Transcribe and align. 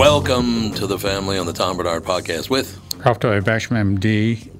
Welcome 0.00 0.72
to 0.76 0.86
the 0.86 0.98
family 0.98 1.36
on 1.36 1.44
the 1.44 1.52
Tom 1.52 1.76
Barnard 1.76 2.04
podcast 2.04 2.48
with 2.48 2.80
Ralph 3.04 3.20
W. 3.20 3.38
Basham, 3.42 3.98
MD, 3.98 4.50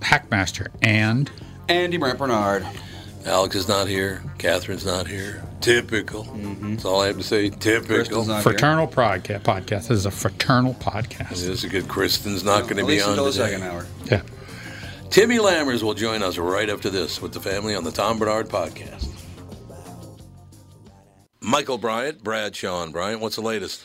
Hackmaster, 0.00 0.66
and 0.82 1.30
Andy 1.68 1.98
Brant 1.98 2.18
Barnard. 2.18 2.66
Alex 3.24 3.54
is 3.54 3.68
not 3.68 3.86
here. 3.86 4.24
Catherine's 4.38 4.84
not 4.84 5.06
here. 5.06 5.44
Typical. 5.60 6.24
Mm-hmm. 6.24 6.72
That's 6.72 6.84
all 6.84 7.00
I 7.00 7.06
have 7.06 7.16
to 7.16 7.22
say. 7.22 7.48
Typical. 7.48 7.94
Crystal's 7.94 8.26
not 8.26 8.42
here. 8.42 8.42
Fraternal 8.42 8.88
Podcast. 8.88 9.42
Podcast. 9.42 9.86
This 9.86 9.90
is 9.90 10.06
a 10.06 10.10
fraternal 10.10 10.74
podcast. 10.74 11.28
This 11.28 11.42
is 11.44 11.62
a 11.62 11.68
good. 11.68 11.86
Kristen's 11.86 12.42
not 12.42 12.64
going 12.64 12.78
to 12.78 12.84
be 12.84 13.00
on 13.00 13.10
until 13.10 13.26
the 13.26 13.30
today. 13.30 13.50
second 13.52 13.62
hour. 13.62 13.86
Yeah. 14.06 14.22
Timmy 15.10 15.38
Lammers 15.38 15.84
will 15.84 15.94
join 15.94 16.24
us 16.24 16.38
right 16.38 16.68
after 16.68 16.90
this 16.90 17.22
with 17.22 17.32
the 17.32 17.40
family 17.40 17.76
on 17.76 17.84
the 17.84 17.92
Tom 17.92 18.18
Barnard 18.18 18.48
podcast. 18.48 19.08
Michael 21.40 21.78
Bryant, 21.78 22.24
Bradshaw 22.24 22.82
and 22.82 22.92
Bryant, 22.92 23.20
what's 23.20 23.36
the 23.36 23.42
latest? 23.42 23.84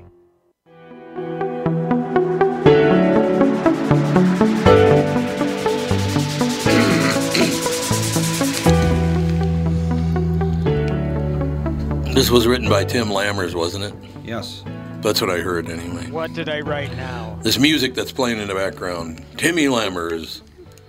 This 12.13 12.29
was 12.29 12.45
written 12.45 12.69
by 12.69 12.83
Tim 12.85 13.07
Lammers, 13.07 13.55
wasn't 13.55 13.85
it? 13.85 13.93
Yes. 14.23 14.63
That's 15.01 15.19
what 15.19 15.29
I 15.29 15.39
heard 15.39 15.69
anyway. 15.69 16.09
What 16.11 16.33
did 16.33 16.49
I 16.49 16.59
write 16.59 16.95
now? 16.95 17.39
This 17.41 17.57
music 17.57 17.95
that's 17.95 18.11
playing 18.11 18.39
in 18.39 18.47
the 18.47 18.53
background, 18.53 19.25
Timmy 19.37 19.65
Lammers. 19.65 20.41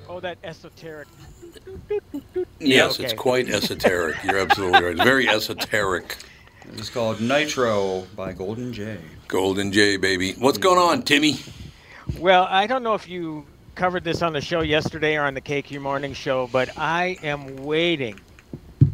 Oh, 0.09 0.21
that 0.21 0.37
esoteric. 0.45 1.09
Yes, 2.61 2.95
okay. 2.95 3.05
it's 3.05 3.15
quite 3.15 3.49
esoteric. 3.49 4.23
You're 4.23 4.39
absolutely 4.39 4.83
right. 4.83 4.93
It's 4.93 5.03
very 5.03 5.29
esoteric. 5.29 6.19
It's 6.75 6.91
called 6.91 7.21
Nitro 7.21 8.07
by 8.15 8.33
Golden 8.33 8.73
Jay. 8.73 8.99
Golden 9.33 9.73
J, 9.73 9.97
baby. 9.97 10.35
What's 10.35 10.59
going 10.59 10.77
on, 10.77 11.05
Timmy? 11.05 11.39
Well, 12.19 12.47
I 12.51 12.67
don't 12.67 12.83
know 12.83 12.93
if 12.93 13.09
you 13.09 13.47
covered 13.75 14.05
this 14.05 14.21
on 14.21 14.35
the 14.35 14.43
show 14.43 14.61
yesterday 14.61 15.17
or 15.17 15.23
on 15.23 15.33
the 15.33 15.41
KQ 15.41 15.81
Morning 15.81 16.13
Show, 16.13 16.51
but 16.53 16.69
I 16.77 17.17
am 17.23 17.57
waiting 17.65 18.21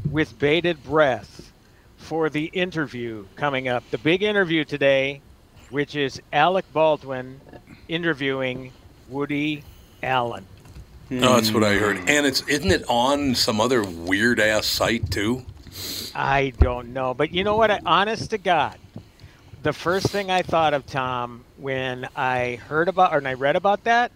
with 0.09 0.39
bated 0.39 0.81
breath 0.85 1.51
for 1.97 2.31
the 2.31 2.45
interview 2.45 3.27
coming 3.35 3.67
up. 3.67 3.83
The 3.91 3.99
big 3.99 4.23
interview 4.23 4.65
today, 4.65 5.23
which 5.71 5.97
is 5.97 6.23
Alec 6.33 6.73
Baldwin 6.73 7.41
interviewing 7.89 8.71
Woody 9.09 9.65
Allen. 10.05 10.47
Oh, 11.11 11.17
that's 11.17 11.51
what 11.51 11.65
I 11.65 11.75
heard. 11.75 11.97
And 12.09 12.25
it's 12.25 12.47
isn't 12.47 12.71
it 12.71 12.85
on 12.89 13.35
some 13.35 13.61
other 13.61 13.83
weird 13.83 14.39
ass 14.39 14.67
site 14.67 15.11
too? 15.11 15.45
I 16.15 16.53
don't 16.61 16.93
know, 16.93 17.13
but 17.13 17.33
you 17.33 17.43
know 17.43 17.57
what? 17.57 17.73
I, 17.73 17.81
honest 17.85 18.31
to 18.31 18.39
God, 18.39 18.79
the 19.63 19.73
first 19.73 20.09
thing 20.09 20.31
I 20.31 20.43
thought 20.43 20.75
of 20.75 20.87
Tom 20.87 21.45
when 21.57 22.09
I 22.17 22.57
heard 22.57 22.89
about 22.89 23.13
or 23.13 23.19
and 23.19 23.29
I 23.29 23.35
read 23.35 23.57
about 23.57 23.85
that, 23.85 24.13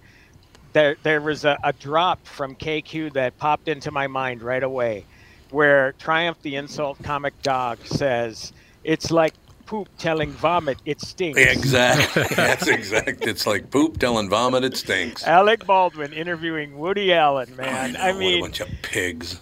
there 0.73 0.97
there 1.03 1.21
was 1.21 1.45
a, 1.45 1.59
a 1.63 1.73
drop 1.73 2.27
from 2.27 2.55
KQ 2.57 3.13
that 3.15 3.37
popped 3.39 3.69
into 3.69 3.91
my 3.91 4.07
mind 4.07 4.43
right 4.43 4.63
away, 4.63 5.05
where 5.51 5.93
Triumph 5.93 6.39
the 6.43 6.57
Insult 6.57 7.03
Comic 7.03 7.41
Dog 7.43 7.79
says 7.85 8.53
it's 8.85 9.11
like 9.11 9.35
poop 9.67 9.89
telling 9.99 10.31
vomit 10.31 10.79
it 10.85 11.01
stinks. 11.01 11.41
Exactly. 11.41 12.25
That's 12.37 12.67
exact. 12.69 13.27
It's 13.27 13.47
like 13.47 13.71
poop 13.71 13.99
telling 13.99 14.29
vomit. 14.29 14.65
It 14.65 14.77
stinks. 14.77 15.27
Alec 15.27 15.67
Baldwin 15.67 16.13
interviewing 16.13 16.79
Woody 16.79 17.13
Allen, 17.13 17.55
man. 17.57 17.93
know, 17.95 18.01
I 18.01 18.13
what 18.13 18.19
mean, 18.19 18.39
a 18.39 18.43
bunch 18.43 18.61
of 18.61 18.69
pigs. 18.83 19.41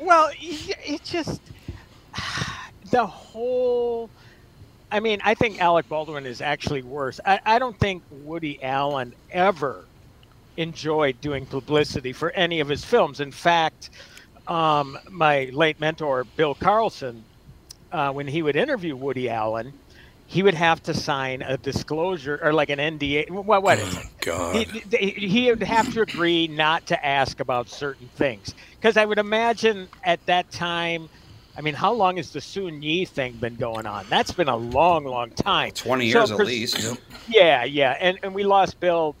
Well, 0.00 0.30
y- 0.40 0.74
it 0.84 1.02
just 1.04 1.40
the 2.90 3.06
whole. 3.06 4.10
I 4.90 5.00
mean, 5.00 5.20
I 5.24 5.34
think 5.34 5.60
Alec 5.60 5.88
Baldwin 5.88 6.26
is 6.26 6.40
actually 6.40 6.82
worse. 6.82 7.20
I, 7.24 7.40
I 7.44 7.58
don't 7.58 7.78
think 7.78 8.04
Woody 8.10 8.62
Allen 8.62 9.14
ever 9.30 9.90
enjoyed 10.56 11.20
doing 11.20 11.46
publicity 11.46 12.12
for 12.12 12.30
any 12.32 12.60
of 12.60 12.68
his 12.68 12.84
films. 12.84 13.20
In 13.20 13.32
fact, 13.32 13.90
um, 14.46 14.98
my 15.10 15.50
late 15.52 15.80
mentor 15.80 16.24
Bill 16.24 16.54
Carlson, 16.54 17.26
uh, 17.92 18.12
when 18.12 18.28
he 18.28 18.42
would 18.42 18.56
interview 18.56 18.96
Woody 18.96 19.28
Allen, 19.28 19.74
he 20.26 20.42
would 20.42 20.54
have 20.54 20.82
to 20.84 20.94
sign 20.94 21.42
a 21.42 21.58
disclosure 21.58 22.38
or 22.42 22.52
like 22.52 22.70
an 22.70 22.78
NDA. 22.78 23.30
What 23.30 23.62
what 23.62 23.78
is 23.78 23.96
it? 23.96 24.06
God. 24.20 24.66
He, 24.66 24.82
he 24.98 25.10
he 25.28 25.50
would 25.50 25.62
have 25.62 25.88
to 25.90 26.02
agree 26.02 26.48
not 26.48 26.86
to 26.86 27.06
ask 27.06 27.40
about 27.40 27.68
certain 27.68 28.08
things 28.08 28.54
because 28.80 28.96
I 28.96 29.04
would 29.04 29.18
imagine 29.18 29.88
at 30.02 30.24
that 30.26 30.50
time 30.50 31.08
I 31.56 31.60
mean, 31.60 31.74
how 31.74 31.92
long 31.92 32.16
has 32.16 32.30
the 32.30 32.40
Soon-Yi 32.40 33.04
thing 33.04 33.34
been 33.34 33.56
going 33.56 33.86
on? 33.86 34.06
That's 34.08 34.32
been 34.32 34.48
a 34.48 34.56
long, 34.56 35.04
long 35.04 35.30
time. 35.30 35.70
20 35.72 36.10
So 36.10 36.18
years 36.18 36.30
at 36.32 36.38
least. 36.46 36.98
Yeah, 37.28 37.64
yeah, 37.64 37.96
and 38.00 38.18
and 38.22 38.34
we 38.34 38.44
lost 38.44 38.80
Bill 38.80 39.14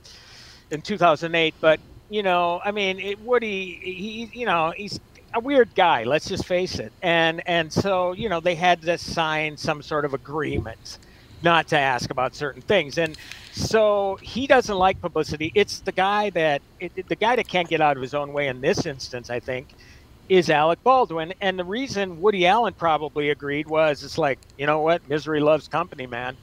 in 0.70 0.82
2008, 0.82 1.54
but 1.60 1.80
you 2.10 2.22
know, 2.22 2.60
I 2.64 2.70
mean, 2.70 2.98
it, 2.98 3.20
Woody, 3.20 3.78
he, 3.82 4.30
you 4.38 4.46
know, 4.46 4.72
he's 4.76 4.98
a 5.32 5.40
weird 5.40 5.74
guy. 5.74 6.04
Let's 6.04 6.28
just 6.28 6.44
face 6.44 6.78
it, 6.78 6.92
and 7.02 7.42
and 7.46 7.72
so 7.72 8.12
you 8.12 8.28
know, 8.28 8.40
they 8.40 8.54
had 8.56 8.82
to 8.82 8.98
sign 8.98 9.56
some 9.56 9.80
sort 9.82 10.04
of 10.04 10.12
agreement 10.14 10.98
not 11.42 11.68
to 11.68 11.78
ask 11.78 12.10
about 12.10 12.34
certain 12.34 12.62
things, 12.62 12.98
and 12.98 13.16
so 13.52 14.18
he 14.22 14.46
doesn't 14.46 14.76
like 14.76 15.00
publicity. 15.00 15.52
It's 15.54 15.80
the 15.80 15.92
guy 15.92 16.30
that 16.30 16.62
it- 16.80 17.08
the 17.08 17.16
guy 17.16 17.36
that 17.36 17.46
can't 17.48 17.68
get 17.68 17.80
out 17.80 17.96
of 17.96 18.02
his 18.02 18.14
own 18.14 18.32
way 18.32 18.48
in 18.48 18.60
this 18.60 18.86
instance, 18.86 19.30
I 19.30 19.40
think. 19.40 19.68
Is 20.28 20.48
Alec 20.48 20.82
Baldwin, 20.82 21.34
and 21.40 21.58
the 21.58 21.64
reason 21.64 22.20
Woody 22.20 22.46
Allen 22.46 22.72
probably 22.74 23.28
agreed 23.30 23.66
was 23.66 24.02
it's 24.02 24.16
like 24.18 24.38
you 24.58 24.66
know 24.66 24.80
what, 24.80 25.06
misery 25.08 25.40
loves 25.40 25.68
company, 25.68 26.06
man. 26.06 26.36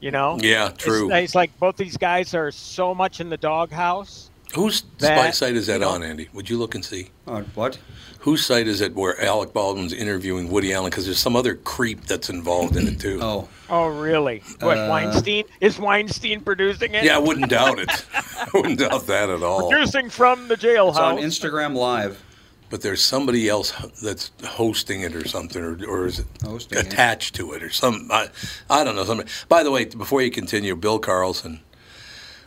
You 0.00 0.12
know, 0.12 0.38
Yeah, 0.40 0.68
true. 0.68 1.10
it's, 1.10 1.24
it's 1.24 1.34
like 1.34 1.58
both 1.58 1.76
these 1.76 1.96
guys 1.96 2.32
are 2.32 2.52
so 2.52 2.94
much 2.94 3.20
in 3.20 3.28
the 3.28 3.36
doghouse. 3.36 4.30
Whose 4.54 4.82
that, 4.98 5.18
spy 5.18 5.30
site 5.32 5.56
is 5.56 5.66
that 5.66 5.82
on, 5.82 6.02
Andy? 6.04 6.28
Would 6.32 6.48
you 6.48 6.56
look 6.56 6.76
and 6.76 6.84
see? 6.84 7.10
On 7.26 7.44
what? 7.56 7.78
Whose 8.20 8.46
site 8.46 8.66
is 8.68 8.80
it 8.80 8.94
where 8.94 9.20
Alec 9.22 9.52
Baldwin's 9.52 9.92
interviewing 9.92 10.48
Woody 10.50 10.72
Allen? 10.72 10.88
Because 10.90 11.04
there's 11.04 11.18
some 11.18 11.34
other 11.36 11.56
creep 11.56 12.02
that's 12.04 12.30
involved 12.30 12.76
in 12.76 12.86
it 12.86 13.00
too. 13.00 13.18
Oh, 13.22 13.48
Oh, 13.68 13.88
really? 13.88 14.42
What 14.60 14.78
Uh, 14.78 14.86
Weinstein 14.88 15.44
is 15.60 15.78
Weinstein 15.78 16.40
producing 16.40 16.94
it? 16.94 17.04
Yeah, 17.04 17.16
I 17.16 17.18
wouldn't 17.18 17.50
doubt 17.50 17.78
it. 17.80 18.06
I 18.14 18.48
wouldn't 18.54 18.78
doubt 18.78 19.06
that 19.08 19.28
at 19.28 19.42
all. 19.42 19.68
producing 19.68 20.08
from 20.08 20.48
the 20.48 20.54
it's 20.54 20.64
on 20.64 20.70
jailhouse. 20.94 21.20
Instagram 21.20 21.74
Live. 21.74 22.24
But 22.70 22.82
there's 22.82 23.02
somebody 23.02 23.48
else 23.48 23.72
that's 24.02 24.30
hosting 24.44 25.00
it 25.00 25.14
or 25.16 25.26
something, 25.26 25.62
or, 25.62 25.78
or 25.88 26.06
is 26.06 26.18
it 26.18 26.26
Hosting 26.42 26.78
it. 26.78 26.86
attached 26.86 27.34
to 27.36 27.52
it 27.54 27.62
or 27.62 27.70
something? 27.70 28.08
I, 28.12 28.28
I 28.68 28.84
don't 28.84 28.94
know. 28.94 29.04
Something. 29.04 29.26
By 29.48 29.62
the 29.62 29.70
way, 29.70 29.86
before 29.86 30.20
you 30.20 30.30
continue, 30.30 30.76
Bill 30.76 30.98
Carlson, 30.98 31.60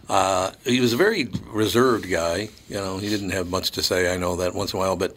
uh, 0.09 0.51
he 0.63 0.79
was 0.79 0.93
a 0.93 0.97
very 0.97 1.29
reserved 1.47 2.09
guy. 2.09 2.49
You 2.69 2.75
know, 2.75 2.97
he 2.99 3.09
didn't 3.09 3.31
have 3.31 3.49
much 3.49 3.71
to 3.71 3.81
say. 3.83 4.13
I 4.13 4.17
know 4.17 4.35
that 4.35 4.53
once 4.53 4.73
in 4.73 4.77
a 4.77 4.79
while, 4.79 4.95
but 4.95 5.15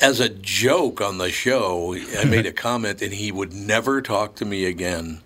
as 0.00 0.20
a 0.20 0.28
joke 0.28 1.00
on 1.00 1.16
the 1.16 1.30
show, 1.30 1.94
I 1.94 2.24
made 2.24 2.44
a 2.44 2.52
comment, 2.66 3.00
and 3.00 3.14
he 3.14 3.32
would 3.32 3.54
never 3.54 4.02
talk 4.02 4.34
to 4.36 4.44
me 4.44 4.66
again. 4.66 5.22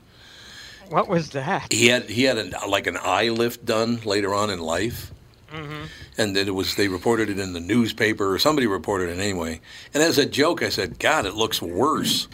what 0.89 1.09
was 1.09 1.31
that? 1.31 1.73
He 1.73 1.89
had 1.89 2.05
he 2.11 2.25
had 2.25 2.39
an, 2.39 2.55
like 2.69 2.87
an 2.87 2.97
eye 3.03 3.31
lift 3.31 3.65
done 3.65 4.01
later 4.05 4.33
on 4.35 4.51
in 4.51 4.61
life, 4.61 5.11
and 6.19 6.37
then 6.37 6.49
it 6.49 6.55
was 6.55 6.75
they 6.75 6.89
reported 6.89 7.29
it 7.31 7.39
in 7.39 7.53
the 7.53 7.61
newspaper 7.61 8.33
or 8.33 8.39
somebody 8.39 8.67
reported 8.67 9.11
it 9.11 9.19
anyway. 9.19 9.61
And 9.95 10.03
as 10.03 10.19
a 10.19 10.27
joke, 10.27 10.63
I 10.63 10.69
said, 10.69 10.99
"God, 10.99 11.27
it 11.27 11.35
looks 11.35 11.61
worse." 11.63 12.29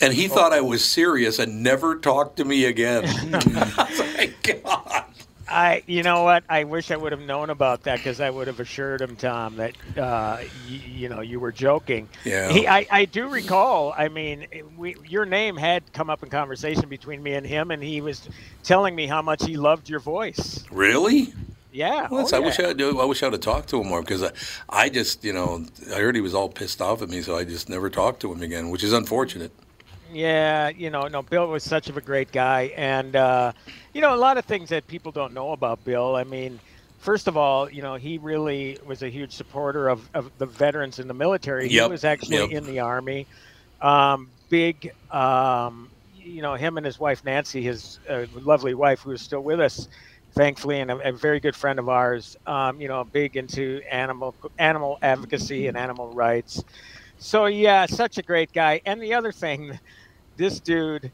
And 0.00 0.14
he 0.14 0.28
thought 0.28 0.52
I 0.52 0.60
was 0.60 0.84
serious 0.84 1.38
and 1.40 1.62
never 1.62 1.96
talked 1.96 2.36
to 2.36 2.44
me 2.44 2.64
again. 2.66 3.04
I 3.34 4.14
like, 4.16 4.62
God. 4.62 5.04
I, 5.50 5.82
you 5.86 6.02
know 6.02 6.24
what? 6.24 6.44
I 6.48 6.64
wish 6.64 6.90
I 6.90 6.96
would 6.96 7.12
have 7.12 7.22
known 7.22 7.48
about 7.50 7.84
that 7.84 7.96
because 7.98 8.20
I 8.20 8.28
would 8.28 8.48
have 8.48 8.60
assured 8.60 9.00
him, 9.00 9.16
Tom, 9.16 9.56
that 9.56 9.74
uh, 9.96 10.38
y- 10.40 10.46
you 10.68 11.08
know 11.08 11.20
you 11.20 11.40
were 11.40 11.52
joking. 11.52 12.08
Yeah. 12.24 12.50
He, 12.50 12.68
I, 12.68 12.86
I 12.90 13.04
do 13.06 13.28
recall. 13.28 13.94
I 13.96 14.08
mean, 14.08 14.46
we, 14.76 14.96
your 15.08 15.24
name 15.24 15.56
had 15.56 15.90
come 15.92 16.10
up 16.10 16.22
in 16.22 16.28
conversation 16.28 16.88
between 16.88 17.22
me 17.22 17.32
and 17.32 17.46
him, 17.46 17.70
and 17.70 17.82
he 17.82 18.00
was 18.02 18.28
telling 18.62 18.94
me 18.94 19.06
how 19.06 19.22
much 19.22 19.44
he 19.44 19.56
loved 19.56 19.88
your 19.88 20.00
voice. 20.00 20.64
Really? 20.70 21.32
Yeah. 21.78 22.08
Well, 22.10 22.28
oh, 22.28 22.36
I 22.36 22.40
wish. 22.40 22.58
I. 22.58 22.70
I 22.70 23.04
wish 23.04 23.22
I'd 23.22 23.32
have 23.32 23.40
talked 23.40 23.68
to 23.68 23.80
him 23.80 23.86
more 23.86 24.00
because 24.00 24.24
I, 24.24 24.32
I 24.68 24.88
just, 24.88 25.22
you 25.22 25.32
know, 25.32 25.64
I 25.94 26.00
heard 26.00 26.16
he 26.16 26.20
was 26.20 26.34
all 26.34 26.48
pissed 26.48 26.82
off 26.82 27.02
at 27.02 27.08
me, 27.08 27.22
so 27.22 27.36
I 27.36 27.44
just 27.44 27.68
never 27.68 27.88
talked 27.88 28.18
to 28.22 28.32
him 28.32 28.42
again, 28.42 28.70
which 28.70 28.82
is 28.82 28.92
unfortunate. 28.92 29.52
Yeah, 30.12 30.70
you 30.70 30.90
know, 30.90 31.06
no, 31.06 31.22
Bill 31.22 31.46
was 31.46 31.62
such 31.62 31.88
of 31.88 31.96
a 31.96 32.00
great 32.00 32.32
guy, 32.32 32.72
and 32.76 33.14
uh, 33.14 33.52
you 33.92 34.00
know, 34.00 34.12
a 34.12 34.16
lot 34.16 34.38
of 34.38 34.44
things 34.44 34.70
that 34.70 34.88
people 34.88 35.12
don't 35.12 35.32
know 35.32 35.52
about 35.52 35.84
Bill. 35.84 36.16
I 36.16 36.24
mean, 36.24 36.58
first 36.98 37.28
of 37.28 37.36
all, 37.36 37.70
you 37.70 37.80
know, 37.80 37.94
he 37.94 38.18
really 38.18 38.76
was 38.84 39.04
a 39.04 39.08
huge 39.08 39.30
supporter 39.30 39.88
of, 39.88 40.10
of 40.14 40.32
the 40.38 40.46
veterans 40.46 40.98
in 40.98 41.06
the 41.06 41.14
military. 41.14 41.68
He 41.68 41.80
was 41.80 42.02
actually 42.02 42.38
yep. 42.38 42.50
in 42.50 42.66
the 42.66 42.80
army. 42.80 43.28
Um, 43.80 44.30
big, 44.48 44.92
um, 45.12 45.90
you 46.16 46.42
know, 46.42 46.54
him 46.54 46.76
and 46.76 46.84
his 46.84 46.98
wife 46.98 47.24
Nancy, 47.24 47.62
his 47.62 48.00
uh, 48.08 48.26
lovely 48.34 48.74
wife, 48.74 48.98
who 49.02 49.12
is 49.12 49.22
still 49.22 49.44
with 49.44 49.60
us, 49.60 49.86
thankfully, 50.38 50.80
and 50.80 50.90
a, 50.92 51.08
a 51.08 51.12
very 51.12 51.40
good 51.40 51.56
friend 51.56 51.78
of 51.80 51.88
ours. 51.88 52.36
Um, 52.46 52.80
you 52.80 52.88
know, 52.88 53.04
big 53.04 53.36
into 53.36 53.82
animal 53.90 54.34
animal 54.58 54.98
advocacy 55.02 55.66
and 55.66 55.76
animal 55.76 56.12
rights. 56.12 56.62
So 57.18 57.46
yeah, 57.46 57.86
such 57.86 58.18
a 58.18 58.22
great 58.22 58.52
guy. 58.52 58.80
And 58.86 59.02
the 59.02 59.14
other 59.14 59.32
thing, 59.32 59.78
this 60.36 60.60
dude 60.60 61.10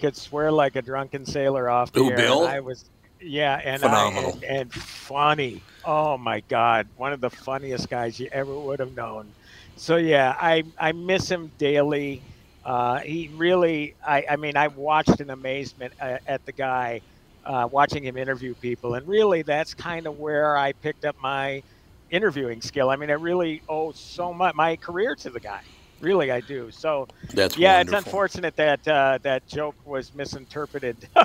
could 0.00 0.16
swear 0.16 0.52
like 0.52 0.76
a 0.76 0.82
drunken 0.82 1.26
sailor 1.26 1.68
off 1.68 1.92
the 1.92 2.00
Who, 2.00 2.10
air. 2.12 2.16
Bill? 2.16 2.46
I 2.46 2.60
was, 2.60 2.88
yeah, 3.20 3.60
and 3.64 3.82
Phenomenal. 3.82 4.38
I, 4.42 4.46
and, 4.46 4.60
and 4.60 4.72
funny. 4.72 5.62
Oh 5.84 6.16
my 6.16 6.40
God, 6.48 6.86
one 6.96 7.12
of 7.12 7.20
the 7.20 7.30
funniest 7.30 7.90
guys 7.90 8.20
you 8.20 8.28
ever 8.32 8.56
would 8.56 8.78
have 8.78 8.94
known. 8.94 9.34
So 9.76 9.96
yeah, 9.96 10.36
I 10.40 10.62
I 10.78 10.92
miss 10.92 11.28
him 11.28 11.50
daily. 11.58 12.22
Uh, 12.64 12.98
he 12.98 13.28
really, 13.34 13.96
I, 14.06 14.24
I 14.30 14.36
mean, 14.36 14.56
I 14.56 14.68
watched 14.68 15.18
in 15.20 15.30
amazement 15.30 15.94
uh, 16.00 16.18
at 16.26 16.44
the 16.44 16.52
guy, 16.52 17.00
uh, 17.44 17.68
watching 17.70 18.04
him 18.04 18.16
interview 18.16 18.54
people, 18.54 18.94
and 18.94 19.06
really, 19.06 19.42
that's 19.42 19.74
kind 19.74 20.06
of 20.06 20.18
where 20.18 20.56
I 20.56 20.72
picked 20.72 21.04
up 21.04 21.16
my 21.20 21.62
interviewing 22.10 22.60
skill. 22.60 22.90
I 22.90 22.96
mean, 22.96 23.10
I 23.10 23.14
really 23.14 23.62
owe 23.68 23.92
so 23.92 24.32
much 24.32 24.54
my 24.54 24.76
career 24.76 25.14
to 25.16 25.30
the 25.30 25.40
guy. 25.40 25.62
Really, 26.00 26.30
I 26.30 26.40
do. 26.40 26.70
So 26.70 27.08
That's 27.34 27.58
yeah, 27.58 27.76
wonderful. 27.76 27.98
it's 27.98 28.06
unfortunate 28.06 28.56
that 28.56 28.88
uh, 28.88 29.18
that 29.22 29.46
joke 29.46 29.74
was 29.84 30.14
misinterpreted. 30.14 30.96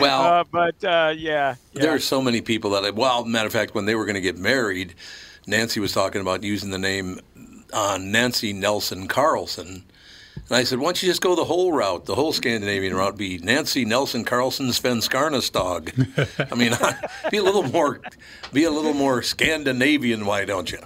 Well, 0.00 0.22
uh, 0.22 0.44
but 0.50 0.84
uh, 0.84 1.14
yeah, 1.16 1.54
yeah. 1.72 1.80
There 1.80 1.94
are 1.94 2.00
so 2.00 2.20
many 2.20 2.40
people 2.40 2.70
that, 2.70 2.84
I, 2.84 2.90
well, 2.90 3.24
matter 3.24 3.46
of 3.46 3.52
fact, 3.52 3.74
when 3.74 3.86
they 3.86 3.94
were 3.94 4.04
going 4.04 4.16
to 4.16 4.20
get 4.20 4.36
married, 4.36 4.94
Nancy 5.46 5.78
was 5.80 5.92
talking 5.92 6.20
about 6.20 6.42
using 6.42 6.70
the 6.70 6.78
name 6.78 7.20
Nancy 7.72 8.52
Nelson 8.52 9.06
Carlson. 9.06 9.84
And 10.48 10.56
I 10.56 10.64
said, 10.64 10.78
why 10.78 10.86
don't 10.86 11.02
you 11.02 11.08
just 11.08 11.20
go 11.20 11.34
the 11.34 11.44
whole 11.44 11.72
route, 11.72 12.04
the 12.04 12.14
whole 12.14 12.32
Scandinavian 12.32 12.94
route, 12.94 13.16
be 13.16 13.38
Nancy 13.38 13.84
Nelson 13.84 14.24
Carlson 14.24 14.72
Sven 14.72 14.98
Skarnas 14.98 15.50
dog. 15.50 15.90
I 16.50 16.54
mean, 16.54 16.72
be 17.30 17.38
a 17.38 17.42
little 17.42 17.64
more, 17.64 18.00
be 18.52 18.64
a 18.64 18.70
little 18.70 18.94
more 18.94 19.22
Scandinavian, 19.22 20.24
why 20.24 20.44
don't 20.44 20.70
you? 20.70 20.78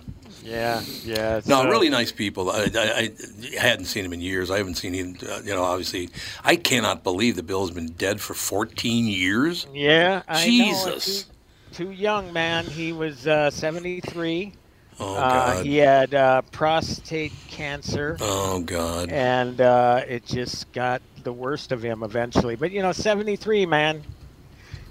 yeah, 0.43 0.81
yeah. 1.05 1.41
No, 1.47 1.63
so- 1.63 1.69
really 1.69 1.91
nice 1.91 2.11
people. 2.11 2.51
I, 2.51 2.69
I, 2.75 3.13
I 3.55 3.59
hadn't 3.61 3.85
seen 3.85 4.05
him 4.05 4.13
in 4.13 4.21
years. 4.21 4.51
I 4.51 4.57
haven't 4.59 4.77
seen 4.77 4.95
him, 4.95 5.17
uh, 5.29 5.41
you 5.45 5.55
know, 5.55 5.63
obviously. 5.63 6.09
I 6.43 6.57
cannot 6.57 7.05
believe 7.05 7.37
the 7.37 7.43
Bill's 7.43 7.71
been 7.71 7.93
dead 7.93 8.21
for 8.21 8.35
14 8.35 9.07
years. 9.07 9.67
Yeah, 9.75 10.23
I 10.27 10.45
Jesus. 10.45 11.27
Know. 11.27 11.31
Too, 11.73 11.85
too 11.85 11.91
young, 11.93 12.33
man. 12.33 12.65
He 12.65 12.93
was 12.93 13.27
uh, 13.27 13.51
73. 13.51 14.55
Oh, 15.01 15.15
Uh, 15.17 15.63
he 15.63 15.79
had 15.79 16.15
uh, 16.15 16.43
prostate 16.53 17.33
cancer, 17.49 18.17
Oh, 18.21 18.61
God. 18.61 19.09
and 19.11 19.61
uh, 19.61 20.03
it 20.07 20.27
just 20.27 20.71
got 20.73 21.01
the 21.25 21.33
worst 21.33 21.73
of 21.73 21.83
him 21.83 22.03
eventually. 22.03 22.55
But 22.55 22.71
you 22.71 22.83
know, 22.83 22.93
73, 22.93 23.67
man. 23.67 24.03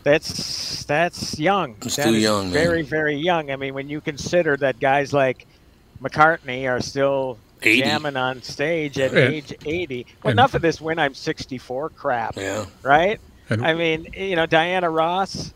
That's 0.03 0.85
that's 0.85 1.37
young. 1.39 1.75
It's 1.81 1.97
That 1.97 2.05
too 2.05 2.13
is 2.15 2.23
young, 2.23 2.45
man. 2.45 2.53
Very, 2.53 2.81
very 2.83 3.15
young. 3.17 3.51
I 3.51 3.55
mean, 3.57 3.73
when 3.73 3.89
you 3.89 3.99
consider 4.01 4.55
that 4.57 4.79
guys 4.79 5.11
like 5.13 5.45
McCartney 6.01 6.69
are 6.69 6.79
still 6.79 7.37
80. 7.61 7.81
jamming 7.81 8.15
on 8.15 8.41
stage 8.41 8.97
at 8.97 9.11
Yeah. 9.11 9.19
age 9.27 9.53
80. 9.65 10.05
Well, 10.23 10.31
And- 10.31 10.39
enough 10.39 10.53
of 10.53 10.61
this 10.61 10.79
when 10.79 10.97
I'm 10.99 11.13
64 11.13 11.89
crap 11.89 12.37
Yeah. 12.37 12.65
right? 12.81 13.19
And- 13.49 13.65
I 13.65 13.73
mean, 13.73 14.07
you 14.15 14.37
know, 14.37 14.45
Diana 14.45 14.89
Ross, 14.89 15.53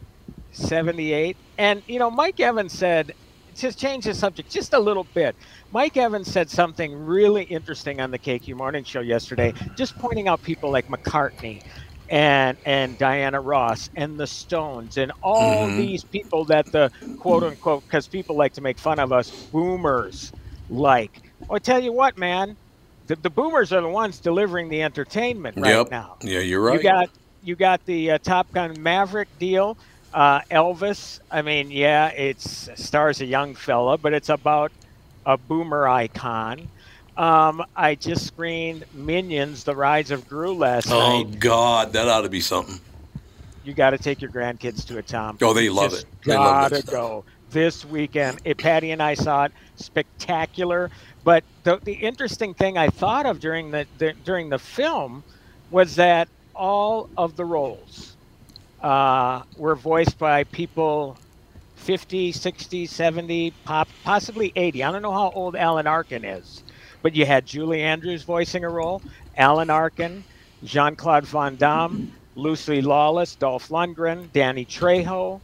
78. 0.52 1.38
And, 1.58 1.82
you 1.88 1.98
know, 2.00 2.12
Mike 2.12 2.40
Evans 2.42 2.74
said, 2.74 3.14
just 3.62 3.80
change 3.80 4.06
the 4.06 4.14
subject 4.14 4.50
just 4.50 4.74
a 4.74 4.80
little 4.80 5.06
bit. 5.14 5.36
Mike 5.72 5.98
Evans 5.98 6.32
said 6.32 6.50
something 6.50 7.06
really 7.06 7.44
interesting 7.44 8.00
on 8.02 8.12
the 8.12 8.20
KQ 8.20 8.56
Morning 8.56 8.84
Show 8.84 9.02
yesterday, 9.02 9.54
just 9.76 9.98
pointing 9.98 10.28
out 10.28 10.42
people 10.44 10.72
like 10.72 10.88
McCartney 10.88 11.64
and 12.10 12.58
and 12.66 12.98
Diana 12.98 13.40
Ross 13.42 13.90
and 13.96 14.20
the 14.20 14.28
Stones 14.28 14.98
and 14.98 15.12
all 15.22 15.68
Mhm. 15.68 15.78
these 15.78 16.04
people 16.04 16.46
that 16.46 16.72
the 16.72 16.92
quote 17.20 17.44
unquote 17.44 17.84
because 17.84 18.08
people 18.08 18.36
like 18.36 18.54
to 18.54 18.62
make 18.62 18.78
fun 18.78 19.00
of 19.00 19.12
us 19.12 19.32
boomers 19.52 20.32
like. 20.70 21.22
Well, 21.48 21.56
I 21.56 21.60
tell 21.60 21.82
you 21.82 21.92
what, 21.92 22.18
man, 22.18 22.56
the, 23.08 23.16
the 23.16 23.30
boomers 23.30 23.74
are 23.74 23.82
the 23.82 23.88
ones 23.90 24.20
delivering 24.20 24.70
the 24.70 24.82
entertainment 24.84 25.58
right 25.58 25.72
yep. 25.76 25.92
now. 25.92 26.16
Yeah, 26.22 26.40
you're 26.40 26.62
right. 26.62 26.78
You 26.78 26.84
got 26.84 27.10
you 27.44 27.56
got 27.56 27.86
the 27.86 28.12
uh, 28.12 28.18
Top 28.20 28.52
Gun 28.54 28.76
Maverick 28.82 29.28
deal. 29.40 29.78
Uh, 30.14 30.42
Elvis. 30.52 31.20
I 31.32 31.42
mean, 31.42 31.72
yeah, 31.72 32.10
it's 32.10 32.70
stars 32.76 33.22
a 33.22 33.26
young 33.26 33.56
fella, 33.56 33.98
but 33.98 34.14
it's 34.14 34.30
about 34.30 34.72
a 35.26 35.38
boomer 35.38 35.88
icon. 35.88 36.68
Um, 37.18 37.64
I 37.76 37.96
just 37.96 38.28
screened 38.28 38.86
Minions: 38.94 39.64
The 39.64 39.76
Rise 39.76 40.12
of 40.12 40.28
Gru 40.28 40.54
last 40.54 40.92
oh, 40.92 41.00
night. 41.00 41.26
Oh 41.28 41.38
God. 41.40 41.94
That 41.94 42.08
ought 42.08 42.22
to 42.22 42.30
be 42.30 42.42
something. 42.42 42.80
You 43.64 43.74
got 43.74 43.92
to 43.92 43.98
take 43.98 44.22
your 44.22 44.32
grandkids 44.32 44.86
to 44.88 44.98
it, 44.98 45.08
Tom. 45.08 45.38
Oh, 45.42 45.54
they 45.54 45.70
love 45.70 45.92
just 45.92 46.04
it. 46.04 46.10
They 46.26 46.34
Gotta 46.34 46.76
stuff. 46.78 46.92
go. 46.92 47.26
this 47.52 47.86
weekend. 47.86 48.40
It, 48.44 48.58
Patty 48.58 48.92
and 48.92 49.02
I 49.02 49.14
saw 49.14 49.46
it, 49.46 49.52
spectacular. 49.76 50.92
But 51.24 51.44
the, 51.64 51.78
the 51.78 51.94
interesting 51.94 52.54
thing 52.54 52.78
I 52.78 52.90
thought 52.90 53.26
of 53.26 53.40
during 53.40 53.72
the, 53.72 53.86
the 54.00 54.14
during 54.26 54.50
the 54.50 54.60
film 54.60 55.24
was 55.72 55.96
that 55.96 56.28
all 56.54 57.10
of 57.18 57.36
the 57.38 57.46
roles 57.46 58.13
uh, 58.84 59.44
were 59.58 59.76
voiced 59.76 60.20
by 60.20 60.44
people 60.44 61.18
50, 61.76 62.32
60, 62.32 62.86
70, 62.86 63.52
pop, 63.64 63.88
possibly 64.04 64.52
80. 64.56 64.84
I 64.84 64.92
don't 64.92 65.02
know 65.02 65.12
how 65.14 65.32
old 65.32 65.56
Alan 65.56 65.88
Arkin 65.88 66.24
is, 66.26 66.64
but 67.02 67.16
you 67.16 67.26
had 67.26 67.46
Julie 67.46 67.82
Andrews 67.82 68.24
voicing 68.24 68.64
a 68.64 68.70
role, 68.70 69.02
Alan 69.38 69.70
Arkin, 69.70 70.24
Jean 70.64 70.96
Claude 70.96 71.26
Van 71.26 71.56
Damme, 71.56 72.12
Lucy 72.36 72.82
Lawless, 72.82 73.36
Dolph 73.36 73.70
Lundgren, 73.70 74.32
Danny 74.34 74.66
Trejo, 74.66 75.40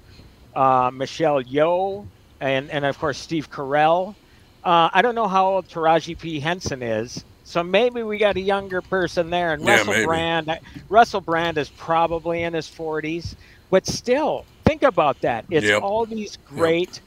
uh, 0.56 0.92
Michelle 0.94 1.42
Yeoh, 1.44 2.06
and, 2.40 2.70
and 2.70 2.86
of 2.86 2.98
course 2.98 3.18
Steve 3.18 3.50
Carell. 3.50 4.16
Uh, 4.64 4.90
I 4.94 5.02
don't 5.02 5.16
know 5.16 5.28
how 5.28 5.48
old 5.52 5.68
Taraji 5.68 6.18
P. 6.20 6.40
Henson 6.40 6.82
is, 6.84 7.24
so 7.50 7.64
maybe 7.64 8.04
we 8.04 8.18
got 8.18 8.38
a 8.38 8.42
younger 8.42 8.82
person 8.82 9.30
there. 9.30 9.54
And 9.54 9.64
Yeah, 9.64 9.84
Russell 9.84 9.94
maybe. 9.94 10.06
Brand, 10.06 10.50
uh, 10.50 10.56
Russell 10.90 11.22
Brand 11.22 11.58
is 11.58 11.70
probably 11.72 12.44
in 12.44 12.54
his 12.54 12.68
40s, 12.68 13.36
but 13.72 13.86
still, 13.88 14.48
think 14.66 14.84
about 14.84 15.22
that. 15.22 15.46
It's 15.50 15.72
Yep. 15.72 15.82
all 15.82 16.06
these 16.08 16.38
great 16.46 17.02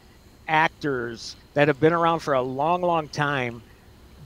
actors 0.49 1.37
that 1.55 1.69
have 1.69 1.81
been 1.81 1.93
around 1.93 2.21
for 2.21 2.35
a 2.35 2.43
long, 2.43 2.83
long 2.83 3.09
time 3.09 3.63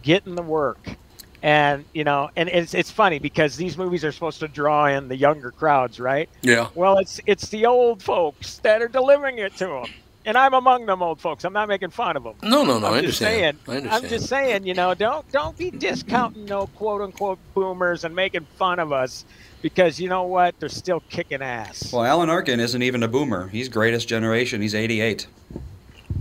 getting 0.02 0.35
the 0.35 0.42
work. 0.42 0.99
And 1.42 1.87
you 1.92 2.04
know, 2.04 2.28
and 2.37 2.49
it's 2.49 2.75
it's 2.75 2.90
funny 2.90 3.18
because 3.18 3.56
these 3.56 3.76
movies 3.76 4.04
are 4.04 4.12
supposed 4.12 4.40
to 4.40 4.49
draw 4.49 4.87
in 4.87 5.08
the 5.08 5.16
younger 5.16 5.52
crowds, 5.52 5.99
right? 6.00 6.28
Yeah. 6.42 6.68
Well, 6.75 6.99
it's 6.99 7.20
it's 7.26 7.49
the 7.50 7.66
old 7.66 8.02
folks 8.02 8.58
that 8.62 8.82
are 8.82 8.88
delivering 8.88 9.38
it 9.38 9.56
to 9.56 9.66
them, 9.66 9.94
and 10.26 10.37
I'm 10.37 10.52
among 10.52 10.85
them 10.87 11.00
old 11.02 11.21
folks. 11.21 11.45
I'm 11.45 11.52
not 11.54 11.68
making 11.68 11.90
fun 11.90 12.16
of 12.16 12.25
them. 12.25 12.35
No, 12.42 12.64
no, 12.64 12.78
no. 12.78 12.88
I'm 12.88 12.95
I 12.95 13.00
just 13.00 13.23
understand. 13.23 13.59
saying. 13.66 13.68
I 13.68 13.76
understand. 13.78 14.04
I'm 14.04 14.11
just 14.11 14.28
saying. 14.28 14.66
You 14.66 14.75
know, 14.75 14.92
don't 14.95 15.30
don't 15.33 15.56
be 15.56 15.71
discounting 15.71 16.45
no 16.45 16.66
quote 16.66 17.00
unquote 17.00 17.38
boomers 17.54 18.04
and 18.04 18.14
making 18.14 18.47
fun 18.59 18.78
of 18.78 18.92
us 18.92 19.25
because 19.62 19.99
you 19.99 20.09
know 20.09 20.25
what? 20.25 20.59
They're 20.61 20.68
still 20.68 21.00
kicking 21.09 21.40
ass. 21.40 21.92
Well, 21.92 22.04
Alan 22.04 22.28
Arkin 22.28 22.61
isn't 22.61 22.83
even 22.83 23.02
a 23.02 23.09
boomer. 23.09 23.49
He's 23.49 23.68
greatest 23.68 24.09
generation. 24.09 24.61
He's 24.61 24.75
88. 24.75 25.26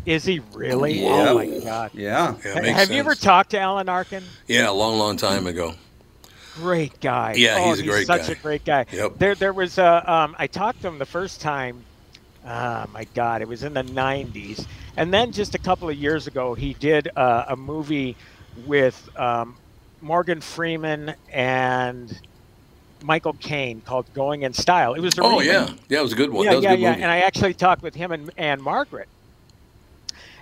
Is 0.06 0.24
he 0.24 0.40
really? 0.54 1.02
Yeah. 1.02 1.30
Oh 1.30 1.36
my 1.36 1.48
god. 1.60 1.92
Yeah. 1.94 2.36
Yeah, 2.46 2.50
it 2.52 2.54
Ha- 2.54 2.62
makes 2.62 2.80
Have 2.80 2.92
you 2.92 2.98
ever 2.98 3.16
talked 3.16 3.52
to 3.52 3.60
Alan 3.60 3.90
Arkin? 3.90 4.24
Yeah, 4.48 4.70
a 4.70 4.72
long, 4.72 4.98
long 5.00 5.18
time 5.18 5.48
ago. 5.48 5.74
Great 6.56 7.02
guy. 7.02 7.34
Yeah, 7.36 7.58
oh, 7.60 7.70
he's 7.72 7.80
a 7.82 7.84
great 7.84 8.08
such 8.08 8.28
guy. 8.28 8.32
a 8.34 8.36
great 8.36 8.64
guy. 8.66 8.86
Yep. 8.92 9.18
There, 9.18 9.36
there 9.36 9.52
was 9.52 9.78
a. 9.78 10.10
Um, 10.12 10.36
I 10.40 10.48
talked 10.48 10.82
to 10.84 10.88
him 10.88 11.00
the 11.00 11.06
first 11.06 11.42
time. 11.42 11.84
Oh 12.46 12.86
my 12.94 13.06
God, 13.16 13.42
it 13.42 13.48
was 13.48 13.64
in 13.64 13.74
the 13.74 13.84
'90s, 13.84 14.68
and 14.98 15.14
then 15.14 15.32
just 15.32 15.56
a 15.56 15.60
couple 15.60 15.90
of 15.90 15.96
years 15.96 16.28
ago, 16.28 16.54
he 16.54 16.74
did 16.76 17.10
uh, 17.16 17.46
a 17.50 17.56
movie 17.56 18.16
with 18.68 19.10
um, 19.18 19.58
Morgan 20.02 20.42
Freeman 20.42 21.16
and 21.34 22.20
Michael 23.02 23.34
Caine 23.34 23.82
called 23.82 24.14
"Going 24.14 24.44
in 24.44 24.54
Style." 24.54 24.94
It 24.94 25.02
was 25.02 25.18
a 25.18 25.24
Oh 25.24 25.40
remake. 25.40 25.48
yeah, 25.48 25.74
yeah, 25.90 26.00
it 26.00 26.04
was 26.04 26.14
a 26.14 26.18
good 26.18 26.32
one. 26.32 26.46
Yeah, 26.46 26.54
yeah, 26.54 26.74
yeah. 26.74 26.90
movie. 26.92 27.02
And 27.04 27.12
I 27.12 27.20
actually 27.20 27.56
talked 27.56 27.82
with 27.82 27.96
him 27.96 28.12
and, 28.12 28.32
and 28.38 28.62
Margaret. 28.62 29.10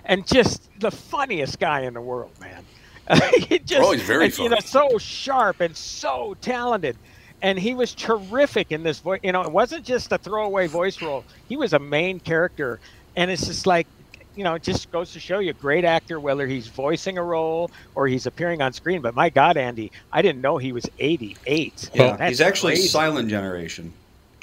And 0.04 0.26
just 0.26 0.68
the 0.78 0.90
funniest 0.90 1.58
guy 1.58 1.80
in 1.80 1.94
the 1.94 2.00
world, 2.00 2.32
man. 2.38 2.64
he 3.48 3.58
just, 3.58 3.82
Oh, 3.82 3.92
he's 3.92 4.02
very 4.02 4.26
and, 4.26 4.38
You 4.38 4.48
know, 4.50 4.58
so 4.60 4.98
sharp 4.98 5.60
and 5.60 5.76
so 5.76 6.36
talented. 6.40 6.96
And 7.42 7.58
he 7.58 7.74
was 7.74 7.94
terrific 7.94 8.72
in 8.72 8.82
this 8.82 9.00
voice. 9.00 9.20
You 9.22 9.32
know, 9.32 9.42
it 9.42 9.52
wasn't 9.52 9.84
just 9.84 10.10
a 10.12 10.18
throwaway 10.18 10.66
voice 10.66 11.00
role. 11.02 11.24
He 11.48 11.56
was 11.56 11.72
a 11.74 11.78
main 11.78 12.20
character. 12.20 12.80
And 13.16 13.30
it's 13.30 13.46
just 13.46 13.66
like, 13.66 13.86
you 14.34 14.42
know, 14.44 14.54
it 14.54 14.62
just 14.62 14.90
goes 14.90 15.12
to 15.12 15.20
show 15.20 15.38
you, 15.38 15.50
a 15.50 15.54
great 15.54 15.84
actor, 15.84 16.18
whether 16.18 16.46
he's 16.46 16.66
voicing 16.66 17.18
a 17.18 17.22
role 17.22 17.70
or 17.94 18.08
he's 18.08 18.26
appearing 18.26 18.62
on 18.62 18.72
screen. 18.72 19.00
But 19.02 19.14
my 19.14 19.28
God, 19.30 19.56
Andy, 19.56 19.92
I 20.10 20.22
didn't 20.22 20.40
know 20.40 20.56
he 20.56 20.72
was 20.72 20.86
88. 20.98 21.90
Yeah, 21.94 22.16
That's 22.16 22.28
he's 22.30 22.40
actually 22.40 22.72
crazy. 22.74 22.88
silent 22.88 23.28
generation. 23.28 23.92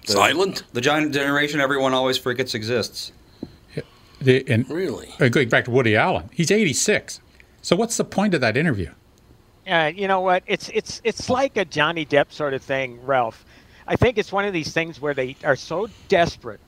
The- 0.05 0.13
Silent? 0.13 0.63
The 0.73 0.81
giant 0.81 1.13
generation 1.13 1.59
everyone 1.59 1.93
always 1.93 2.17
forgets 2.17 2.55
exists. 2.55 3.11
The, 4.21 4.47
and 4.47 4.69
Really? 4.69 5.09
uh, 5.19 5.29
going 5.29 5.49
back 5.49 5.65
to 5.65 5.71
Woody 5.71 5.95
Allen, 5.95 6.29
he's 6.31 6.51
86. 6.51 7.19
So 7.63 7.75
what's 7.75 7.97
the 7.97 8.03
point 8.05 8.33
of 8.35 8.41
that 8.41 8.55
interview? 8.55 8.91
Uh, 9.67 9.91
you 9.93 10.07
know 10.07 10.21
what? 10.21 10.43
It's 10.47 10.69
it's 10.69 11.01
it's 11.03 11.29
like 11.29 11.57
a 11.57 11.65
Johnny 11.65 12.05
Depp 12.05 12.31
sort 12.31 12.53
of 12.53 12.61
thing, 12.63 13.03
Ralph. 13.05 13.45
I 13.87 13.95
think 13.95 14.17
it's 14.17 14.31
one 14.31 14.45
of 14.45 14.53
these 14.53 14.71
things 14.73 14.99
where 15.01 15.13
they 15.13 15.35
are 15.43 15.55
so 15.55 15.87
desperate 16.07 16.59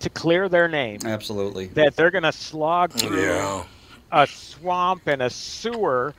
to 0.00 0.08
clear 0.10 0.48
their 0.48 0.68
name 0.68 1.00
Absolutely. 1.04 1.66
that 1.68 1.96
they're 1.96 2.10
going 2.10 2.24
to 2.24 2.32
slog 2.32 2.92
through 2.92 3.20
Yeah. 3.22 3.64
a 4.12 4.26
swamp 4.26 5.02
and 5.06 5.20
a 5.22 5.28
sewer 5.28 6.14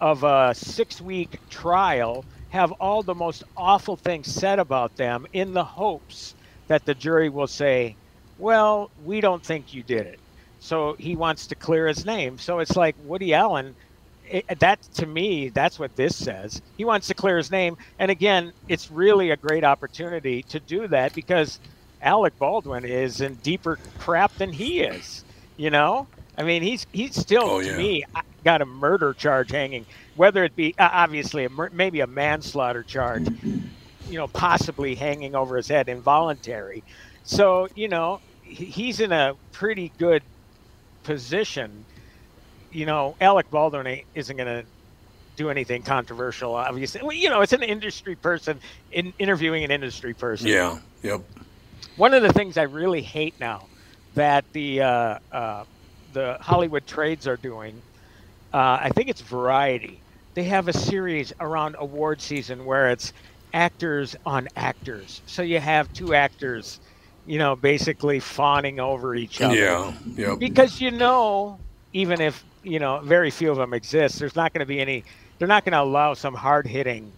of 0.00 0.22
a 0.24 0.52
six-week 0.54 1.38
trial, 1.48 2.24
have 2.50 2.72
all 2.72 3.02
the 3.02 3.14
most 3.14 3.44
awful 3.56 3.96
things 3.96 4.26
said 4.26 4.58
about 4.58 4.96
them 4.96 5.26
in 5.32 5.54
the 5.54 5.64
hopes 5.64 6.34
that 6.68 6.84
the 6.84 6.94
jury 6.94 7.28
will 7.30 7.46
say, 7.46 7.96
"Well, 8.36 8.90
we 9.04 9.20
don't 9.22 9.44
think 9.44 9.72
you 9.72 9.82
did 9.82 10.06
it." 10.06 10.18
So 10.60 10.94
he 10.98 11.16
wants 11.16 11.46
to 11.48 11.54
clear 11.54 11.86
his 11.86 12.04
name. 12.04 12.38
So 12.38 12.58
it's 12.58 12.76
like 12.76 12.96
Woody 13.04 13.32
Allen. 13.32 13.74
It, 14.32 14.60
that 14.60 14.80
to 14.96 15.06
me, 15.06 15.50
that's 15.50 15.78
what 15.80 15.96
this 15.96 16.16
says. 16.16 16.62
He 16.76 16.86
wants 16.86 17.08
to 17.08 17.16
clear 17.16 17.38
his 17.38 17.52
name, 17.52 17.76
and 18.00 18.10
again, 18.10 18.52
it's 18.68 18.90
really 18.90 19.30
a 19.32 19.38
great 19.38 19.64
opportunity 19.64 20.44
to 20.50 20.60
do 20.60 20.88
that 20.88 21.14
because 21.14 21.60
Alec 22.02 22.34
Baldwin 22.40 22.86
is 22.86 23.22
in 23.22 23.36
deeper 23.38 23.80
crap 23.98 24.36
than 24.38 24.52
he 24.52 24.82
is. 24.82 25.24
You 25.56 25.70
know, 25.70 26.08
I 26.38 26.44
mean, 26.44 26.62
he's 26.64 26.86
he's 26.92 27.16
still 27.16 27.52
Oh, 27.52 27.60
to 27.62 27.70
yeah. 27.70 27.74
me 27.74 28.04
got 28.44 28.62
a 28.62 28.66
murder 28.66 29.14
charge 29.14 29.52
hanging, 29.52 29.86
whether 30.14 30.44
it 30.44 30.56
be 30.56 30.74
uh, 30.78 30.90
obviously 30.92 31.46
a 31.46 31.50
mur- 31.50 31.70
maybe 31.72 32.00
a 32.00 32.08
manslaughter 32.08 32.84
charge, 32.84 33.28
you 34.08 34.18
know, 34.18 34.28
possibly 34.28 34.96
hanging 34.96 35.36
over 35.36 35.56
his 35.56 35.68
head, 35.68 35.88
involuntary. 35.90 36.84
So 37.24 37.68
you 37.76 37.88
know, 37.88 38.20
he's 38.42 39.00
in 39.00 39.12
a 39.12 39.34
pretty 39.52 39.94
good 39.98 40.24
position. 41.04 41.86
You 42.72 42.86
know, 42.86 43.16
Alec 43.20 43.50
Baldwin 43.50 44.00
isn't 44.14 44.36
going 44.36 44.46
to 44.62 44.66
do 45.36 45.50
anything 45.50 45.82
controversial. 45.82 46.54
Obviously, 46.54 47.02
well, 47.02 47.12
you 47.12 47.30
know, 47.30 47.40
it's 47.40 47.52
an 47.52 47.62
industry 47.62 48.16
person 48.16 48.60
in 48.92 49.12
interviewing 49.18 49.64
an 49.64 49.70
industry 49.70 50.14
person 50.14 50.48
Yeah. 50.48 50.78
Yep. 51.02 51.22
one 51.96 52.14
of 52.14 52.22
the 52.22 52.32
things 52.32 52.56
I 52.56 52.62
really 52.62 53.02
hate 53.02 53.34
now 53.40 53.66
that 54.14 54.44
the 54.52 54.82
uh, 54.82 55.18
uh, 55.32 55.64
the 56.12 56.36
Hollywood 56.40 56.86
trades 56.86 57.26
are 57.26 57.38
doing, 57.38 57.80
uh, 58.52 58.78
I 58.82 58.90
think 58.94 59.08
it's 59.08 59.22
Variety. 59.22 60.00
They 60.34 60.44
have 60.44 60.68
a 60.68 60.72
series 60.72 61.32
around 61.40 61.76
award 61.78 62.20
season 62.20 62.64
where 62.64 62.90
it's 62.90 63.12
actors 63.54 64.16
on 64.24 64.48
actors. 64.56 65.20
So 65.26 65.42
you 65.42 65.60
have 65.60 65.92
two 65.92 66.14
actors, 66.14 66.80
you 67.26 67.38
know, 67.38 67.56
basically 67.56 68.20
fawning 68.20 68.80
over 68.80 69.14
each 69.14 69.40
other 69.40 69.54
Yeah. 69.54 69.92
Yep. 70.16 70.38
because 70.38 70.80
you 70.80 70.90
know 70.90 71.58
even 71.92 72.20
if 72.20 72.42
you 72.62 72.78
know 72.78 73.00
very 73.00 73.30
few 73.30 73.50
of 73.50 73.56
them 73.56 73.74
exist. 73.74 74.18
There's 74.18 74.36
not 74.36 74.52
going 74.52 74.60
to 74.60 74.66
be 74.66 74.80
any 74.80 75.04
they're 75.38 75.48
not 75.48 75.64
going 75.64 75.72
to 75.72 75.82
allow 75.82 76.14
some 76.14 76.34
hard-hitting 76.34 77.12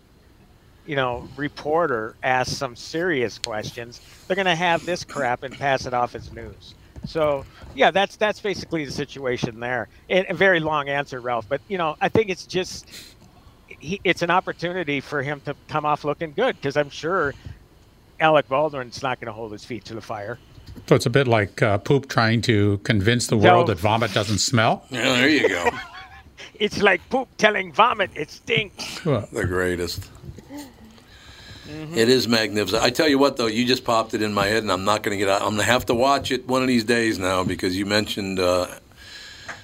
you 0.86 0.96
know 0.96 1.28
reporter 1.36 2.16
ask 2.22 2.52
some 2.56 2.76
serious 2.76 3.38
questions. 3.38 4.00
They're 4.26 4.36
going 4.36 4.46
to 4.46 4.54
have 4.54 4.84
this 4.86 5.04
crap 5.04 5.42
and 5.42 5.56
pass 5.56 5.86
it 5.86 5.94
off 5.94 6.14
as 6.14 6.32
news. 6.32 6.74
So 7.06 7.44
yeah 7.74 7.90
that's 7.90 8.16
that's 8.16 8.40
basically 8.40 8.84
the 8.84 8.92
situation 8.92 9.60
there. 9.60 9.88
And 10.08 10.26
a 10.28 10.34
very 10.34 10.60
long 10.60 10.88
answer 10.88 11.20
ralph 11.20 11.48
but 11.48 11.60
you 11.68 11.78
know 11.78 11.96
i 12.00 12.08
think 12.08 12.30
it's 12.30 12.46
just 12.46 12.88
he, 13.68 14.00
it's 14.04 14.22
an 14.22 14.30
opportunity 14.30 15.00
for 15.00 15.22
him 15.22 15.40
to 15.42 15.54
come 15.68 15.84
off 15.84 16.04
looking 16.04 16.32
good 16.32 16.56
because 16.56 16.76
i'm 16.76 16.90
sure 16.90 17.34
alec 18.20 18.48
baldwin's 18.48 19.02
not 19.02 19.20
going 19.20 19.26
to 19.26 19.32
hold 19.32 19.52
his 19.52 19.64
feet 19.64 19.84
to 19.86 19.94
the 19.94 20.00
fire 20.00 20.38
So 20.86 20.94
it's 20.94 21.06
a 21.06 21.10
bit 21.10 21.26
like 21.26 21.62
uh, 21.62 21.78
poop 21.78 22.08
trying 22.08 22.42
to 22.42 22.78
convince 22.84 23.26
the 23.28 23.36
world 23.36 23.68
No. 23.68 23.74
that 23.74 23.78
vomit 23.80 24.12
doesn't 24.12 24.38
smell. 24.38 24.84
Yeah. 24.90 25.02
There 25.16 25.28
you 25.28 25.48
go. 25.48 25.70
it's 26.60 26.82
like 26.82 27.00
poop 27.08 27.28
telling 27.38 27.72
vomit 27.72 28.10
it 28.14 28.30
stinks 28.30 29.04
Well, 29.04 29.26
the 29.32 29.46
greatest. 29.46 30.10
Mm-hmm. 31.66 31.94
It 31.96 32.08
is 32.10 32.28
magnificent. 32.28 32.82
I 32.82 32.90
tell 32.90 33.08
you 33.08 33.18
what, 33.18 33.38
though, 33.38 33.46
you 33.46 33.64
just 33.64 33.84
popped 33.84 34.12
it 34.12 34.20
in 34.20 34.34
my 34.34 34.46
head, 34.46 34.62
and 34.62 34.70
I'm 34.70 34.84
not 34.84 35.02
going 35.02 35.16
to 35.16 35.18
get 35.18 35.30
out. 35.30 35.40
I'm 35.40 35.48
going 35.54 35.60
to 35.66 35.72
have 35.72 35.86
to 35.86 35.94
watch 35.94 36.30
it 36.30 36.46
one 36.46 36.60
of 36.60 36.68
these 36.68 36.84
days 36.84 37.18
now 37.18 37.42
because 37.42 37.74
you 37.76 37.86
mentioned 37.86 38.38
uh, 38.38 38.66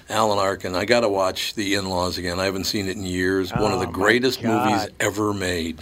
Alan 0.09 0.39
Arkin. 0.39 0.75
I 0.75 0.85
got 0.85 1.01
to 1.01 1.09
watch 1.09 1.53
The 1.53 1.75
In-Laws 1.75 2.17
again. 2.17 2.39
I 2.39 2.45
haven't 2.45 2.63
seen 2.63 2.87
it 2.87 2.97
in 2.97 3.05
years. 3.05 3.51
one 3.51 3.71
of 3.71 3.77
Oh, 3.77 3.79
the 3.81 3.85
my 3.85 3.91
greatest 3.91 4.41
movies 4.43 4.87
ever 4.99 5.31
made. 5.31 5.77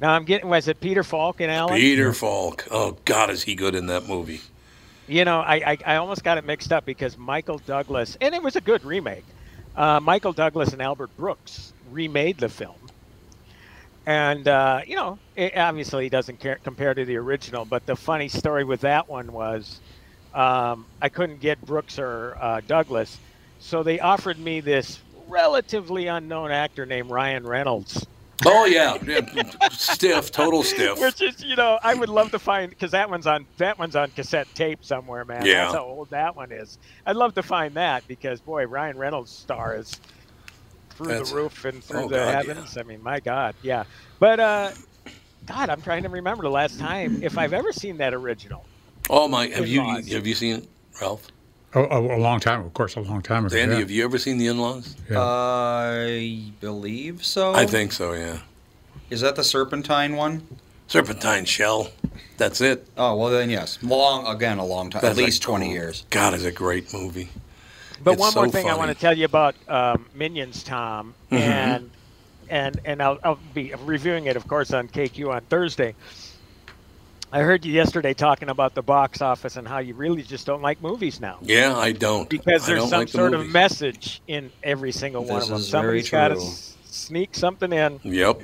Now 0.00 0.12
I'm 0.12 0.24
getting 0.24 0.48
was 0.48 0.68
it 0.68 0.80
Peter 0.80 1.02
Falk 1.02 1.40
and 1.40 1.50
Alan? 1.50 1.74
Peter 1.74 2.12
Falk. 2.12 2.66
Oh 2.70 2.96
God, 3.04 3.30
is 3.30 3.42
he 3.42 3.54
good 3.54 3.74
in 3.74 3.86
that 3.86 4.06
movie? 4.06 4.40
You 5.08 5.24
know, 5.24 5.40
I, 5.40 5.54
I 5.72 5.78
I 5.86 5.96
almost 5.96 6.24
got 6.24 6.36
it 6.38 6.44
mixed 6.44 6.72
up 6.72 6.84
because 6.84 7.16
Michael 7.16 7.58
Douglas 7.58 8.16
and 8.20 8.34
it 8.34 8.42
was 8.42 8.56
a 8.56 8.60
good 8.60 8.84
remake. 8.84 9.24
Uh, 9.74 10.00
Michael 10.00 10.32
Douglas 10.32 10.72
and 10.72 10.82
Albert 10.82 11.16
Brooks 11.16 11.72
remade 11.90 12.38
the 12.38 12.48
film, 12.48 12.76
and 14.04 14.46
uh, 14.48 14.80
you 14.86 14.96
know, 14.96 15.18
it 15.34 15.56
obviously 15.56 16.08
doesn't 16.08 16.40
care, 16.40 16.56
compare 16.62 16.94
to 16.94 17.04
the 17.04 17.16
original. 17.16 17.64
But 17.64 17.86
the 17.86 17.96
funny 17.96 18.28
story 18.28 18.64
with 18.64 18.80
that 18.80 19.08
one 19.08 19.32
was, 19.32 19.80
um, 20.34 20.86
I 21.00 21.08
couldn't 21.08 21.40
get 21.40 21.60
Brooks 21.64 21.98
or 21.98 22.36
uh, 22.40 22.60
Douglas, 22.66 23.18
so 23.60 23.82
they 23.82 24.00
offered 24.00 24.38
me 24.38 24.60
this 24.60 24.98
relatively 25.28 26.06
unknown 26.06 26.50
actor 26.50 26.86
named 26.86 27.10
Ryan 27.10 27.46
Reynolds. 27.46 28.06
Oh 28.44 28.66
yeah, 28.66 28.98
Yeah, 29.02 29.68
stiff, 29.70 30.30
total 30.30 30.62
stiff. 30.62 31.00
Which 31.00 31.22
is, 31.22 31.42
you 31.42 31.56
know, 31.56 31.78
I 31.82 31.94
would 31.94 32.08
love 32.08 32.30
to 32.32 32.38
find 32.38 32.68
because 32.68 32.90
that 32.90 33.08
one's 33.08 33.26
on 33.26 33.46
that 33.56 33.78
one's 33.78 33.96
on 33.96 34.10
cassette 34.10 34.48
tape 34.54 34.84
somewhere, 34.84 35.24
man. 35.24 35.46
Yeah. 35.46 35.64
That's 35.64 35.74
how 35.74 35.84
old 35.84 36.10
that 36.10 36.36
one 36.36 36.52
is. 36.52 36.78
I'd 37.06 37.16
love 37.16 37.34
to 37.34 37.42
find 37.42 37.74
that 37.74 38.06
because 38.06 38.40
boy, 38.40 38.66
Ryan 38.66 38.98
Reynolds' 38.98 39.30
star 39.30 39.76
is 39.76 39.98
through 40.90 41.08
That's- 41.08 41.30
the 41.30 41.36
roof 41.36 41.64
and 41.64 41.82
through 41.82 42.04
oh, 42.04 42.08
the 42.08 42.16
God, 42.16 42.34
heavens. 42.34 42.76
I 42.76 42.82
mean, 42.82 43.02
my 43.02 43.20
God, 43.20 43.54
yeah. 43.62 43.84
But 44.18 44.40
uh, 44.40 44.72
God, 45.46 45.70
I'm 45.70 45.80
trying 45.80 46.02
to 46.02 46.08
remember 46.08 46.42
the 46.42 46.50
last 46.50 46.78
time 46.78 47.22
if 47.22 47.38
I've 47.38 47.52
ever 47.52 47.72
seen 47.72 47.98
that 47.98 48.12
original. 48.12 48.64
Oh 49.08 49.28
my, 49.28 49.46
have 49.48 49.68
you 49.68 49.82
have 49.82 50.26
you 50.26 50.34
seen 50.34 50.56
it, 50.56 50.68
Ralph? 51.00 51.26
Oh, 51.76 51.84
a, 51.90 52.16
a 52.16 52.18
long 52.18 52.40
time, 52.40 52.64
of 52.64 52.72
course, 52.72 52.96
a 52.96 53.00
long 53.00 53.20
time 53.20 53.44
ago. 53.44 53.54
Andy, 53.54 53.74
yeah. 53.74 53.80
have 53.80 53.90
you 53.90 54.02
ever 54.02 54.16
seen 54.16 54.38
The 54.38 54.46
In-Laws? 54.46 54.96
Yeah. 55.10 55.20
I 55.20 56.50
believe 56.60 57.22
so. 57.22 57.52
I 57.54 57.66
think 57.66 57.92
so. 57.92 58.14
Yeah. 58.14 58.38
Is 59.10 59.20
that 59.20 59.36
the 59.36 59.44
Serpentine 59.44 60.16
one? 60.16 60.46
Serpentine 60.88 61.44
Shell. 61.44 61.90
That's 62.38 62.62
it. 62.62 62.86
Oh 62.96 63.14
well, 63.16 63.30
then 63.30 63.50
yes. 63.50 63.78
Long 63.82 64.26
again, 64.26 64.56
a 64.58 64.64
long 64.64 64.88
time. 64.88 65.02
That's 65.02 65.18
At 65.18 65.22
least 65.24 65.42
a 65.42 65.46
twenty 65.46 65.70
years. 65.70 66.04
God, 66.10 66.32
is 66.32 66.44
a 66.46 66.52
great 66.52 66.92
movie. 66.94 67.28
But 68.02 68.12
It's 68.12 68.20
one 68.20 68.34
more 68.34 68.46
so 68.46 68.50
thing 68.50 68.70
I 68.70 68.74
want 68.76 68.90
to 68.90 68.98
tell 68.98 69.16
you 69.16 69.24
about 69.26 69.54
um, 69.68 70.06
Minions, 70.14 70.62
Tom, 70.62 71.14
Mhm. 71.30 71.38
and 71.38 71.90
and 72.48 72.80
and 72.84 73.02
I'll, 73.02 73.18
I'll 73.22 73.38
be 73.52 73.74
reviewing 73.84 74.26
it, 74.26 74.36
of 74.36 74.48
course, 74.48 74.72
on 74.72 74.88
KQ 74.88 75.30
on 75.34 75.40
Thursday. 75.42 75.94
I 77.36 77.40
heard 77.42 77.66
you 77.66 77.72
yesterday 77.74 78.14
talking 78.14 78.48
about 78.48 78.74
the 78.74 78.80
box 78.80 79.20
office 79.20 79.56
and 79.56 79.68
how 79.68 79.76
you 79.78 79.92
really 79.92 80.22
just 80.22 80.46
don't 80.46 80.62
like 80.62 80.80
movies 80.80 81.20
now 81.20 81.36
Yeah, 81.42 81.76
I 81.76 81.92
don't. 81.92 82.30
because 82.30 82.66
there's 82.66 82.80
don't 82.80 82.88
some 82.88 83.00
like 83.00 83.08
the 83.10 83.18
sort 83.18 83.34
of 83.34 83.46
message 83.50 84.22
in 84.26 84.50
every 84.62 84.90
single 84.90 85.22
one 85.22 85.40
This 85.40 85.44
of 85.44 85.50
them. 85.50 85.58
is 85.58 85.68
very 85.68 86.02
Somebody's 86.02 86.10
got 86.10 86.28
to 86.28 86.34
true. 86.36 86.44
sneak 86.86 87.34
something 87.34 87.74
in. 87.74 88.00
Yep. 88.04 88.40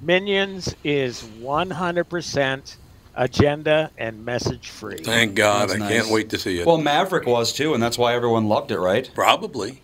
Minions 0.00 0.74
is 0.82 1.22
100% 1.40 2.76
agenda 3.14 3.90
and 3.98 4.24
message 4.24 4.70
free. 4.70 4.96
Thank 4.96 5.34
God. 5.34 5.68
That's 5.68 5.74
I 5.74 5.76
nice. 5.80 5.92
can't 5.92 6.08
wait 6.08 6.30
to 6.30 6.38
see 6.38 6.60
it. 6.60 6.66
Well, 6.66 6.78
Maverick 6.78 7.26
was 7.26 7.52
too, 7.52 7.74
and 7.74 7.82
that's 7.82 7.98
why 7.98 8.14
everyone 8.14 8.48
loved 8.48 8.70
it, 8.70 8.78
right? 8.78 9.10
Probably. 9.14 9.82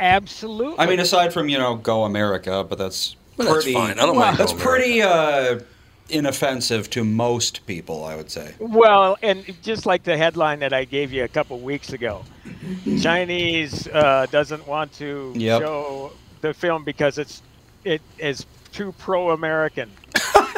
Absolutely. 0.00 0.80
I 0.80 0.86
mean, 0.86 0.98
aside 0.98 1.32
from 1.32 1.48
you 1.48 1.58
know, 1.58 1.76
Go 1.76 2.02
America, 2.02 2.66
but 2.68 2.78
that's 2.78 3.14
But 3.36 3.44
that's 3.46 3.70
fine. 3.70 4.00
I 4.00 4.06
don't 4.06 4.16
mind 4.16 4.38
That's 4.38 4.52
Go 4.52 4.58
pretty 4.58 5.02
uh, 5.02 5.60
inoffensive 6.08 6.90
to 6.90 7.04
most 7.04 7.66
people, 7.66 8.04
I 8.04 8.16
would 8.16 8.30
say. 8.30 8.54
Well, 8.58 9.16
and 9.22 9.44
just 9.62 9.86
like 9.86 10.02
the 10.04 10.16
headline 10.16 10.60
that 10.60 10.72
I 10.72 10.84
gave 10.84 11.12
you 11.12 11.24
a 11.24 11.28
couple 11.28 11.60
weeks 11.60 11.92
ago, 11.92 12.24
Chinese 12.96 13.88
uh, 13.88 14.26
doesn't 14.30 14.66
want 14.66 14.92
to 14.94 15.32
Yep. 15.36 15.62
show 15.62 16.12
the 16.40 16.54
film 16.54 16.84
because 16.84 17.18
it's 17.18 17.42
it 17.84 18.02
is 18.18 18.46
too 18.72 18.92
pro-American. 18.92 19.90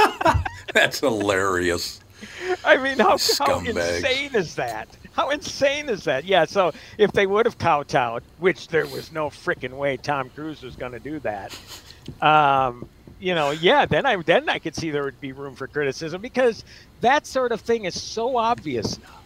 That's 0.74 1.00
hilarious. 1.00 2.00
I 2.64 2.76
mean, 2.76 2.98
how, 2.98 3.18
how 3.38 3.60
insane 3.60 4.34
is 4.34 4.54
that? 4.56 4.88
How 5.12 5.30
insane 5.30 5.88
is 5.88 6.04
that? 6.04 6.24
Yeah. 6.24 6.44
So 6.44 6.72
if 6.98 7.12
they 7.12 7.26
would 7.26 7.46
have 7.46 7.58
kowtowed, 7.58 8.22
which 8.38 8.68
there 8.68 8.86
was 8.86 9.12
no 9.12 9.28
freaking 9.28 9.72
way 9.76 9.96
Tom 9.96 10.30
Cruise 10.30 10.62
was 10.62 10.76
going 10.76 10.92
to 10.92 11.00
do 11.00 11.18
that, 11.20 11.56
um, 12.22 12.88
you 13.18 13.35
know, 13.35 13.50
yeah, 13.50 13.87
then 13.87 14.06
I 14.06 14.16
then 14.16 14.49
I 14.49 14.58
could 14.58 14.75
see 14.75 14.90
there 14.90 15.04
would 15.04 15.20
be 15.20 15.32
room 15.32 15.54
for 15.54 15.66
criticism 15.66 16.20
because 16.20 16.64
that 17.00 17.26
sort 17.26 17.52
of 17.52 17.61
thing 17.61 17.85
is 17.85 18.00
so 18.00 18.37
obvious 18.37 18.99
now. 18.99 19.20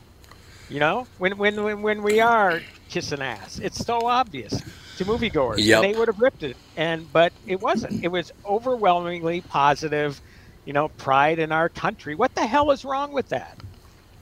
You 0.68 0.78
know, 0.78 1.06
when 1.18 1.36
when 1.36 1.62
when, 1.62 1.82
when 1.82 2.02
we 2.02 2.20
are 2.20 2.60
kissing 2.88 3.20
ass, 3.20 3.58
it's 3.58 3.84
so 3.84 4.06
obvious 4.06 4.60
to 4.98 5.04
moviegoers. 5.04 5.56
Yep. 5.58 5.82
And 5.82 5.92
they 5.92 5.98
would 5.98 6.08
have 6.08 6.20
ripped 6.20 6.42
it, 6.42 6.56
and 6.76 7.12
but 7.12 7.32
it 7.46 7.60
wasn't. 7.60 8.04
It 8.04 8.08
was 8.08 8.32
overwhelmingly 8.44 9.40
positive. 9.42 10.20
You 10.66 10.74
know, 10.74 10.88
pride 10.88 11.38
in 11.38 11.52
our 11.52 11.68
country. 11.68 12.14
What 12.14 12.34
the 12.34 12.46
hell 12.46 12.70
is 12.70 12.84
wrong 12.84 13.12
with 13.12 13.30
that? 13.30 13.58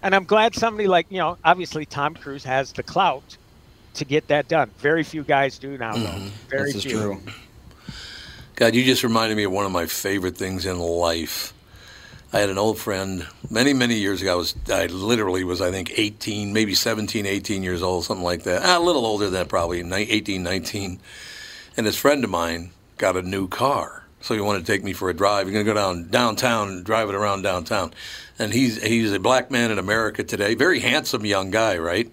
And 0.02 0.14
I'm 0.14 0.24
glad 0.24 0.54
somebody 0.54 0.88
like 0.88 1.06
you 1.10 1.18
know, 1.18 1.36
obviously 1.44 1.84
Tom 1.84 2.14
Cruise 2.14 2.44
has 2.44 2.72
the 2.72 2.82
clout 2.82 3.36
to 3.94 4.04
get 4.04 4.28
that 4.28 4.48
done. 4.48 4.70
Very 4.78 5.02
few 5.02 5.24
guys 5.24 5.58
do 5.58 5.76
now, 5.76 5.92
though. 5.92 5.98
Mm-hmm. 5.98 6.28
Very 6.48 6.72
this 6.72 6.76
is 6.76 6.84
few. 6.84 6.98
true. 6.98 7.20
God, 8.58 8.74
you 8.74 8.84
just 8.84 9.04
reminded 9.04 9.36
me 9.36 9.44
of 9.44 9.52
one 9.52 9.66
of 9.66 9.70
my 9.70 9.86
favorite 9.86 10.36
things 10.36 10.66
in 10.66 10.80
life. 10.80 11.54
I 12.32 12.40
had 12.40 12.50
an 12.50 12.58
old 12.58 12.76
friend 12.76 13.24
many, 13.48 13.72
many 13.72 13.94
years 13.94 14.20
ago. 14.20 14.32
I 14.32 14.34
was, 14.34 14.56
I 14.68 14.86
literally 14.86 15.44
was, 15.44 15.60
I 15.60 15.70
think, 15.70 15.92
18, 15.96 16.52
maybe 16.52 16.74
17, 16.74 17.24
18 17.24 17.62
years 17.62 17.82
old, 17.82 18.04
something 18.04 18.24
like 18.24 18.42
that. 18.42 18.62
Ah, 18.64 18.78
a 18.78 18.80
little 18.80 19.06
older 19.06 19.26
than 19.26 19.34
that, 19.34 19.48
probably, 19.48 19.88
18, 19.88 20.42
19. 20.42 20.98
And 21.76 21.86
this 21.86 21.94
friend 21.94 22.24
of 22.24 22.30
mine 22.30 22.72
got 22.96 23.16
a 23.16 23.22
new 23.22 23.46
car. 23.46 24.02
So 24.22 24.34
he 24.34 24.40
wanted 24.40 24.66
to 24.66 24.72
take 24.72 24.82
me 24.82 24.92
for 24.92 25.08
a 25.08 25.14
drive. 25.14 25.46
He's 25.46 25.54
going 25.54 25.64
to 25.64 25.72
go 25.72 25.78
down 25.78 26.08
downtown 26.08 26.68
and 26.68 26.84
drive 26.84 27.08
it 27.08 27.14
around 27.14 27.42
downtown. 27.42 27.94
And 28.40 28.52
he's, 28.52 28.82
he's 28.82 29.12
a 29.12 29.20
black 29.20 29.52
man 29.52 29.70
in 29.70 29.78
America 29.78 30.24
today. 30.24 30.56
Very 30.56 30.80
handsome 30.80 31.24
young 31.24 31.52
guy, 31.52 31.78
right? 31.78 32.10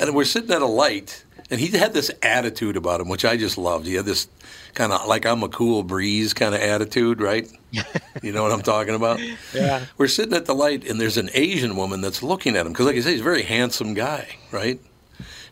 And 0.00 0.16
we're 0.16 0.24
sitting 0.24 0.50
at 0.50 0.62
a 0.62 0.66
light, 0.66 1.24
and 1.50 1.60
he 1.60 1.68
had 1.76 1.92
this 1.92 2.10
attitude 2.22 2.76
about 2.76 3.00
him, 3.00 3.08
which 3.08 3.24
I 3.24 3.36
just 3.36 3.58
loved. 3.58 3.86
He 3.86 3.94
had 3.94 4.06
this 4.06 4.28
kind 4.74 4.92
of 4.92 5.06
like 5.06 5.26
I'm 5.26 5.42
a 5.42 5.48
cool 5.48 5.82
breeze 5.82 6.32
kind 6.34 6.54
of 6.54 6.60
attitude, 6.60 7.20
right? 7.20 7.48
you 8.22 8.32
know 8.32 8.42
what 8.42 8.52
I'm 8.52 8.62
talking 8.62 8.94
about? 8.94 9.20
Yeah. 9.52 9.84
We're 9.98 10.08
sitting 10.08 10.34
at 10.34 10.46
the 10.46 10.54
light, 10.54 10.88
and 10.88 11.00
there's 11.00 11.16
an 11.16 11.30
Asian 11.34 11.76
woman 11.76 12.00
that's 12.00 12.22
looking 12.22 12.56
at 12.56 12.66
him 12.66 12.72
because, 12.72 12.86
like 12.86 12.96
I 12.96 13.00
say, 13.00 13.12
he's 13.12 13.20
a 13.20 13.24
very 13.24 13.42
handsome 13.42 13.94
guy, 13.94 14.36
right? 14.50 14.80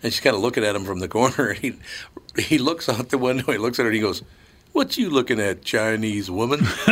And 0.02 0.12
she's 0.12 0.20
kind 0.20 0.34
of 0.34 0.42
looking 0.42 0.64
at 0.64 0.74
him 0.74 0.84
from 0.84 0.98
the 1.00 1.08
corner. 1.08 1.50
And 1.54 1.58
he 1.58 1.74
he 2.38 2.58
looks 2.58 2.88
out 2.88 3.10
the 3.10 3.18
window. 3.18 3.52
He 3.52 3.58
looks 3.58 3.78
at 3.78 3.82
her, 3.82 3.88
and 3.88 3.96
he 3.96 4.00
goes, 4.00 4.22
"What 4.72 4.96
you 4.96 5.10
looking 5.10 5.40
at, 5.40 5.62
Chinese 5.62 6.30
woman?" 6.30 6.60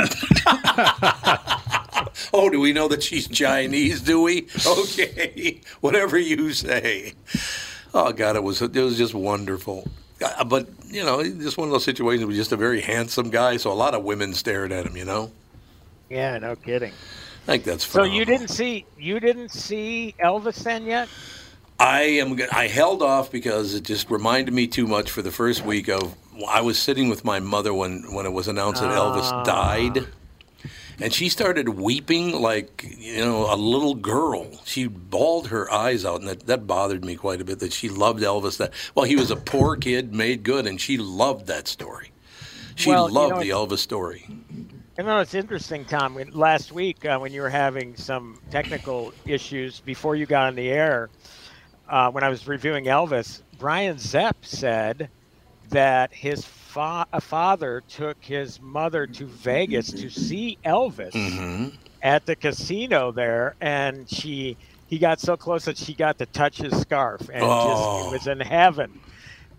oh, 2.33 2.51
do 2.51 2.61
we 2.61 2.73
know 2.73 2.89
that 2.89 3.03
she's 3.03 3.27
Chinese? 3.27 4.03
Do 4.03 4.23
we? 4.23 4.47
Okay, 4.67 5.61
whatever 5.81 6.19
you 6.19 6.53
say. 6.53 7.15
Oh 7.94 8.12
God, 8.12 8.37
it 8.37 8.42
was 8.42 8.62
it 8.62 8.74
was 8.76 8.96
just 8.98 9.14
wonderful. 9.14 9.88
Uh, 10.22 10.44
But 10.44 10.68
you 10.87 11.03
know, 11.05 11.22
just 11.22 11.59
one 11.59 11.68
of 11.68 11.72
those 11.72 11.85
situations. 11.85 12.26
Was 12.26 12.37
just 12.37 12.53
a 12.53 12.57
very 12.57 12.81
handsome 12.81 13.31
guy, 13.31 13.57
so 13.57 13.72
a 13.72 13.74
lot 13.74 13.94
of 13.94 14.05
women 14.05 14.35
stared 14.35 14.72
at 14.72 14.87
him. 14.87 14.96
You 14.96 15.05
know, 15.05 15.31
Yeah, 16.09 16.38
no 16.38 16.57
kidding. 16.57 16.92
I 17.44 17.46
think 17.53 17.64
that's. 17.64 17.85
Funny. 17.85 18.09
So 18.09 18.14
you 18.14 18.24
didn't 18.24 18.48
see 18.48 18.85
you 18.98 19.18
didn't 19.20 19.50
see 19.50 20.14
Elvis 20.22 20.62
then 20.62 20.85
yet? 20.87 21.09
I 21.79 22.03
am. 22.03 22.38
I 22.53 22.66
held 22.68 23.03
off 23.03 23.33
because 23.33 23.74
it 23.74 23.85
just 23.85 24.11
reminded 24.11 24.53
me 24.53 24.66
too 24.66 24.87
much 24.87 25.11
for 25.11 25.22
the 25.22 25.31
first 25.31 25.64
week 25.64 25.88
of. 25.88 26.14
I 26.48 26.61
was 26.61 26.79
sitting 26.79 27.09
with 27.09 27.24
my 27.24 27.40
mother 27.40 27.72
when 27.74 28.12
when 28.12 28.26
it 28.26 28.33
was 28.33 28.48
announced 28.48 28.83
that 28.83 28.90
Ah. 28.90 29.00
Elvis 29.14 29.44
died, 29.44 30.07
and 31.01 31.13
she 31.13 31.29
started 31.29 31.69
weeping 31.71 32.41
like 32.41 32.85
you 32.99 33.25
know 33.25 33.53
a 33.53 33.57
little 33.57 33.95
girl. 33.95 34.47
She 34.65 34.87
bawled 34.87 35.49
her 35.49 35.71
eyes 35.73 36.05
out, 36.05 36.21
and 36.21 36.29
that, 36.29 36.47
that 36.47 36.67
bothered 36.67 37.05
me 37.05 37.17
quite 37.17 37.41
a 37.41 37.45
bit. 37.45 37.59
That 37.61 37.73
she 37.73 37.89
loved 37.89 38.23
Elvis. 38.23 38.59
That 38.59 38.73
well, 38.95 39.05
he 39.05 39.17
was 39.17 39.31
a 39.31 39.37
poor 39.37 39.77
kid 39.77 40.15
made 40.15 40.43
good, 40.43 40.67
and 40.67 40.81
she 40.81 40.99
loved 40.99 41.47
that 41.47 41.69
story. 41.69 42.13
She 42.77 42.91
Well, 42.91 43.09
you 43.09 43.15
loved 43.15 43.35
know, 43.35 43.41
the 43.41 43.51
Elvis 43.51 43.79
story. 43.79 44.27
You 44.99 45.05
know, 45.05 45.19
it's 45.21 45.35
interesting, 45.35 45.85
Tom. 45.85 46.15
When, 46.15 46.31
last 46.33 46.73
week, 46.73 47.05
uh, 47.05 47.19
when 47.19 47.33
you 47.33 47.43
were 47.43 47.51
having 47.51 47.97
some 47.97 48.41
technical 48.51 49.13
issues 49.27 49.81
before 49.81 50.15
you 50.17 50.27
got 50.27 50.47
on 50.47 50.55
the 50.55 50.71
air, 50.71 51.09
uh, 51.89 52.11
when 52.11 52.23
I 52.23 52.29
was 52.29 52.47
reviewing 52.47 52.85
Elvis, 52.85 53.43
Brian 53.59 53.99
Zepp 53.99 54.45
said 54.45 55.09
that 55.71 56.13
his 56.13 56.45
fa- 56.70 57.06
a 57.12 57.20
father 57.20 57.83
took 57.88 58.18
his 58.24 58.61
mother 58.61 59.06
to 59.09 59.26
Vegas 59.26 59.92
to 59.94 60.11
see 60.11 60.59
Elvis 60.66 61.42
hmm 61.42 61.68
at 62.02 62.26
the 62.26 62.37
casino 62.37 63.12
there, 63.12 63.54
and 63.61 64.09
she 64.11 64.59
he 64.87 64.98
got 64.98 65.20
so 65.20 65.37
close 65.37 65.64
that 65.66 65.78
she 65.78 65.94
got 65.94 66.18
to 66.18 66.26
touch 66.26 66.59
his 66.59 66.78
scarf, 66.80 67.22
and 67.33 67.59
Oh. 67.59 67.59
just 67.59 67.92
it 67.96 68.06
was 68.09 68.26
in 68.26 68.40
heaven. 68.40 69.00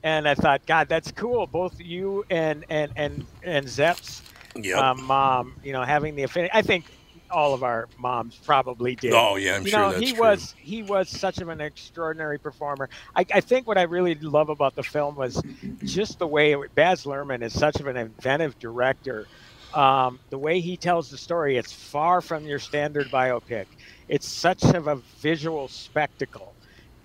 And 0.04 0.28
I 0.28 0.36
thought, 0.36 0.62
God, 0.68 0.90
that's 0.90 1.12
cool. 1.12 1.48
Both 1.48 1.74
you 1.80 2.24
and 2.30 2.66
and 2.70 2.92
and 2.96 3.28
and 3.44 3.68
Zepp's 3.70 4.24
Yep. 4.56 4.88
um, 4.92 5.02
mom, 5.04 5.58
you 5.64 5.74
know, 5.74 5.84
having 5.84 6.16
the 6.16 6.24
affinity. 6.24 6.52
I 6.54 6.62
think 6.64 6.86
all 7.32 7.54
of 7.54 7.64
our 7.64 7.88
moms 7.98 8.38
probably 8.38 8.96
did. 8.96 9.14
oh 9.14 9.36
yeah, 9.38 9.56
I'm 9.56 9.64
you 9.64 9.70
sure 9.70 9.80
know, 9.80 9.92
that's 9.92 10.04
he 10.04 10.12
true. 10.14 10.22
was 10.22 10.56
he 10.58 10.84
was 10.84 11.10
such 11.10 11.40
of 11.40 11.50
an 11.50 11.62
extraordinary 11.62 12.38
performer. 12.40 12.90
I, 13.16 13.26
I 13.34 13.42
think 13.42 13.68
what 13.68 13.78
I 13.78 13.84
really 13.84 14.16
love 14.16 14.50
about 14.50 14.76
the 14.76 14.84
film 14.84 15.16
was 15.16 15.42
just 15.84 16.20
the 16.20 16.28
way 16.28 16.54
it, 16.54 16.76
Baz 16.76 17.06
Luhrmann 17.06 17.42
is 17.42 17.58
such 17.58 17.80
of 17.80 17.88
an 17.88 17.98
inventive 17.98 18.58
director. 18.60 19.28
Um, 19.74 20.20
the 20.30 20.38
way 20.38 20.60
he 20.60 20.76
tells 20.76 21.10
the 21.10 21.18
story, 21.18 21.56
it's 21.58 21.72
far 21.72 22.20
from 22.22 22.46
your 22.46 22.60
standard 22.60 23.08
biopic. 23.08 23.68
It's 24.10 24.28
such 24.28 24.64
of 24.66 24.88
a 24.88 24.98
visual 25.22 25.70
spectacle, 25.70 26.54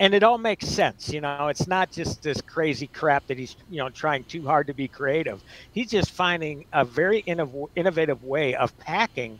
and 0.00 0.12
it 0.14 0.24
all 0.24 0.36
makes 0.38 0.66
sense. 0.66 1.12
You 1.12 1.20
know, 1.20 1.46
it's 1.46 1.68
not 1.68 1.92
just 1.92 2.22
this 2.22 2.40
crazy 2.40 2.88
crap 2.88 3.28
that 3.28 3.38
he's 3.38 3.54
you 3.70 3.78
know 3.78 3.88
trying 3.90 4.24
too 4.24 4.44
hard 4.44 4.66
to 4.66 4.74
be 4.74 4.88
creative. 4.88 5.40
He's 5.70 5.90
just 5.90 6.10
finding 6.10 6.66
a 6.72 6.84
very 6.84 7.22
innov- 7.22 7.68
innovative 7.76 8.24
way 8.24 8.56
of 8.56 8.76
packing 8.78 9.38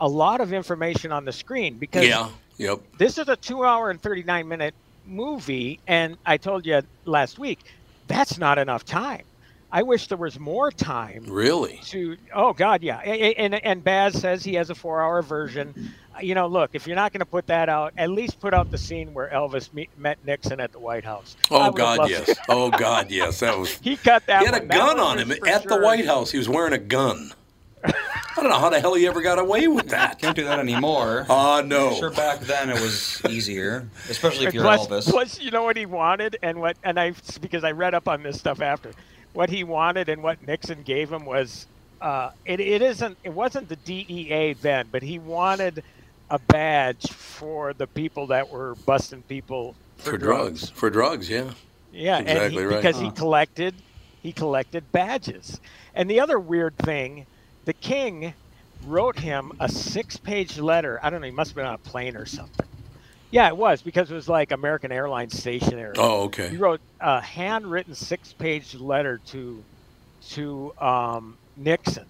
a 0.00 0.08
lot 0.08 0.40
of 0.40 0.52
information 0.52 1.12
on 1.12 1.24
the 1.24 1.32
screen 1.32 1.78
because 1.78 2.04
Yeah, 2.06 2.28
Yep. 2.58 2.80
This 2.98 3.18
is 3.18 3.28
a 3.28 3.36
two 3.36 3.64
hour 3.64 3.90
and 3.90 4.00
39 4.02 4.48
minute 4.48 4.74
movie. 5.06 5.80
And 5.86 6.16
I 6.26 6.36
told 6.36 6.66
you 6.66 6.82
last 7.04 7.38
week, 7.38 7.60
that's 8.08 8.38
not 8.38 8.58
enough 8.58 8.84
time. 8.84 9.22
I 9.70 9.82
wish 9.82 10.06
there 10.06 10.16
was 10.18 10.40
more 10.40 10.70
time 10.72 11.24
Really? 11.28 11.78
to. 11.86 12.16
Oh, 12.34 12.54
God, 12.54 12.82
yeah. 12.82 13.00
A- 13.04 13.10
a- 13.10 13.34
And, 13.34 13.54
and 13.54 13.84
Baz 13.84 14.18
says 14.18 14.42
he 14.42 14.54
has 14.54 14.70
a 14.70 14.74
four 14.74 15.02
hour 15.02 15.20
version. 15.20 15.92
You 16.22 16.34
know, 16.34 16.46
look, 16.46 16.70
if 16.72 16.86
you're 16.86 16.96
not 16.96 17.12
going 17.12 17.20
to 17.20 17.26
put 17.26 17.46
that 17.48 17.68
out, 17.68 17.92
at 17.98 18.10
least 18.10 18.40
put 18.40 18.54
out 18.54 18.70
the 18.70 18.78
scene 18.78 19.12
where 19.12 19.28
Elvis 19.28 19.72
meet, 19.74 19.90
met 19.98 20.18
Nixon 20.24 20.58
at 20.58 20.72
the 20.72 20.78
White 20.80 21.04
House. 21.04 21.36
Oh 21.50 21.70
God, 21.70 22.08
yes. 22.08 22.34
Oh 22.48 22.70
God, 22.70 23.10
yes. 23.10 23.40
That 23.40 23.58
was. 23.58 23.78
He 23.82 23.96
cut 23.96 24.24
that 24.26 24.40
He 24.40 24.46
had 24.46 24.54
a 24.54 24.58
one. 24.58 24.68
That 24.68 24.76
gun 24.78 24.98
on 25.00 25.18
him 25.18 25.30
at 25.46 25.64
the. 25.64 25.76
White 25.76 26.06
House. 26.06 26.30
He 26.32 26.38
was 26.38 26.48
wearing 26.48 26.72
a 26.72 26.78
gun. 26.78 27.32
I 27.84 28.40
don't 28.42 28.50
know 28.50 28.58
how 28.58 28.70
the 28.70 28.80
hell 28.80 28.94
he 28.94 29.06
ever 29.06 29.20
got 29.20 29.38
away 29.38 29.66
with 29.68 29.88
that. 29.88 30.20
Can't 30.20 30.36
do 30.36 30.44
that 30.44 30.58
anymore. 30.58 31.26
Ah, 31.28 31.62
no. 31.64 31.94
Sure, 31.94 32.10
back 32.10 32.40
then 32.40 32.70
it 32.70 32.80
was 32.80 33.20
easier, 33.28 33.88
especially 34.08 34.46
if 34.46 34.54
you're 34.54 34.62
plus, 34.62 34.86
Elvis. 34.86 35.10
plus, 35.10 35.40
you 35.40 35.50
know 35.50 35.64
what 35.64 35.76
he 35.76 35.86
wanted, 35.86 36.36
and 36.42 36.60
what, 36.60 36.76
and 36.84 36.98
I 37.00 37.14
because 37.40 37.64
I 37.64 37.72
read 37.72 37.94
up 37.94 38.08
on 38.08 38.22
this 38.22 38.38
stuff 38.38 38.60
after. 38.60 38.92
What 39.32 39.50
he 39.50 39.62
wanted 39.64 40.08
and 40.08 40.22
what 40.22 40.44
Nixon 40.46 40.82
gave 40.82 41.12
him 41.12 41.24
was, 41.24 41.66
uh, 42.00 42.30
it, 42.44 42.60
it 42.60 42.82
isn't, 42.82 43.18
it 43.24 43.32
wasn't 43.32 43.68
the 43.68 43.76
DEA 43.76 44.54
then, 44.54 44.88
but 44.90 45.02
he 45.02 45.18
wanted 45.18 45.82
a 46.30 46.38
badge 46.38 47.10
for 47.10 47.72
the 47.72 47.86
people 47.86 48.28
that 48.28 48.48
were 48.48 48.74
busting 48.86 49.22
people 49.22 49.74
for, 49.96 50.12
For 50.12 50.18
drugs. 50.18 50.70
For 50.70 50.90
drugs, 50.90 51.28
yeah. 51.28 51.50
Yeah, 51.92 52.18
That's 52.18 52.30
and 52.30 52.38
exactly 52.38 52.62
he, 52.62 52.66
right. 52.66 52.76
because 52.82 53.00
he 53.00 53.10
collected, 53.10 53.74
he 54.22 54.32
collected 54.32 54.90
badges. 54.92 55.60
And 55.94 56.08
the 56.10 56.20
other 56.20 56.38
weird 56.38 56.76
thing, 56.78 57.26
the 57.68 57.74
king 57.74 58.32
wrote 58.86 59.18
him 59.18 59.52
a 59.60 59.68
six-page 59.68 60.58
letter. 60.58 60.98
I 61.02 61.10
don't 61.10 61.20
know. 61.20 61.26
He 61.26 61.30
must 61.30 61.50
have 61.50 61.56
been 61.56 61.66
on 61.66 61.74
a 61.74 61.78
plane 61.78 62.16
or 62.16 62.24
something. 62.24 62.64
Yeah, 63.30 63.48
it 63.48 63.58
was 63.58 63.82
because 63.82 64.10
it 64.10 64.14
was 64.14 64.26
like 64.26 64.52
American 64.52 64.90
Airlines 64.90 65.38
stationery. 65.38 65.92
Oh, 65.98 66.22
okay. 66.22 66.48
He 66.48 66.56
wrote 66.56 66.80
a 66.98 67.20
handwritten 67.20 67.94
six-page 67.94 68.74
letter 68.76 69.20
to 69.26 69.62
to 70.30 70.72
um, 70.78 71.36
Nixon. 71.58 72.06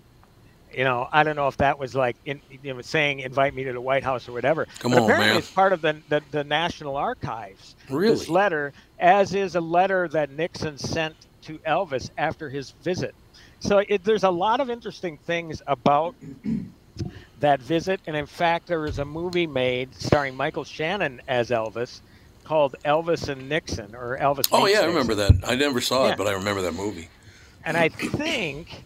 You 0.72 0.84
know, 0.84 1.08
I 1.10 1.24
don't 1.24 1.34
know 1.34 1.48
if 1.48 1.56
that 1.56 1.76
was 1.76 1.92
like 1.96 2.14
in, 2.24 2.40
you 2.62 2.72
know, 2.72 2.80
saying 2.80 3.18
invite 3.18 3.52
me 3.52 3.64
to 3.64 3.72
the 3.72 3.80
White 3.80 4.04
House 4.04 4.28
or 4.28 4.32
whatever. 4.32 4.68
Come 4.78 4.92
but 4.92 4.98
on, 4.98 5.04
apparently 5.06 5.30
man. 5.30 5.38
it's 5.38 5.50
part 5.50 5.72
of 5.72 5.80
the, 5.80 5.96
the 6.08 6.22
the 6.30 6.44
National 6.44 6.96
Archives. 6.96 7.74
Really? 7.90 8.14
This 8.14 8.28
letter, 8.28 8.72
as 9.00 9.34
is 9.34 9.56
a 9.56 9.60
letter 9.60 10.06
that 10.06 10.30
Nixon 10.30 10.78
sent 10.78 11.16
to 11.42 11.58
Elvis 11.66 12.10
after 12.16 12.48
his 12.48 12.70
visit. 12.84 13.12
So 13.60 13.78
it, 13.88 14.04
there's 14.04 14.24
a 14.24 14.30
lot 14.30 14.60
of 14.60 14.70
interesting 14.70 15.16
things 15.18 15.62
about 15.66 16.14
that 17.40 17.60
visit, 17.60 18.00
and 18.06 18.16
in 18.16 18.26
fact, 18.26 18.66
there 18.66 18.84
is 18.86 18.98
a 18.98 19.04
movie 19.04 19.46
made 19.46 19.94
starring 19.94 20.36
Michael 20.36 20.64
Shannon 20.64 21.20
as 21.28 21.50
Elvis 21.50 22.00
called 22.44 22.76
Elvis 22.84 23.28
and 23.28 23.48
Nixon, 23.48 23.94
or 23.94 24.16
Elvis. 24.18 24.48
Oh 24.52 24.66
yeah, 24.66 24.80
I 24.80 24.84
remember 24.86 25.14
that. 25.16 25.32
I 25.46 25.54
never 25.54 25.80
saw 25.80 26.06
Yeah. 26.06 26.12
it, 26.12 26.18
but 26.18 26.26
I 26.26 26.32
remember 26.32 26.62
that 26.62 26.74
movie. 26.74 27.08
And 27.64 27.76
I 27.76 27.88
think 27.90 28.84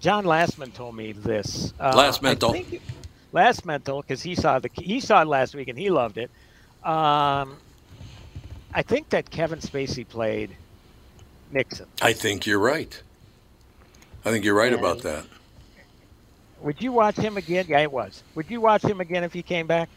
John 0.00 0.24
Lastman 0.24 0.74
told 0.74 0.96
me 0.96 1.12
this. 1.12 1.72
Uh, 1.78 1.92
Last 1.96 2.22
Mental. 2.22 2.56
Last 3.32 3.64
Mental, 3.64 4.00
because 4.02 4.22
he 4.22 4.34
saw 4.34 4.58
the 4.58 4.68
he 4.74 5.00
saw 5.00 5.22
it 5.22 5.28
last 5.28 5.54
week 5.54 5.68
and 5.68 5.78
he 5.78 5.90
loved 5.90 6.18
it. 6.18 6.30
Um, 6.82 7.56
I 8.74 8.82
think 8.82 9.10
that 9.10 9.30
Kevin 9.30 9.60
Spacey 9.60 10.06
played 10.06 10.50
Nixon. 11.52 11.86
I 12.02 12.12
think 12.12 12.46
you're 12.46 12.58
right. 12.58 13.00
I 14.24 14.30
think 14.30 14.44
you're 14.44 14.54
right 14.54 14.72
And- 14.72 14.80
about 14.80 15.02
that. 15.02 15.24
Would 16.62 16.80
you 16.80 16.92
watch 16.92 17.16
him 17.16 17.36
again? 17.36 17.66
Yeah, 17.68 17.80
it 17.80 17.92
was. 17.92 18.22
Would 18.34 18.48
you 18.50 18.60
watch 18.60 18.82
him 18.82 19.00
again 19.00 19.22
if 19.22 19.34
he 19.34 19.42
came 19.42 19.66
back? 19.66 19.90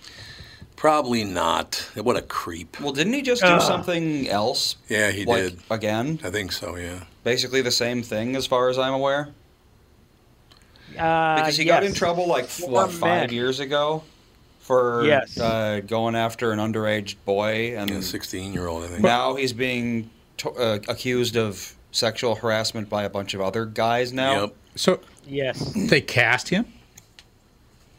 Probably 0.75 1.23
not. 1.23 1.75
What 1.95 2.17
a 2.17 2.21
creep. 2.21 2.79
Well, 2.81 2.91
didn't 2.91 3.13
he 3.13 3.21
just 3.21 3.41
do 3.41 3.47
Uh. 3.47 3.59
something 3.59 4.27
else? 4.27 4.75
Yeah, 4.89 5.11
he 5.11 5.23
like, 5.25 5.43
did. 5.43 5.59
Again? 5.71 6.19
I 6.25 6.29
think 6.29 6.51
so. 6.51 6.75
Yeah. 6.75 7.03
Basically 7.23 7.61
the 7.61 7.71
same 7.71 8.03
thing 8.03 8.35
as 8.35 8.45
far 8.45 8.67
as 8.69 8.77
I'm 8.77 8.93
aware? 8.93 9.29
Uh, 10.99 11.35
Because 11.37 11.55
he 11.57 11.63
got 11.65 11.83
in 11.83 11.93
trouble 11.93 12.27
like, 12.27 12.45
Four 12.45 12.69
what, 12.69 12.91
five 12.91 13.31
years 13.31 13.59
ago? 13.59 14.03
For 14.59 15.05
Yes. 15.05 15.37
uh, 15.39 15.79
going 15.87 16.15
after 16.15 16.51
an 16.51 16.59
underage 16.59 17.15
boy. 17.23 17.75
And 17.77 17.89
Yeah, 17.89 18.01
16 18.01 18.51
year 18.53 18.67
old. 18.67 18.83
I 18.83 18.87
think. 18.87 19.01
now 19.03 19.35
he's 19.35 19.53
being 19.53 20.09
to- 20.37 20.51
uh, 20.51 20.79
accused 20.89 21.37
of 21.37 21.73
sexual 21.91 22.35
harassment 22.35 22.89
by 22.89 23.03
a 23.03 23.09
bunch 23.09 23.33
of 23.33 23.41
other 23.41 23.65
guys 23.65 24.13
now. 24.13 24.41
Yep. 24.41 24.55
So 24.75 24.99
Yes. 25.27 25.73
they 25.75 26.01
cast 26.01 26.49
him 26.49 26.65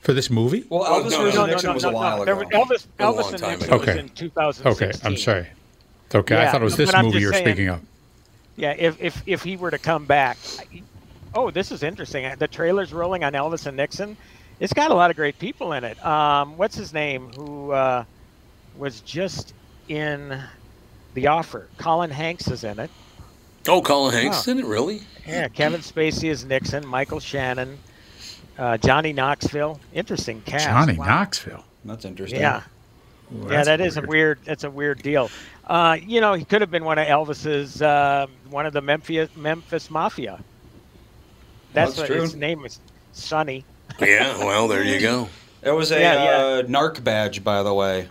for 0.01 0.13
this 0.13 0.31
movie? 0.31 0.65
Well, 0.69 0.85
Oh, 0.87 1.03
Elvis 1.03 1.11
no, 1.11 1.23
vs. 1.23 1.35
no, 1.35 1.47
Nixon 1.47 1.75
was 1.75 1.85
a 1.85 1.91
while 1.91 2.25
There 2.25 2.41
ago. 2.41 2.61
was- 2.61 2.69
Elvis, 2.69 2.87
A 2.99 3.03
Elvis 3.03 3.33
and 3.33 3.43
Nixon 3.43 3.67
ago. 3.69 3.79
was 3.79 3.89
Okay. 3.89 3.99
in 3.99 4.09
2016. 4.11 4.89
Okay, 4.89 4.99
I'm 5.07 5.17
sorry. 5.17 5.47
Okay, 6.15 6.37
I 6.41 6.51
thought 6.51 6.61
it 6.63 6.65
was 6.65 6.77
this 6.77 6.93
movie 7.03 7.19
you're 7.21 7.33
saying- 7.33 7.45
speaking 7.45 7.69
of. 7.69 7.81
Yeah, 8.57 8.75
if, 8.77 9.01
if 9.01 9.23
if 9.27 9.43
he 9.43 9.57
were 9.57 9.71
to 9.71 9.79
come 9.79 10.05
back, 10.07 10.37
oh, 11.35 11.51
this 11.51 11.71
is 11.71 11.83
interesting. 11.85 12.29
The 12.39 12.49
trailer's 12.49 12.93
rolling 12.93 13.23
on 13.23 13.33
Elvis 13.35 13.67
and 13.67 13.77
Nixon. 13.77 14.17
It's 14.59 14.73
got 14.73 14.91
a 14.91 14.95
lot 14.95 15.11
of 15.11 15.17
great 15.17 15.39
people 15.39 15.73
in 15.75 15.85
it. 15.85 16.05
Um, 16.05 16.57
what's 16.57 16.75
his 16.75 16.93
name? 16.93 17.31
Who 17.37 17.71
uh, 17.71 18.03
was 18.77 19.01
just 19.03 19.55
in 19.89 20.43
The 21.15 21.29
Offer? 21.29 21.69
Colin 21.79 22.11
Hanks 22.11 22.49
is 22.49 22.65
in 22.65 22.81
it. 22.81 22.91
Oh, 23.67 23.83
Colin 23.83 24.15
Hanks 24.15 24.47
Wow. 24.47 24.55
did 24.55 24.65
it 24.65 24.67
really? 24.69 25.03
Yeah, 25.27 25.49
Kevin 25.49 25.81
Spacey 25.81 26.31
is 26.31 26.45
Nixon. 26.45 26.87
Michael 26.87 27.21
Shannon, 27.21 27.79
uh, 28.59 28.79
Johnny 28.79 29.13
Knoxville. 29.13 29.79
Interesting 29.93 30.41
cast. 30.43 30.65
Johnny 30.67 30.97
Wow. 30.97 31.07
Knoxville. 31.07 31.65
That's 31.85 32.05
interesting. 32.05 32.41
Yeah. 32.41 32.63
Ooh, 33.35 33.43
yeah, 33.43 33.49
that's 33.49 33.67
that 33.67 33.81
is 33.83 33.97
a 33.99 34.03
weird. 34.03 34.39
That's 34.47 34.65
a 34.65 34.71
weird 34.71 35.03
deal. 35.03 35.31
Uh, 35.67 35.99
you 36.03 36.21
know, 36.23 36.33
he 36.33 36.45
could 36.47 36.63
have 36.63 36.71
been 36.71 36.85
one 36.85 36.99
of 36.99 37.07
Elvis's, 37.07 37.83
uh, 37.83 38.27
one 38.49 38.65
of 38.65 38.73
the 38.73 38.81
Memphis 38.81 39.29
Memphis 39.37 39.91
Mafia. 39.91 40.39
That's, 41.75 41.91
That's 41.91 41.99
what 41.99 42.07
true. 42.07 42.23
his 42.23 42.35
name 42.35 42.65
is. 42.65 42.79
Sonny. 43.13 43.65
Yeah. 44.01 44.39
Well, 44.39 44.69
there 44.69 44.83
you 44.85 45.01
go. 45.01 45.29
It 45.63 45.73
was 45.73 45.91
a 45.91 45.99
Yeah, 46.01 46.15
yeah. 46.15 46.31
Uh, 46.31 46.63
narc 46.63 47.03
badge, 47.03 47.43
by 47.45 47.63
the 47.63 47.75
way. 47.75 48.09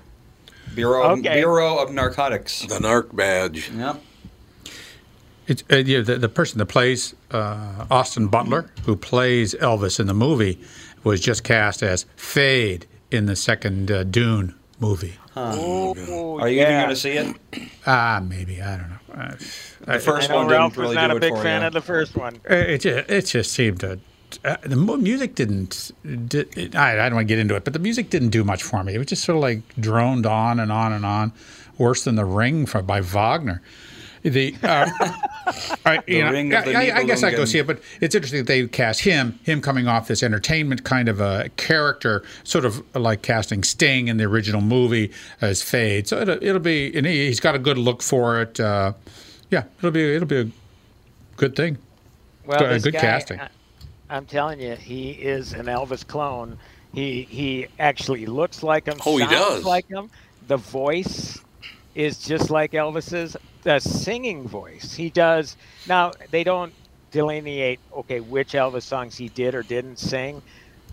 Bureau 0.76 1.12
Okay. 1.12 1.36
Bureau 1.36 1.78
of 1.80 1.92
Narcotics. 1.92 2.62
The 2.62 2.78
narc 2.80 3.16
badge. 3.16 3.72
Yep. 3.72 4.02
It's 5.48 5.64
uh, 5.72 5.78
yeah, 5.78 6.02
the, 6.02 6.18
the 6.18 6.30
person 6.30 6.58
that 6.60 6.66
plays 6.68 7.16
uh, 7.32 7.86
Austin 7.90 8.28
Butler, 8.28 8.70
who 8.86 8.96
plays 8.96 9.54
Elvis 9.56 10.00
in 10.00 10.08
the 10.08 10.14
movie, 10.14 10.60
was 11.04 11.22
just 11.22 11.44
cast 11.44 11.82
as 11.84 12.06
Feyd 12.18 12.84
in 13.12 13.26
the 13.28 13.36
second 13.36 13.90
uh, 13.90 14.04
Dune 14.04 14.56
movie. 14.80 15.16
Oh, 15.36 16.40
Are 16.40 16.50
you 16.50 16.58
yeah. 16.58 16.64
even 16.64 16.78
going 16.82 16.90
to 16.90 16.96
see 16.96 17.12
it? 17.12 17.36
Ah, 17.86 18.22
maybe 18.28 18.62
I 18.62 18.78
don't 18.78 18.90
know. 18.90 18.98
Uh, 19.14 19.36
The 19.94 20.00
first 20.00 20.30
I 20.30 20.34
know 20.34 20.40
one 20.40 20.48
Ralph 20.48 20.74
didn't 20.74 20.84
was 20.88 20.96
really 20.96 20.96
not 20.96 21.08
do 21.08 21.14
a 21.14 21.18
it 21.18 21.22
big 21.22 21.34
for 21.36 21.44
fan 21.44 21.62
you. 21.62 21.68
of 21.68 21.74
the 21.74 21.82
first 21.82 22.16
one. 22.16 22.40
it 22.46 22.80
just, 22.80 23.10
it 23.10 23.26
just 23.26 23.52
seemed 23.52 23.80
to. 23.82 24.00
Uh, 24.44 24.58
the 24.64 24.76
music 24.76 25.36
didn't. 25.36 25.92
Did, 26.28 26.58
it, 26.58 26.76
I, 26.76 26.94
I 26.94 27.08
don't 27.08 27.16
want 27.16 27.28
to 27.28 27.32
get 27.34 27.40
into 27.40 27.56
it, 27.56 27.64
but 27.64 27.74
the 27.74 27.80
music 27.80 28.10
didn't 28.10 28.30
do 28.30 28.44
much 28.44 28.64
for 28.64 28.84
me. 28.84 28.94
It 28.96 28.98
was 28.98 29.08
just 29.08 29.24
sort 29.24 29.38
of 29.38 29.42
like 29.44 29.62
droned 29.80 30.26
on 30.26 30.60
and 30.60 30.72
on 30.72 30.92
and 30.92 31.06
on, 31.06 31.32
worse 31.78 32.04
than 32.04 32.16
the 32.16 32.26
Ring 32.26 32.66
from, 32.66 32.86
by 32.86 33.00
Wagner. 33.00 33.62
The, 34.30 34.56
uh, 34.62 34.90
I, 35.86 36.02
you 36.06 36.20
know, 36.22 36.28
of 36.58 36.66
the 36.66 36.76
I, 36.76 36.88
I, 36.88 36.98
I 36.98 37.04
guess 37.04 37.24
I 37.24 37.32
go 37.32 37.46
see 37.46 37.60
it, 37.60 37.68
but 37.68 37.82
it's 38.02 38.14
interesting 38.14 38.40
that 38.40 38.48
they 38.48 38.68
cast 38.68 39.00
him, 39.02 39.40
him 39.44 39.62
coming 39.62 39.88
off 39.88 40.10
this 40.10 40.22
entertainment 40.22 40.84
kind 40.84 41.08
of 41.08 41.22
a 41.22 41.50
character, 41.56 42.24
sort 42.44 42.66
of 42.66 42.84
like 42.94 43.22
casting 43.22 43.64
Sting 43.64 44.10
in 44.10 44.18
the 44.18 44.26
original 44.26 44.60
movie 44.60 45.12
as 45.40 45.62
Feyd. 45.62 46.08
So 46.08 46.20
it'll, 46.20 46.44
it'll 46.44 46.60
be, 46.60 46.94
and 46.98 47.06
he, 47.06 47.28
he's 47.28 47.40
got 47.40 47.56
a 47.56 47.60
good 47.60 47.78
look 47.78 48.02
for 48.04 48.42
it. 48.42 48.60
Uh, 48.60 48.94
yeah, 49.50 49.64
it'll 49.78 49.92
be, 49.92 50.16
it'll 50.16 50.28
be 50.28 50.42
a 50.42 50.50
good 51.38 51.56
thing. 51.56 51.78
Well, 52.46 52.60
Good- 52.60 52.72
this 52.72 52.84
good 52.84 52.94
guy, 52.96 53.00
casting. 53.00 53.40
I, 53.40 53.50
I'm 54.10 54.26
telling 54.26 54.60
you, 54.60 54.76
he 54.76 55.12
is 55.12 55.54
an 55.54 55.68
Elvis 55.68 56.06
clone. 56.06 56.58
He 56.94 57.24
he 57.24 57.68
actually 57.80 58.26
looks 58.26 58.64
like 58.64 58.86
him. 58.88 58.98
Oh, 59.06 59.18
he 59.18 59.26
does. 59.28 59.64
like 59.66 59.88
him. 59.88 60.10
The 60.48 60.58
voice 60.58 61.38
is 61.98 62.20
just 62.20 62.52
like 62.52 62.72
Elvis's. 62.74 63.36
The 63.64 63.80
singing 63.80 64.48
voice 64.48 64.94
he 64.94 65.10
does. 65.10 65.58
Now 65.88 66.14
they 66.32 66.44
don't 66.46 66.74
delineate 67.12 67.82
okay 67.92 68.22
which 68.22 68.54
Elvis 68.54 68.84
songs 68.84 69.18
he 69.18 69.30
did 69.30 69.56
or 69.56 69.64
didn't 69.64 69.98
sing, 69.98 70.42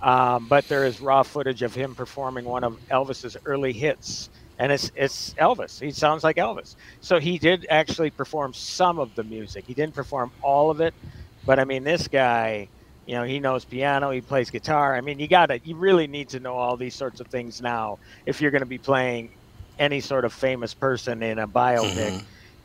um, 0.00 0.48
but 0.48 0.66
there 0.66 0.86
is 0.86 1.00
raw 1.00 1.22
footage 1.22 1.62
of 1.62 1.74
him 1.74 1.94
performing 1.94 2.46
one 2.46 2.64
of 2.64 2.78
Elvis's 2.90 3.36
early 3.44 3.72
hits. 3.72 4.30
And 4.58 4.72
it's 4.72 4.90
it's 4.96 5.34
Elvis. 5.34 5.80
He 5.80 5.90
sounds 5.90 6.24
like 6.24 6.36
Elvis. 6.36 6.74
So 7.00 7.20
he 7.20 7.38
did 7.38 7.66
actually 7.70 8.10
perform 8.10 8.54
some 8.54 8.98
of 8.98 9.14
the 9.14 9.24
music. 9.24 9.66
He 9.66 9.74
didn't 9.74 9.94
perform 9.94 10.32
all 10.42 10.70
of 10.70 10.80
it, 10.80 10.94
but 11.44 11.58
I 11.58 11.64
mean, 11.64 11.84
this 11.84 12.08
guy, 12.08 12.68
you 13.06 13.14
know, 13.14 13.24
he 13.24 13.40
knows 13.40 13.64
piano, 13.64 14.10
he 14.10 14.22
plays 14.22 14.50
guitar. 14.50 14.96
I 14.96 15.02
mean, 15.02 15.18
you 15.18 15.28
got 15.28 15.46
to, 15.46 15.60
you 15.64 15.76
really 15.76 16.06
need 16.06 16.30
to 16.30 16.40
know 16.40 16.54
all 16.54 16.76
these 16.76 16.94
sorts 16.94 17.20
of 17.20 17.28
things 17.28 17.60
now 17.60 17.98
if 18.26 18.40
you're 18.40 18.50
going 18.50 18.62
to 18.62 18.66
be 18.66 18.78
playing 18.78 19.30
any 19.78 20.00
sort 20.00 20.24
of 20.24 20.32
famous 20.32 20.74
person 20.74 21.22
in 21.22 21.38
a 21.38 21.48
biopic, 21.48 22.14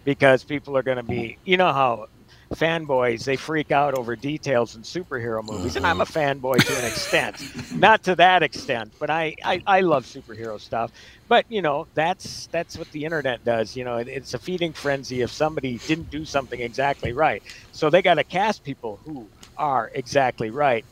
because 0.06 0.46
people 0.46 0.78
are 0.78 0.84
going 0.84 0.98
to 0.98 1.04
be, 1.04 1.40
you 1.46 1.58
know 1.58 1.74
how 1.74 2.08
fanboys 2.56 3.24
they 3.26 3.38
freak 3.38 3.72
out 3.72 3.94
over 3.96 4.16
details 4.16 4.76
in 4.76 4.84
superhero 4.84 5.44
movies, 5.44 5.76
and 5.76 5.86
I'm 5.86 6.02
a 6.02 6.06
fanboy 6.06 6.64
to 6.66 6.78
an 6.78 6.86
extent, 6.86 7.44
not 7.74 8.04
to 8.04 8.16
that 8.18 8.44
extent, 8.44 8.94
but 9.00 9.10
I, 9.10 9.36
I 9.44 9.62
I 9.68 9.82
love 9.82 10.06
superhero 10.06 10.60
stuff. 10.60 10.92
But 11.28 11.46
you 11.50 11.62
know 11.62 11.88
that's 11.96 12.48
that's 12.52 12.78
what 12.78 12.92
the 12.92 13.06
internet 13.06 13.44
does. 13.44 13.76
You 13.76 13.86
know, 13.86 13.98
it, 13.98 14.08
it's 14.10 14.34
a 14.34 14.40
feeding 14.40 14.74
frenzy 14.74 15.22
if 15.22 15.32
somebody 15.32 15.82
didn't 15.88 16.10
do 16.10 16.26
something 16.26 16.62
exactly 16.62 17.14
right. 17.14 17.44
So 17.72 17.90
they 17.90 18.02
got 18.02 18.16
to 18.16 18.24
cast 18.26 18.64
people 18.64 19.02
who 19.06 19.32
are 19.58 19.92
exactly 19.96 20.52
right. 20.52 20.86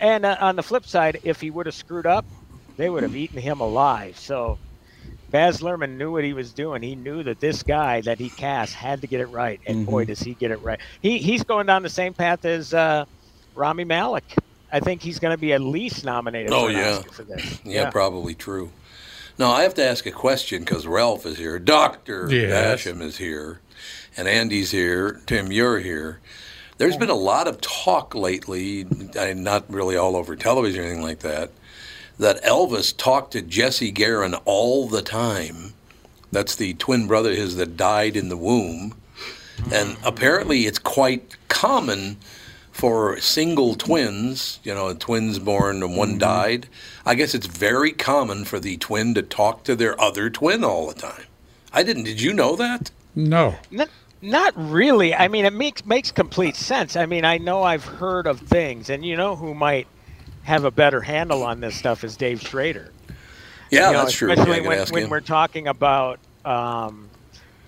And 0.00 0.24
uh, 0.26 0.36
on 0.40 0.56
the 0.56 0.62
flip 0.62 0.86
side, 0.86 1.18
if 1.22 1.40
he 1.40 1.50
would 1.50 1.66
have 1.66 1.74
screwed 1.74 2.06
up, 2.06 2.26
they 2.76 2.90
would 2.90 3.02
have 3.02 3.16
eaten 3.16 3.38
him 3.40 3.60
alive. 3.60 4.18
So 4.18 4.60
Baz 5.30 5.60
Luhrmann 5.60 5.96
knew 5.98 6.10
what 6.12 6.24
he 6.24 6.32
was 6.32 6.52
doing. 6.52 6.82
He 6.82 6.94
knew 6.94 7.22
that 7.22 7.40
this 7.40 7.62
guy 7.62 8.00
that 8.02 8.18
he 8.18 8.30
cast 8.30 8.74
had 8.74 9.00
to 9.02 9.06
get 9.06 9.20
it 9.20 9.26
right, 9.26 9.60
and 9.66 9.84
boy, 9.86 10.04
does 10.06 10.20
he 10.20 10.34
get 10.34 10.50
it 10.50 10.62
right. 10.62 10.80
He 11.02 11.18
he's 11.18 11.42
going 11.44 11.66
down 11.66 11.82
the 11.82 11.88
same 11.90 12.14
path 12.14 12.44
as 12.44 12.72
uh, 12.72 13.04
Rami 13.54 13.84
Malek. 13.84 14.24
I 14.72 14.80
think 14.80 15.00
he's 15.02 15.18
going 15.18 15.34
to 15.34 15.40
be 15.40 15.52
at 15.52 15.60
least 15.60 16.04
nominated 16.04 16.52
Oh, 16.52 16.64
for 16.64 16.70
an 16.70 16.76
yeah. 16.76 16.90
Oscar 16.96 17.10
for 17.12 17.22
this. 17.24 17.60
Yeah, 17.64 17.90
probably 17.90 18.34
true. 18.34 18.70
Now 19.38 19.50
I 19.52 19.62
have 19.62 19.74
to 19.74 19.84
ask 19.84 20.04
a 20.06 20.10
question 20.10 20.60
because 20.64 20.86
Ralph 20.86 21.24
is 21.24 21.38
here, 21.38 21.58
Doctor 21.58 22.28
Yes. 22.30 22.84
Basham 22.84 23.00
is 23.02 23.16
here, 23.18 23.60
and 24.16 24.26
Andy's 24.28 24.70
here. 24.70 25.20
Tim, 25.26 25.52
you're 25.52 25.78
here. 25.78 26.20
There's 26.78 26.96
been 26.96 27.10
a 27.10 27.14
lot 27.14 27.48
of 27.48 27.60
talk 27.60 28.14
lately, 28.14 28.86
not 29.14 29.64
really 29.68 29.96
all 29.96 30.16
over 30.16 30.36
television 30.36 30.80
or 30.80 30.84
anything 30.86 31.02
like 31.02 31.20
that, 31.20 31.50
that 32.18 32.42
Elvis 32.42 32.96
talked 32.96 33.32
to 33.32 33.42
Jesse 33.42 33.92
Garon 33.92 34.40
all 34.44 34.88
the 34.88 35.02
time. 35.02 35.74
That's 36.32 36.56
the 36.56 36.74
twin 36.74 37.06
brother 37.06 37.30
of 37.30 37.36
his 37.36 37.56
that 37.56 37.76
died 37.76 38.16
in 38.16 38.28
the 38.28 38.36
womb. 38.36 38.94
And 39.72 39.96
apparently 40.04 40.66
it's 40.66 40.78
quite 40.78 41.36
common 41.48 42.18
for 42.70 43.18
single 43.18 43.74
twins, 43.74 44.60
you 44.62 44.72
know, 44.72 44.94
twins 44.94 45.38
born 45.38 45.82
and 45.82 45.96
one 45.96 46.10
mm-hmm. 46.10 46.18
died. 46.18 46.68
I 47.04 47.14
guess 47.16 47.34
it's 47.34 47.46
very 47.46 47.92
common 47.92 48.44
for 48.44 48.60
the 48.60 48.76
twin 48.76 49.14
to 49.14 49.22
talk 49.22 49.64
to 49.64 49.74
their 49.74 50.00
other 50.00 50.30
twin 50.30 50.62
all 50.62 50.86
the 50.86 50.94
time. 50.94 51.24
I 51.72 51.82
didn't. 51.82 52.04
Did 52.04 52.20
you 52.20 52.32
know 52.32 52.54
that? 52.56 52.90
No. 53.16 53.56
Not, 53.70 53.88
not 54.22 54.52
really. 54.56 55.14
I 55.14 55.28
mean, 55.28 55.44
it 55.44 55.52
makes 55.52 55.84
makes 55.84 56.12
complete 56.12 56.56
sense. 56.56 56.96
I 56.96 57.06
mean, 57.06 57.24
I 57.24 57.38
know 57.38 57.62
I've 57.62 57.84
heard 57.84 58.26
of 58.26 58.40
things, 58.40 58.90
and 58.90 59.04
you 59.04 59.16
know 59.16 59.34
who 59.36 59.54
might 59.54 59.86
have 60.42 60.64
a 60.64 60.70
better 60.70 61.00
handle 61.00 61.42
on 61.42 61.60
this 61.60 61.74
stuff 61.76 62.04
is 62.04 62.16
Dave 62.16 62.40
Schrader. 62.40 62.90
Yeah, 63.70 63.88
You 63.88 63.92
know, 63.92 63.98
that's 64.04 64.12
true. 64.14 64.30
Especially 64.32 64.60
I 64.64 64.66
when, 64.68 64.86
when 64.88 65.10
we're 65.10 65.20
talking 65.20 65.68
about 65.68 66.18
um, 66.44 67.08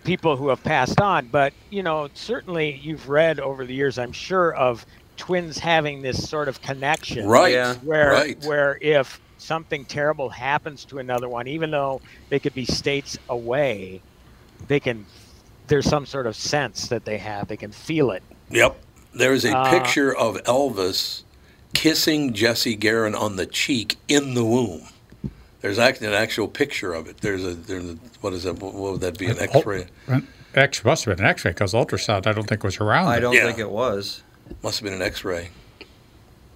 people 0.05 0.37
who 0.37 0.49
have 0.49 0.63
passed 0.63 1.01
on. 1.01 1.27
But 1.29 1.53
you 1.69 1.83
know, 1.83 2.09
certainly 2.15 2.81
you've 2.83 3.09
read 3.09 3.39
over 3.41 3.67
the 3.67 3.75
years, 3.75 3.99
I'm 3.99 4.13
sure, 4.13 4.55
of 4.55 4.87
twins 5.17 5.59
having 5.59 6.01
this 6.01 6.27
sort 6.29 6.49
of 6.49 6.63
connection, 6.63 7.27
Right. 7.27 7.53
Yeah. 7.53 7.75
Where 7.77 8.11
Right. 8.11 8.43
where 8.45 8.79
if 8.81 9.21
something 9.37 9.85
terrible 9.85 10.31
happens 10.31 10.85
to 10.87 10.99
another 10.99 11.29
one, 11.29 11.47
even 11.47 11.71
though 11.71 12.01
they 12.31 12.39
could 12.39 12.55
be 12.55 12.65
states 12.65 13.19
away, 13.29 14.01
they 14.69 14.81
can. 14.81 15.05
There's 15.67 15.87
some 15.89 16.05
sort 16.07 16.27
of 16.27 16.35
sense 16.35 16.89
that 16.89 17.05
they 17.05 17.19
have. 17.19 17.47
They 17.49 17.57
can 17.57 17.71
feel 17.73 18.11
it. 18.11 18.23
Yep. 18.51 18.77
There's 19.15 19.45
a 19.45 19.57
Uh, 19.57 19.71
picture 19.71 20.17
of 20.17 20.37
Elvis 20.45 21.23
kissing 21.75 22.33
Jesse 22.33 22.77
Garon 22.77 23.19
on 23.19 23.37
the 23.37 23.47
cheek 23.47 23.97
in 24.09 24.35
the 24.35 24.45
womb. 24.45 24.83
There's 25.61 25.79
actually 25.79 26.09
an 26.09 26.15
actual 26.15 26.49
picture 26.49 26.95
of 26.95 27.07
it. 27.07 27.19
There's 27.19 27.45
a 27.45 27.55
there's 27.55 27.85
a, 27.91 27.99
what 28.21 28.33
is 28.33 28.45
that? 28.45 28.55
What 28.61 28.75
would 28.75 29.01
that 29.03 29.19
be? 29.19 29.27
An 29.27 29.39
X-ray? 29.39 29.87
An 30.07 30.27
X 30.55 30.85
must 30.85 31.05
have 31.05 31.17
been 31.17 31.25
an 31.25 31.31
X-ray 31.31 31.51
because 31.51 31.75
ultrasound 31.75 32.27
I 32.27 32.33
don't 32.33 32.47
think 32.47 32.63
was 32.65 32.79
around. 32.81 33.09
I 33.09 33.15
then. 33.15 33.23
don't 33.23 33.35
Yeah. 33.35 33.45
think 33.47 33.59
it 33.59 33.71
was. 33.71 34.23
Must 34.63 34.79
have 34.81 34.85
been 34.85 34.95
an 34.95 35.03
X-ray. 35.03 35.51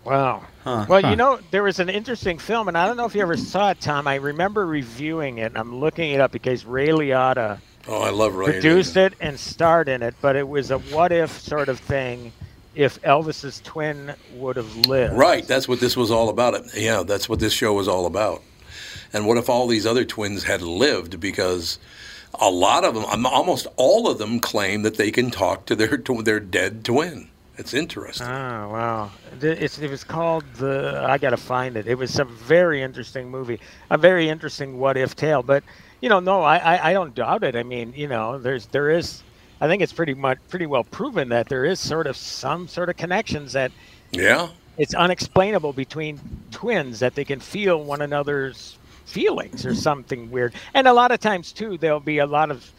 Wow. 0.05 0.43
Huh. 0.65 0.87
Well, 0.89 1.03
Huh. 1.03 1.09
you 1.11 1.17
know, 1.17 1.39
there 1.51 1.63
was 1.63 1.81
an 1.81 1.89
interesting 1.89 2.39
film, 2.39 2.69
and 2.69 2.77
I 2.77 2.87
don't 2.87 2.97
know 2.97 3.05
if 3.07 3.15
you 3.15 3.23
ever 3.23 3.37
saw 3.37 3.71
it, 3.71 3.81
Tom. 3.81 4.07
I 4.09 4.17
remember 4.17 4.67
reviewing 4.67 5.39
it, 5.39 5.47
and 5.47 5.59
I'm 5.59 5.77
looking 5.81 6.11
it 6.11 6.21
up 6.21 6.33
because 6.33 6.65
Ray 6.65 6.89
Liotta 6.89 7.59
Oh, 7.87 8.03
I 8.03 8.11
love 8.11 8.35
Ray. 8.35 8.47
produced 8.53 8.97
it 8.97 9.13
and 9.21 9.39
starred 9.39 9.89
in 9.89 10.03
it, 10.03 10.15
but 10.23 10.37
it 10.37 10.49
was 10.49 10.71
a 10.71 10.79
what 10.79 11.13
if 11.13 11.39
sort 11.41 11.69
of 11.69 11.79
thing 11.79 12.33
if 12.75 13.01
Elvis's 13.03 13.61
twin 13.63 14.15
would 14.35 14.57
have 14.57 14.77
lived. 14.77 15.15
Right. 15.15 15.47
That's 15.47 15.69
what 15.69 15.81
this 15.81 15.97
was 15.97 16.11
all 16.11 16.29
about. 16.29 16.61
Yeah, 16.75 17.03
that's 17.03 17.29
what 17.29 17.41
this 17.41 17.53
show 17.53 17.73
was 17.73 17.89
all 17.89 18.07
about. 18.07 18.43
And 19.13 19.27
what 19.27 19.39
if 19.39 19.49
all 19.49 19.67
these 19.67 19.87
other 19.87 20.05
twins 20.05 20.43
had 20.45 20.61
lived? 20.63 21.21
Because 21.21 21.79
a 22.41 22.51
lot 22.51 22.85
of 22.85 22.95
them, 22.95 23.05
um, 23.05 23.27
almost 23.27 23.67
all 23.77 24.09
of 24.09 24.19
them, 24.19 24.41
claim 24.41 24.83
that 24.83 24.97
they 24.97 25.11
can 25.11 25.31
talk 25.31 25.67
to 25.67 25.77
their 25.77 25.97
to 25.97 26.23
their 26.23 26.41
dead 26.41 26.85
twin. 26.85 27.29
It's 27.57 27.73
interesting. 27.73 28.27
Oh 28.27 28.69
wow! 28.69 29.11
It's, 29.41 29.79
it 29.79 29.89
was 29.89 30.03
called 30.03 30.45
the. 30.55 31.05
I 31.07 31.19
gotta 31.19 31.37
find 31.37 31.77
it. 31.77 31.87
It 31.87 31.97
was 31.97 32.19
a 32.19 32.25
very 32.25 32.83
interesting 32.83 33.31
movie, 33.31 33.61
a 33.91 33.97
very 33.97 34.29
interesting 34.29 34.81
what 34.81 34.97
if 34.97 35.15
tale. 35.15 35.45
But 35.45 35.63
you 36.01 36.09
know, 36.09 36.19
no, 36.19 36.43
I, 36.43 36.57
I, 36.57 36.91
I 36.91 36.93
don't 36.93 37.15
doubt 37.15 37.45
it. 37.45 37.55
I 37.55 37.63
mean, 37.63 37.93
you 37.97 38.09
know, 38.09 38.39
there's 38.39 38.67
there 38.67 38.91
is. 38.91 39.23
I 39.61 39.69
think 39.69 39.83
it's 39.83 39.93
pretty 39.93 40.15
much 40.15 40.39
pretty 40.49 40.67
well 40.67 40.85
proven 40.85 41.29
that 41.31 41.49
there 41.49 41.65
is 41.65 41.81
sort 41.81 42.07
of 42.07 42.17
some 42.17 42.69
sort 42.69 42.89
of 42.89 42.97
connections 42.97 43.53
that 43.53 43.73
yeah. 44.11 44.49
it's 44.77 44.95
unexplainable 44.95 45.73
between 45.73 46.21
twins 46.51 47.01
that 47.01 47.15
they 47.15 47.25
can 47.25 47.41
feel 47.41 47.83
one 47.83 48.03
another's 48.03 48.79
feelings 49.07 49.65
or 49.65 49.75
something 49.75 50.31
weird. 50.31 50.55
And 50.75 50.87
a 50.89 50.93
lot 50.93 51.13
of 51.13 51.21
times 51.21 51.53
too, 51.53 51.79
there'll 51.79 52.01
be 52.01 52.19
a 52.19 52.27
lot 52.27 52.51
of 52.51 52.71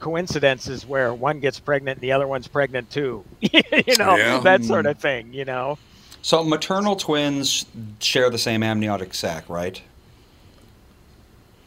coincidences 0.00 0.86
where 0.86 1.12
one 1.14 1.40
gets 1.40 1.58
pregnant 1.58 1.98
and 1.98 2.02
the 2.02 2.12
other 2.12 2.26
one's 2.26 2.48
pregnant 2.48 2.90
too. 2.90 3.24
you 3.40 3.96
know, 3.98 4.16
Yeah. 4.16 4.40
that 4.40 4.64
sort 4.64 4.86
of 4.86 4.98
thing. 4.98 5.32
You 5.32 5.44
know. 5.44 5.78
So 6.22 6.42
maternal 6.42 6.96
twins 6.96 7.66
share 8.00 8.30
the 8.30 8.38
same 8.38 8.62
amniotic 8.62 9.14
sac, 9.14 9.48
right? 9.48 9.80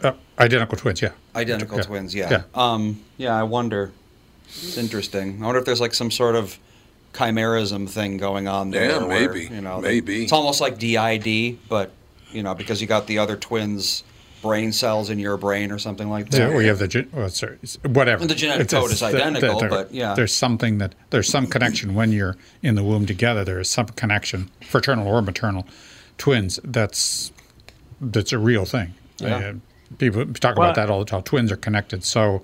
Uh, 0.01 0.13
identical 0.37 0.77
twins, 0.77 1.01
yeah. 1.01 1.11
Identical 1.35 1.77
Yeah. 1.77 1.83
twins, 1.83 2.15
yeah. 2.15 2.29
Yeah. 2.29 2.41
Um, 2.55 3.01
yeah, 3.17 3.35
I 3.35 3.43
wonder. 3.43 3.91
It's 4.49 4.77
interesting. 4.77 5.41
I 5.41 5.45
wonder 5.45 5.59
if 5.59 5.65
there's 5.65 5.81
like 5.81 5.93
some 5.93 6.11
sort 6.11 6.35
of 6.35 6.57
chimerism 7.13 7.89
thing 7.89 8.17
going 8.17 8.47
on 8.47 8.71
there. 8.71 8.89
Yeah, 8.91 8.97
where, 9.05 9.31
maybe. 9.31 9.53
You 9.53 9.61
know, 9.61 9.79
Maybe. 9.81 10.23
It's 10.23 10.31
almost 10.31 10.61
like 10.61 10.77
DID, 10.77 11.57
but 11.69 11.91
you 12.31 12.43
know, 12.43 12.53
because 12.53 12.81
you 12.81 12.87
got 12.87 13.07
the 13.07 13.17
other 13.19 13.35
twins' 13.35 14.03
brain 14.41 14.71
cells 14.71 15.09
in 15.09 15.19
your 15.19 15.35
brain 15.35 15.71
or 15.71 15.79
something 15.79 16.09
like 16.09 16.29
that. 16.29 16.37
Yeah, 16.51 16.55
we 16.55 16.65
have 16.67 16.79
the 16.79 16.87
gen- 16.87 17.09
well, 17.11 17.29
sorry, 17.29 17.53
it's- 17.63 17.77
whatever. 17.83 18.25
The 18.25 18.35
genetic 18.35 18.67
It's- 18.67 18.79
code 18.81 18.91
is 18.91 19.01
it's- 19.01 19.13
identical, 19.13 19.59
there- 19.59 19.69
but 19.69 19.93
yeah. 19.93 20.13
there's 20.13 20.33
something 20.33 20.77
that 20.77 20.95
there's 21.09 21.27
some 21.27 21.47
connection 21.47 21.93
when 21.95 22.11
you're 22.11 22.37
in 22.61 22.75
the 22.75 22.83
womb 22.83 23.05
together. 23.05 23.43
There 23.43 23.59
is 23.59 23.69
some 23.69 23.87
connection, 23.87 24.49
fraternal 24.65 25.07
or 25.07 25.21
maternal, 25.21 25.65
twins. 26.17 26.59
That's 26.63 27.31
that's 27.99 28.31
a 28.31 28.37
real 28.37 28.63
thing. 28.65 28.93
Yeah. 29.17 29.35
Uh, 29.35 29.53
people 29.97 30.25
talk 30.27 30.55
Well- 30.57 30.67
about 30.69 30.75
that 30.75 30.89
all 30.89 30.99
the 30.99 31.05
time. 31.05 31.23
Twins 31.23 31.51
are 31.51 31.57
connected 31.57 32.03
so 32.05 32.41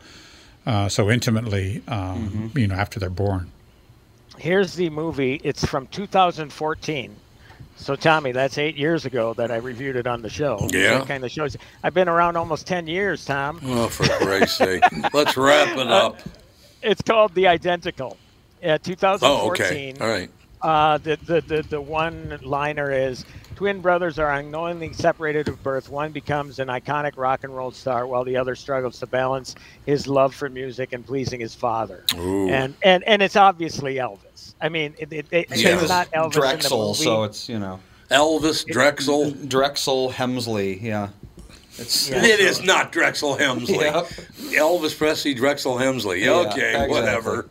uh, 0.66 0.90
so 0.90 1.10
intimately, 1.12 1.82
um, 1.88 2.30
Mm-hmm. 2.30 2.58
you 2.60 2.68
know, 2.68 2.76
after 2.76 3.00
they're 3.00 3.10
born. 3.10 3.52
Here's 4.38 4.74
the 4.76 4.90
movie. 4.90 5.40
It's 5.44 5.66
from 5.66 5.88
2014. 5.88 7.16
So 7.78 7.96
Tommy, 7.96 8.32
that's 8.32 8.58
eight 8.58 8.78
years 8.78 9.06
ago 9.06 9.34
that 9.36 9.52
I 9.52 9.58
reviewed 9.58 9.96
it 9.96 10.08
on 10.08 10.22
the 10.22 10.30
show. 10.30 10.68
Yeah. 10.72 11.00
That 11.00 11.08
kind 11.08 11.24
of 11.24 11.32
shows. 11.32 11.58
I've 11.84 11.94
been 11.94 12.08
around 12.10 12.36
almost 12.38 12.68
10 12.68 12.88
years, 12.88 13.26
Tom. 13.26 13.60
Oh, 13.64 13.88
for 13.90 14.04
Christ's 14.26 14.58
sake. 14.58 14.84
Let's 15.14 15.36
wrap 15.38 15.78
it 15.78 15.88
up. 15.88 16.20
It's 16.82 17.02
called 17.02 17.34
The 17.34 17.48
Identical. 17.48 18.18
Uh, 18.64 18.78
2014. 18.78 19.22
Oh, 19.24 19.52
okay. 19.52 19.94
All 20.02 20.08
right. 20.10 20.30
Uh, 20.62 20.98
the, 21.00 21.18
the, 21.26 21.42
the, 21.42 21.62
the 21.64 21.82
one 21.82 22.40
liner 22.44 22.92
is 22.92 23.26
twin 23.56 23.82
brothers 23.82 24.20
are 24.20 24.32
unknowingly 24.34 24.94
separated 24.94 25.48
at 25.50 25.62
birth. 25.64 25.90
One 25.90 26.12
becomes 26.12 26.60
an 26.60 26.68
iconic 26.68 27.14
rock 27.18 27.44
and 27.44 27.56
roll 27.56 27.72
star 27.72 28.06
while 28.08 28.24
the 28.24 28.38
other 28.38 28.56
struggles 28.56 29.00
to 29.00 29.08
balance 29.08 29.56
his 29.86 30.08
love 30.08 30.36
for 30.36 30.50
music 30.50 30.94
and 30.94 31.06
pleasing 31.06 31.40
his 31.40 31.56
father. 31.56 32.04
Ooh. 32.18 32.50
And, 32.50 32.76
and 32.84 33.04
and 33.06 33.22
it's 33.22 33.36
obviously 33.36 33.96
Elvis. 33.96 34.54
I 34.62 34.70
mean, 34.70 34.94
it, 34.98 35.12
it, 35.12 35.26
it, 35.32 35.48
Yeah. 35.56 35.80
it's 35.80 35.90
not 35.90 36.12
Elvis 36.12 36.34
Drexel, 36.34 36.78
in 36.78 36.82
the 36.82 36.88
movie. 36.90 37.04
so 37.04 37.24
it's 37.24 37.50
you 37.50 37.60
know 37.60 37.80
Elvis 38.12 38.66
Drexel. 38.66 39.32
Drexel 39.32 40.12
Hemsley. 40.12 40.82
Yeah, 40.82 41.10
it's 41.78 42.10
Yeah. 42.10 42.24
It 42.24 42.40
is 42.40 42.64
not 42.64 42.92
Drexel 42.92 43.36
Hemsley. 43.38 43.82
Yep. 43.82 44.06
Elvis 44.62 44.98
Presley, 44.98 45.34
Drexel 45.34 45.76
Hemsley. 45.78 46.22
Yeah, 46.24 46.32
okay, 46.52 46.70
exactly. 46.72 46.90
whatever. 46.90 47.50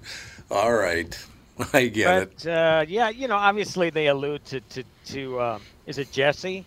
All 0.51 0.73
right. 0.73 1.19
I 1.73 1.87
get 1.87 2.23
it. 2.23 2.47
uh, 2.47 2.85
yeah, 2.89 3.09
you 3.11 3.29
know, 3.29 3.37
obviously 3.37 3.91
they 3.91 4.09
allude 4.09 4.45
to 4.47 4.61
to, 4.61 4.85
to 5.07 5.41
um, 5.41 5.61
is 5.87 5.99
it 5.99 6.11
Jesse? 6.13 6.65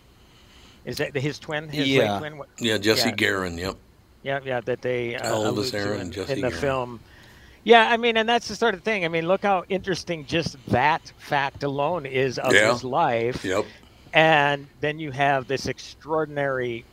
Is 0.84 0.96
that 0.98 1.14
his 1.16 1.38
twin? 1.38 1.68
His 1.68 1.80
late 1.80 1.88
Yeah. 1.88 2.18
twin? 2.18 2.38
What- 2.38 2.48
Yeah, 2.58 2.78
Jesse 2.78 3.08
yeah. 3.10 3.14
Garon. 3.14 3.58
Yep. 3.58 3.76
Yeah, 4.22 4.40
yeah, 4.44 4.60
that 4.62 4.82
they 4.82 5.14
uh, 5.16 5.22
Elvis 5.24 5.46
allude 5.46 5.74
Aaron, 5.74 6.00
in, 6.00 6.12
Jesse 6.12 6.32
in 6.32 6.40
the 6.40 6.46
Aaron. 6.48 6.60
film. 6.60 7.00
Yeah, 7.64 7.88
I 7.90 7.96
mean, 7.96 8.16
and 8.16 8.28
that's 8.28 8.48
the 8.48 8.56
sort 8.56 8.74
of 8.74 8.82
thing. 8.82 9.04
I 9.04 9.08
mean, 9.08 9.28
look 9.28 9.42
how 9.42 9.64
interesting 9.68 10.26
just 10.26 10.56
that 10.68 11.12
fact 11.18 11.62
alone 11.62 12.06
is 12.06 12.38
of 12.38 12.52
Yeah. 12.52 12.72
his 12.72 12.82
life. 12.84 13.44
Yep. 13.44 13.64
And 14.14 14.66
then 14.80 14.98
you 14.98 15.10
have 15.10 15.46
this 15.48 15.66
extraordinary 15.66 16.84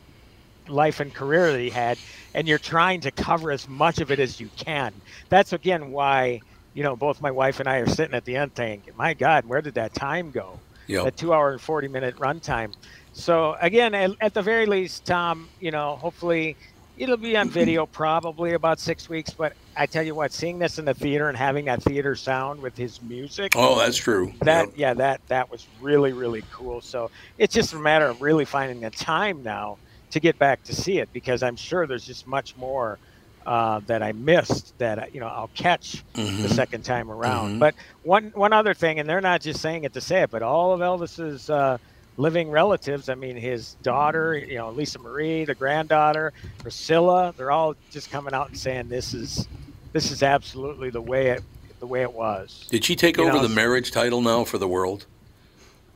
life 0.68 1.00
and 1.00 1.14
career 1.14 1.52
that 1.52 1.60
he 1.60 1.70
had, 1.70 1.96
and 2.34 2.46
you're 2.46 2.58
trying 2.58 3.00
to 3.02 3.10
cover 3.10 3.50
as 3.50 3.68
much 3.68 4.00
of 4.00 4.10
it 4.10 4.18
as 4.18 4.40
you 4.40 4.50
can. 4.56 4.92
That's 5.28 5.52
again 5.52 5.92
why 5.92 6.40
you 6.74 6.82
know, 6.82 6.94
both 6.94 7.22
my 7.22 7.30
wife 7.30 7.58
and 7.58 7.66
I 7.70 7.78
are 7.78 7.86
sitting 7.88 8.14
at 8.14 8.26
the 8.26 8.36
end 8.36 8.54
thinking, 8.54 8.92
my 8.98 9.14
God, 9.14 9.46
where 9.46 9.62
did 9.62 9.72
that 9.76 9.94
time 9.94 10.30
go? 10.30 10.60
Yep. 10.86 11.04
That 11.04 11.16
two 11.16 11.32
hour 11.32 11.52
and 11.52 11.60
40 11.60 11.88
minute 11.88 12.16
runtime. 12.16 12.74
So, 13.12 13.56
again, 13.60 13.94
at, 13.94 14.10
at 14.20 14.34
the 14.34 14.42
very 14.42 14.66
least, 14.66 15.06
Tom, 15.06 15.48
you 15.58 15.70
know, 15.70 15.96
hopefully 15.96 16.56
it'll 16.96 17.16
be 17.16 17.36
on 17.36 17.48
video 17.48 17.86
probably 17.92 18.52
about 18.52 18.78
six 18.78 19.08
weeks. 19.08 19.30
But 19.30 19.54
I 19.76 19.86
tell 19.86 20.02
you 20.02 20.14
what, 20.14 20.32
seeing 20.32 20.58
this 20.58 20.78
in 20.78 20.84
the 20.84 20.94
theater 20.94 21.28
and 21.28 21.36
having 21.36 21.64
that 21.66 21.82
theater 21.82 22.14
sound 22.14 22.60
with 22.60 22.76
his 22.76 23.00
music. 23.02 23.52
Oh, 23.56 23.78
that's 23.78 23.96
true. 23.96 24.32
That 24.42 24.66
Yep. 24.68 24.74
yeah, 24.76 24.94
that 24.94 25.20
that 25.28 25.50
was 25.50 25.66
really 25.80 26.12
really 26.12 26.42
cool. 26.52 26.80
So 26.80 27.10
it's 27.38 27.54
just 27.54 27.72
a 27.72 27.78
matter 27.78 28.06
of 28.06 28.20
really 28.22 28.44
finding 28.44 28.80
the 28.80 28.90
time 28.90 29.42
now 29.42 29.78
to 30.10 30.20
get 30.20 30.38
back 30.38 30.62
to 30.64 30.74
see 30.74 30.98
it 30.98 31.08
because 31.12 31.42
I'm 31.42 31.56
sure 31.56 31.86
there's 31.86 32.06
just 32.06 32.26
much 32.26 32.56
more 32.56 32.98
uh, 33.46 33.80
that 33.86 34.02
I 34.02 34.12
missed 34.12 34.76
that 34.78 35.14
you 35.14 35.20
know 35.20 35.28
I'll 35.28 35.50
catch 35.54 36.02
the 36.14 36.48
second 36.48 36.84
time 36.84 37.10
around. 37.10 37.60
But 37.60 37.74
one 38.02 38.32
one 38.34 38.52
other 38.52 38.74
thing, 38.74 38.98
and 38.98 39.08
they're 39.08 39.20
not 39.20 39.40
just 39.40 39.60
saying 39.60 39.84
it 39.84 39.94
to 39.94 40.00
say 40.00 40.22
it, 40.22 40.30
but 40.30 40.42
all 40.42 40.72
of 40.72 40.80
Elvis's 40.80 41.48
uh, 41.48 41.78
living 42.16 42.50
relatives. 42.50 43.08
I 43.08 43.14
mean, 43.14 43.36
his 43.36 43.74
daughter, 43.82 44.36
you 44.36 44.56
know, 44.56 44.70
Lisa 44.70 44.98
Marie, 44.98 45.44
the 45.44 45.54
granddaughter, 45.54 46.32
Priscilla. 46.58 47.32
They're 47.36 47.52
all 47.52 47.74
just 47.90 48.10
coming 48.10 48.34
out 48.34 48.48
and 48.48 48.58
saying 48.58 48.88
this 48.88 49.14
is 49.14 49.46
this 49.92 50.10
is 50.10 50.22
absolutely 50.22 50.90
the 50.90 51.00
way 51.00 51.28
it 51.28 51.42
the 51.78 51.86
way 51.86 52.02
it 52.02 52.12
was. 52.12 52.66
Did 52.70 52.84
she 52.84 52.96
take 52.96 53.16
You 53.16 53.24
over 53.24 53.34
know, 53.34 53.42
the 53.42 53.54
marriage 53.54 53.92
title 53.92 54.20
now 54.22 54.44
for 54.44 54.58
the 54.58 54.68
world? 54.68 55.06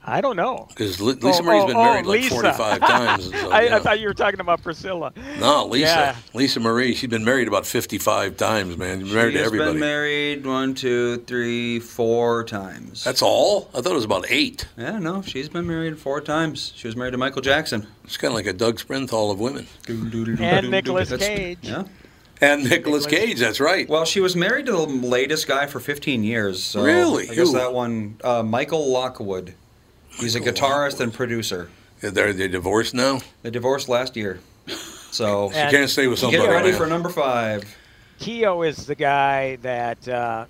I 0.05 0.21
don't 0.21 0.37
know. 0.37 0.67
Because 0.69 1.01
Lisa 1.01 1.19
Oh, 1.23 1.43
Marie's 1.43 1.65
oh, 1.65 1.67
been 1.67 1.77
oh, 1.77 1.83
married 1.85 2.07
like 2.07 2.21
Lisa. 2.23 2.31
45 2.35 2.81
times. 2.81 3.31
so, 3.41 3.51
I, 3.51 3.63
yeah. 3.63 3.77
I 3.77 3.81
thought 3.81 4.01
you 4.01 4.09
were 4.09 4.15
talking 4.15 4.41
about 4.41 4.63
Priscilla. 4.63 5.13
no, 5.39 5.67
Lisa. 5.67 5.85
Yeah. 5.87 6.17
Lisa 6.35 6.59
Marie. 6.61 6.95
She's 6.95 7.11
been 7.11 7.25
married 7.25 7.49
about 7.49 7.67
55 7.67 8.37
times, 8.37 8.77
man. 8.79 9.01
She's 9.01 9.09
been 9.09 9.15
married 9.17 9.33
to 9.33 9.39
She's 9.39 9.47
everybody. 9.47 9.71
been 9.73 9.81
married 9.81 10.47
one, 10.47 10.75
two, 10.75 11.19
three, 11.27 11.81
four 11.81 12.45
times. 12.45 13.05
That's 13.05 13.21
all? 13.23 13.69
I 13.75 13.81
thought 13.83 13.93
it 13.93 13.97
was 13.97 14.05
about 14.05 14.25
eight. 14.31 14.67
yeah, 14.79 14.99
no, 14.99 15.21
she's 15.23 15.49
been 15.49 15.67
married 15.67 15.99
four 15.99 16.21
times. 16.21 16.73
She 16.77 16.87
was 16.89 16.97
married 16.97 17.13
to 17.13 17.19
Michael 17.19 17.43
Jackson. 17.43 17.87
It's 18.05 18.17
kind 18.17 18.33
of 18.33 18.37
like 18.37 18.47
a 18.47 18.53
Doug 18.53 18.79
Sprinthal 18.79 19.31
of 19.31 19.39
women. 19.39 19.67
And 19.89 20.71
Nicolas 20.71 21.11
That's- 21.11 21.29
Cage. 21.29 21.59
Yeah. 21.63 21.85
And 22.43 22.65
Nicolas 22.65 23.05
Cage, 23.05 23.39
that's 23.39 23.61
right. 23.61 23.87
Well, 23.87 24.07
she 24.07 24.21
was 24.21 24.35
married 24.35 24.65
to 24.65 24.73
the 24.73 24.79
latest 24.87 25.47
guy 25.47 25.67
for 25.67 25.79
15 25.79 26.25
years. 26.25 26.63
So 26.65 26.83
Really? 26.83 27.25
I 27.25 27.35
guess 27.35 27.49
Who? 27.49 27.53
that 27.53 27.75
one, 27.75 28.17
uh, 28.25 28.43
Michael 28.43 28.91
Lockwood. 28.91 29.53
He's 30.18 30.35
a 30.35 30.40
guitarist 30.40 31.01
and 31.01 31.12
producer. 31.12 31.70
They're, 32.01 32.33
they're 32.33 32.49
divorced 32.49 32.94
now? 32.94 33.20
They 33.42 33.51
divorced 33.51 33.88
last 33.88 34.16
year. 34.16 34.40
So 34.66 35.51
You 35.51 35.57
And- 35.57 35.70
can't 35.70 35.90
stay 35.90 36.07
with 36.07 36.18
somebody. 36.18 36.42
get 36.42 36.51
ready 36.51 36.70
man. 36.70 36.79
for 36.79 36.87
number 36.87 37.09
five. 37.09 37.64
Keough 38.20 38.66
is 38.68 38.87
the 38.87 38.94
guy 38.94 39.57
that 39.57 40.07
uh, 40.09 40.44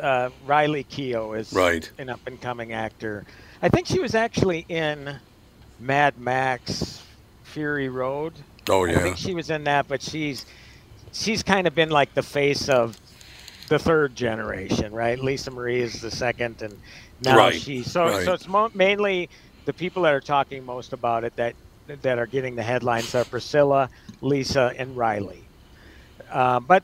uh, 0.00 0.30
Riley 0.46 0.84
Keough 0.84 1.38
is 1.38 1.52
Right. 1.52 1.90
an 1.98 2.08
up 2.10 2.20
and 2.26 2.40
coming 2.40 2.72
actor. 2.72 3.24
I 3.60 3.68
think 3.68 3.86
she 3.86 3.98
was 3.98 4.14
actually 4.14 4.64
in 4.68 5.16
Mad 5.80 6.18
Max 6.18 7.02
Fury 7.44 7.88
Road. 7.88 8.34
Oh, 8.68 8.84
yeah, 8.84 8.98
I 8.98 9.02
think 9.02 9.16
she 9.16 9.34
was 9.34 9.50
in 9.50 9.64
that, 9.64 9.88
but 9.88 10.00
she's 10.02 10.44
she's 11.12 11.42
kind 11.42 11.66
of 11.66 11.74
been 11.74 11.88
like 11.90 12.12
the 12.14 12.22
face 12.22 12.68
of 12.68 12.96
the 13.68 13.78
third 13.78 14.14
generation, 14.14 14.92
right? 14.92 15.18
Lisa 15.18 15.50
Marie 15.50 15.80
is 15.80 16.00
the 16.00 16.10
second, 16.10 16.60
and 16.62 16.78
now 17.22 17.36
Right, 17.36 17.60
she. 17.60 17.82
So 17.82 18.04
right. 18.04 18.24
so 18.24 18.32
it's 18.32 18.48
mo- 18.48 18.70
mainly 18.74 19.28
the 19.64 19.72
people 19.72 20.02
that 20.04 20.14
are 20.14 20.20
talking 20.20 20.64
most 20.64 20.92
about 20.92 21.24
it 21.24 21.34
that 21.36 21.54
that 22.02 22.18
are 22.18 22.26
getting 22.26 22.54
the 22.54 22.62
headlines 22.62 23.14
are 23.14 23.24
Priscilla, 23.24 23.88
Lisa, 24.20 24.72
and 24.76 24.96
Riley. 24.96 25.42
Uh, 26.30 26.60
but 26.60 26.82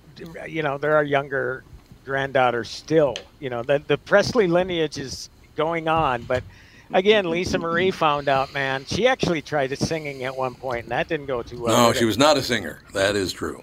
you 0.49 0.62
know 0.62 0.79
there 0.79 0.97
are 0.97 1.05
younger 1.05 1.62
granddaughters 2.05 2.68
still. 2.68 3.14
You 3.40 3.51
know 3.51 3.62
the 3.62 3.83
the 3.87 3.99
Presley 3.99 4.47
lineage 4.47 4.99
is 4.99 5.29
going 5.57 5.88
on, 5.88 6.23
but 6.23 6.42
again, 6.92 7.31
Lisa 7.31 7.59
Marie 7.59 7.90
found 7.90 8.29
out, 8.29 8.53
man, 8.53 8.85
she 8.87 9.07
actually 9.07 9.42
tried 9.42 9.77
singing 9.79 10.25
at 10.25 10.37
one 10.37 10.55
point, 10.55 10.85
and 10.85 10.90
that 10.92 11.09
didn't 11.09 11.27
go 11.27 11.42
too 11.42 11.61
well. 11.61 11.88
No, 11.88 11.92
she 11.92 12.03
it? 12.05 12.07
was 12.07 12.18
not 12.18 12.37
a 12.37 12.42
singer. 12.42 12.83
That 12.92 13.16
is 13.16 13.33
true. 13.33 13.62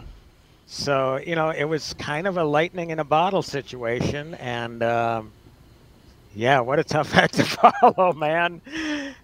So 0.67 1.17
you 1.17 1.35
know, 1.35 1.49
it 1.49 1.65
was 1.65 1.93
kind 1.95 2.27
of 2.27 2.37
a 2.37 2.43
lightning 2.43 2.91
in 2.91 2.99
a 2.99 3.03
bottle 3.03 3.41
situation, 3.41 4.35
and 4.35 4.81
um, 4.83 5.31
yeah, 6.33 6.59
what 6.59 6.79
a 6.79 6.83
tough 6.83 7.15
act 7.15 7.35
to 7.35 7.43
follow, 7.43 8.13
man. 8.13 8.61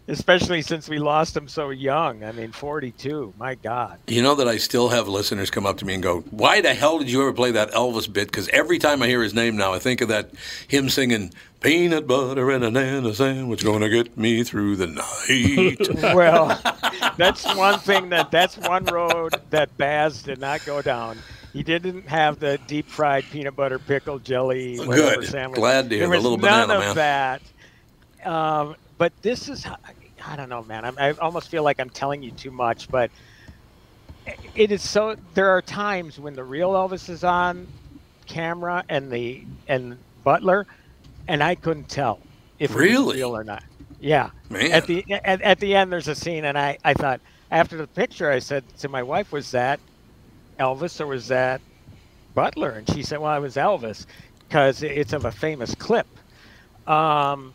Especially 0.08 0.62
since 0.62 0.88
we 0.88 1.00
lost 1.00 1.36
him 1.36 1.48
so 1.48 1.70
young. 1.70 2.24
I 2.24 2.32
mean, 2.32 2.52
42. 2.52 3.34
My 3.38 3.56
God. 3.56 4.00
You 4.08 4.22
know 4.22 4.36
that 4.36 4.48
I 4.48 4.58
still 4.58 4.90
have 4.90 5.08
listeners 5.08 5.50
come 5.50 5.66
up 5.66 5.78
to 5.78 5.86
me 5.86 5.94
and 5.94 6.04
go, 6.04 6.22
"Why 6.32 6.62
the 6.62 6.74
hell 6.74 7.00
did 7.00 7.12
you 7.12 7.22
ever 7.22 7.34
play 7.34 7.52
that 7.52 7.72
Elvis 7.72 8.12
bit?" 8.12 8.28
Because 8.28 8.48
every 8.50 8.80
time 8.80 9.02
I 9.02 9.08
hear 9.08 9.22
his 9.22 9.34
name 9.34 9.58
now, 9.58 9.74
I 9.74 9.80
think 9.80 10.02
of 10.02 10.08
that 10.08 10.32
him 10.68 10.90
singing 10.90 11.34
"Peanut 11.60 12.08
butter 12.08 12.52
and 12.52 12.64
a 12.64 12.72
banana 12.72 13.14
sandwich 13.14 13.66
gonna 13.66 13.90
get 13.90 14.18
me 14.18 14.44
through 14.44 14.76
the 14.78 14.88
night." 14.88 16.14
Well, 16.16 16.60
that's 17.18 17.44
one 17.56 17.80
thing 17.80 18.10
that 18.10 18.32
that's 18.32 18.58
one 18.58 18.86
road 18.86 19.36
that 19.50 19.76
Baz 19.78 20.24
did 20.24 20.40
not 20.40 20.66
go 20.66 20.82
down. 20.82 21.18
He 21.58 21.64
didn't 21.64 22.08
have 22.08 22.40
the 22.40 22.60
deep 22.68 22.88
fried 22.88 23.24
peanut 23.32 23.56
butter 23.56 23.80
pickle 23.80 24.20
jelly 24.20 24.78
whatever 24.78 25.22
Good. 25.22 25.28
sandwich. 25.30 25.60
Glad 25.60 25.90
to 25.90 25.96
hear 25.96 26.08
there 26.08 26.10
was 26.16 26.22
little 26.24 26.38
none 26.38 26.68
banana, 26.68 26.92
of 26.92 26.96
man. 26.96 27.40
that. 28.24 28.32
Um, 28.32 28.76
but 29.00 29.12
this 29.24 29.50
is 29.50 29.66
I 30.24 30.36
don't 30.36 30.50
know, 30.50 30.64
man. 30.66 30.86
I'm, 30.86 31.00
I 31.00 31.14
almost 31.14 31.50
feel 31.50 31.64
like 31.64 31.80
I'm 31.80 31.90
telling 31.90 32.22
you 32.22 32.30
too 32.30 32.52
much, 32.52 32.90
but 32.90 33.10
it 34.54 34.72
is 34.72 34.84
so. 34.84 35.16
There 35.34 35.50
are 35.50 35.64
times 35.64 36.20
when 36.20 36.36
the 36.36 36.44
real 36.44 36.74
Elvis 36.74 37.10
is 37.10 37.24
on 37.24 37.68
camera 38.28 38.84
and 38.88 39.10
the 39.12 39.44
and 39.68 39.98
Butler, 40.24 40.68
and 41.28 41.42
I 41.42 41.56
couldn't 41.56 41.90
tell 41.90 42.20
if 42.60 42.70
it 42.70 42.76
was 42.76 42.84
Really? 42.84 43.16
real 43.18 43.36
or 43.36 43.44
not. 43.44 43.64
Yeah. 44.00 44.30
Man. 44.52 44.72
At 44.74 44.86
the 44.86 45.04
at, 45.12 45.42
at 45.42 45.60
the 45.60 45.74
end, 45.74 45.92
there's 45.92 46.08
a 46.08 46.14
scene, 46.14 46.46
and 46.46 46.56
I 46.56 46.78
I 46.86 46.94
thought 46.94 47.20
after 47.50 47.78
the 47.78 47.88
picture, 47.88 48.30
I 48.30 48.38
said 48.38 48.64
to 48.78 48.90
my 48.90 49.02
wife, 49.02 49.32
"Was 49.32 49.50
that 49.52 49.80
Elvis 50.60 51.00
or 51.02 51.08
was 51.08 51.28
that 51.30 51.62
Butler?" 52.36 52.72
And 52.72 52.90
she 52.90 53.04
said, 53.04 53.20
"Well, 53.20 53.36
it 53.36 53.40
was 53.42 53.56
Elvis 53.56 54.06
because 54.48 54.84
it's 54.84 55.14
of 55.14 55.26
a 55.26 55.32
famous 55.32 55.76
clip." 55.76 56.08
Um, 56.88 57.54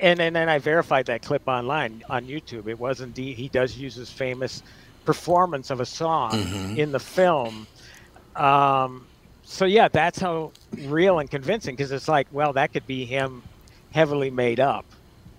and, 0.00 0.20
and 0.20 0.34
then 0.34 0.48
I 0.48 0.58
verified 0.58 1.06
that 1.06 1.22
clip 1.22 1.42
online 1.46 2.02
on 2.10 2.26
YouTube. 2.26 2.66
It 2.66 2.78
was 2.78 3.00
indeed 3.00 3.36
he 3.36 3.48
does 3.48 3.76
use 3.76 3.94
his 3.94 4.10
famous 4.10 4.62
performance 5.04 5.70
of 5.70 5.80
a 5.80 5.86
song 5.86 6.32
Mm-hmm. 6.32 6.76
in 6.76 6.92
the 6.92 6.98
film. 7.00 7.66
Um, 8.36 9.06
so 9.44 9.64
yeah, 9.64 9.88
that's 9.88 10.18
how 10.18 10.52
real 10.86 11.18
and 11.18 11.30
convincing 11.30 11.74
because 11.76 11.92
it's 11.92 12.08
like, 12.08 12.26
well, 12.32 12.52
that 12.54 12.72
could 12.72 12.86
be 12.86 13.04
him 13.04 13.42
heavily 13.92 14.30
made 14.30 14.58
up, 14.60 14.84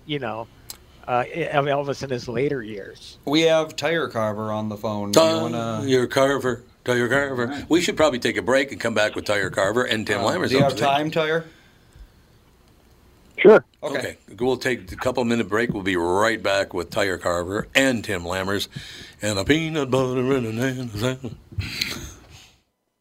you 0.06 0.18
know, 0.18 0.46
uh, 1.08 1.24
of 1.52 1.64
Elvis 1.66 2.02
in 2.02 2.10
his 2.10 2.28
later 2.28 2.62
years. 2.62 3.18
We 3.24 3.42
have 3.42 3.74
Tire 3.76 4.08
Carver 4.08 4.52
on 4.52 4.68
the 4.68 4.76
phone. 4.76 5.10
Do 5.12 5.20
you 5.20 5.26
wanna- 5.40 5.82
Tire 5.86 6.06
Carver, 6.06 6.62
Tire 6.84 7.08
Carver. 7.08 7.64
We 7.68 7.80
should 7.80 7.96
probably 7.96 8.18
take 8.18 8.36
a 8.36 8.42
break 8.42 8.70
and 8.72 8.80
come 8.80 8.94
back 8.94 9.14
with 9.14 9.24
Tire 9.24 9.50
Carver 9.50 9.84
and 9.84 10.06
Tim 10.06 10.20
Lammers. 10.20 10.46
Uh, 10.46 10.48
do 10.48 10.54
you 10.54 10.60
have 10.60 10.72
up 10.72 10.76
to 10.76 10.82
date. 10.82 10.86
time, 10.86 11.10
Tire? 11.10 11.44
Sure. 13.38 13.64
Okay. 13.82 13.98
Okay, 13.98 14.16
we'll 14.38 14.56
take 14.56 14.90
a 14.92 14.96
couple 14.96 15.24
minute 15.24 15.48
break. 15.48 15.72
We'll 15.72 15.82
be 15.82 15.96
right 15.96 16.42
back 16.42 16.72
with 16.72 16.90
Tire 16.90 17.18
Carver 17.18 17.68
and 17.74 18.04
Tim 18.04 18.22
Lammers 18.22 18.68
and 19.20 19.38
a 19.38 19.44
peanut 19.44 19.90
butter 19.90 20.20
and 20.20 20.46
a 20.46 20.84
banana. 20.84 21.30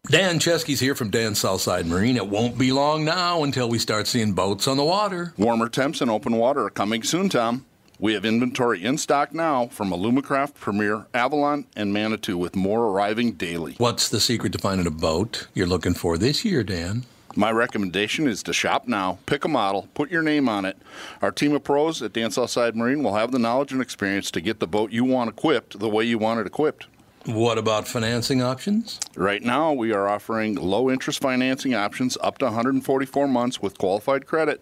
Dan 0.08 0.40
Chesky's 0.40 0.82
here 0.82 0.96
from 0.96 1.12
Dan's 1.12 1.40
Southside 1.40 1.86
Marine. 1.86 2.18
It 2.18 2.28
won't 2.28 2.58
be 2.58 2.74
long 2.74 3.06
now 3.06 3.44
until 3.44 3.70
we 3.70 3.80
start 3.80 4.06
seeing 4.08 4.34
boats 4.34 4.68
on 4.68 4.76
the 4.76 4.84
water. 4.84 5.34
Warmer 5.38 5.70
temps 5.70 6.02
and 6.02 6.12
open 6.12 6.36
water 6.36 6.66
are 6.66 6.70
coming 6.70 7.04
soon, 7.04 7.30
Tom. 7.30 7.66
We 8.04 8.16
have 8.16 8.26
inventory 8.26 8.84
in 8.84 8.98
stock 8.98 9.34
now 9.34 9.68
from 9.68 9.92
Alumacraft, 9.92 10.56
Premier, 10.56 11.06
Avalon, 11.14 11.68
and 11.74 11.94
Manitou, 11.94 12.38
with 12.38 12.54
more 12.54 12.88
arriving 12.88 13.32
daily. 13.32 13.76
What's 13.78 14.10
the 14.10 14.20
secret 14.20 14.52
to 14.52 14.60
finding 14.60 14.86
a 14.86 14.92
boat 14.92 15.48
you're 15.54 15.68
looking 15.68 15.94
for 15.94 16.18
this 16.18 16.44
year, 16.44 16.66
Dan? 16.66 17.06
My 17.38 17.50
recommendation 17.50 18.28
is 18.28 18.44
to 18.44 18.52
shop 18.52 18.90
now, 18.90 19.20
pick 19.26 19.46
a 19.46 19.48
model, 19.48 19.88
put 19.94 20.12
your 20.12 20.22
name 20.22 20.50
on 20.50 20.66
it. 20.66 20.76
Our 21.22 21.32
team 21.32 21.54
of 21.54 21.64
pros 21.64 22.02
at 22.02 22.12
Dan 22.12 22.32
Southside 22.32 22.76
Marine 22.76 23.04
will 23.04 23.16
have 23.16 23.32
the 23.32 23.40
knowledge 23.40 23.72
and 23.72 23.82
experience 23.82 24.32
to 24.32 24.42
get 24.42 24.60
the 24.60 24.68
boat 24.68 24.92
you 24.92 25.06
want 25.06 25.30
equipped 25.30 25.80
the 25.80 25.88
way 25.88 26.04
you 26.04 26.18
want 26.18 26.42
it 26.42 26.46
equipped. 26.46 26.88
What 27.26 27.58
about 27.58 27.88
financing 27.88 28.42
options? 28.42 29.00
Right 29.16 29.42
now, 29.42 29.72
we 29.72 29.94
are 29.94 30.10
offering 30.10 30.56
low 30.56 30.92
interest 30.92 31.22
financing 31.22 31.74
options 31.74 32.18
up 32.20 32.38
to 32.40 32.46
144 32.48 33.30
months 33.30 33.62
with 33.62 33.78
qualified 33.78 34.28
credit. 34.28 34.62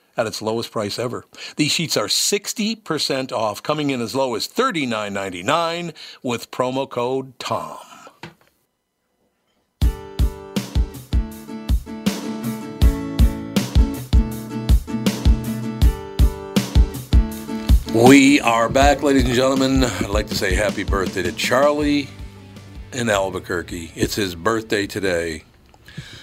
at 0.17 0.27
its 0.27 0.41
lowest 0.41 0.71
price 0.71 0.99
ever. 0.99 1.25
These 1.55 1.71
sheets 1.71 1.97
are 1.97 2.07
60% 2.07 3.31
off, 3.31 3.63
coming 3.63 3.89
in 3.89 4.01
as 4.01 4.15
low 4.15 4.35
as 4.35 4.47
$39.99 4.47 5.93
with 6.23 6.51
promo 6.51 6.89
code 6.89 7.37
TOM. 7.39 7.77
We 17.93 18.39
are 18.39 18.69
back, 18.69 19.03
ladies 19.03 19.25
and 19.25 19.33
gentlemen. 19.33 19.83
I'd 19.83 20.09
like 20.09 20.27
to 20.27 20.35
say 20.35 20.55
happy 20.55 20.85
birthday 20.85 21.23
to 21.23 21.33
Charlie 21.33 22.07
in 22.93 23.09
Albuquerque. 23.09 23.91
It's 23.95 24.15
his 24.15 24.33
birthday 24.33 24.87
today. 24.87 25.43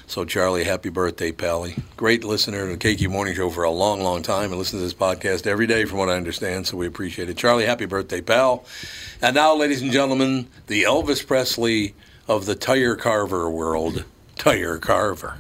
So, 0.09 0.25
Charlie, 0.25 0.65
happy 0.65 0.89
birthday, 0.89 1.33
Pally. 1.33 1.77
Great 1.99 2.25
listener 2.25 2.67
to 2.67 2.77
the 2.77 2.79
KQ 2.79 3.11
Morning 3.11 3.35
Show 3.35 3.51
for 3.51 3.63
a 3.65 3.71
long, 3.71 4.01
long 4.01 4.23
time 4.23 4.51
and 4.51 4.59
listen 4.59 4.79
to 4.79 4.83
this 4.83 4.95
podcast 4.95 5.47
every 5.47 5.67
day, 5.67 5.85
from 5.85 5.99
what 5.99 6.09
I 6.09 6.15
understand. 6.15 6.67
So, 6.67 6.79
we 6.79 6.87
appreciate 6.87 7.29
it. 7.29 7.37
Charlie, 7.37 7.67
happy 7.67 7.85
birthday, 7.85 8.23
pal. 8.23 8.65
And 9.21 9.35
now, 9.35 9.55
ladies 9.55 9.83
and 9.83 9.93
gentlemen, 9.93 10.49
the 10.67 10.85
Elvis 10.85 11.25
Presley 11.27 11.95
of 12.27 12.47
the 12.47 12.55
tire 12.55 12.97
carver 12.97 13.51
world, 13.51 14.05
Tire 14.37 14.79
Carver, 14.79 15.37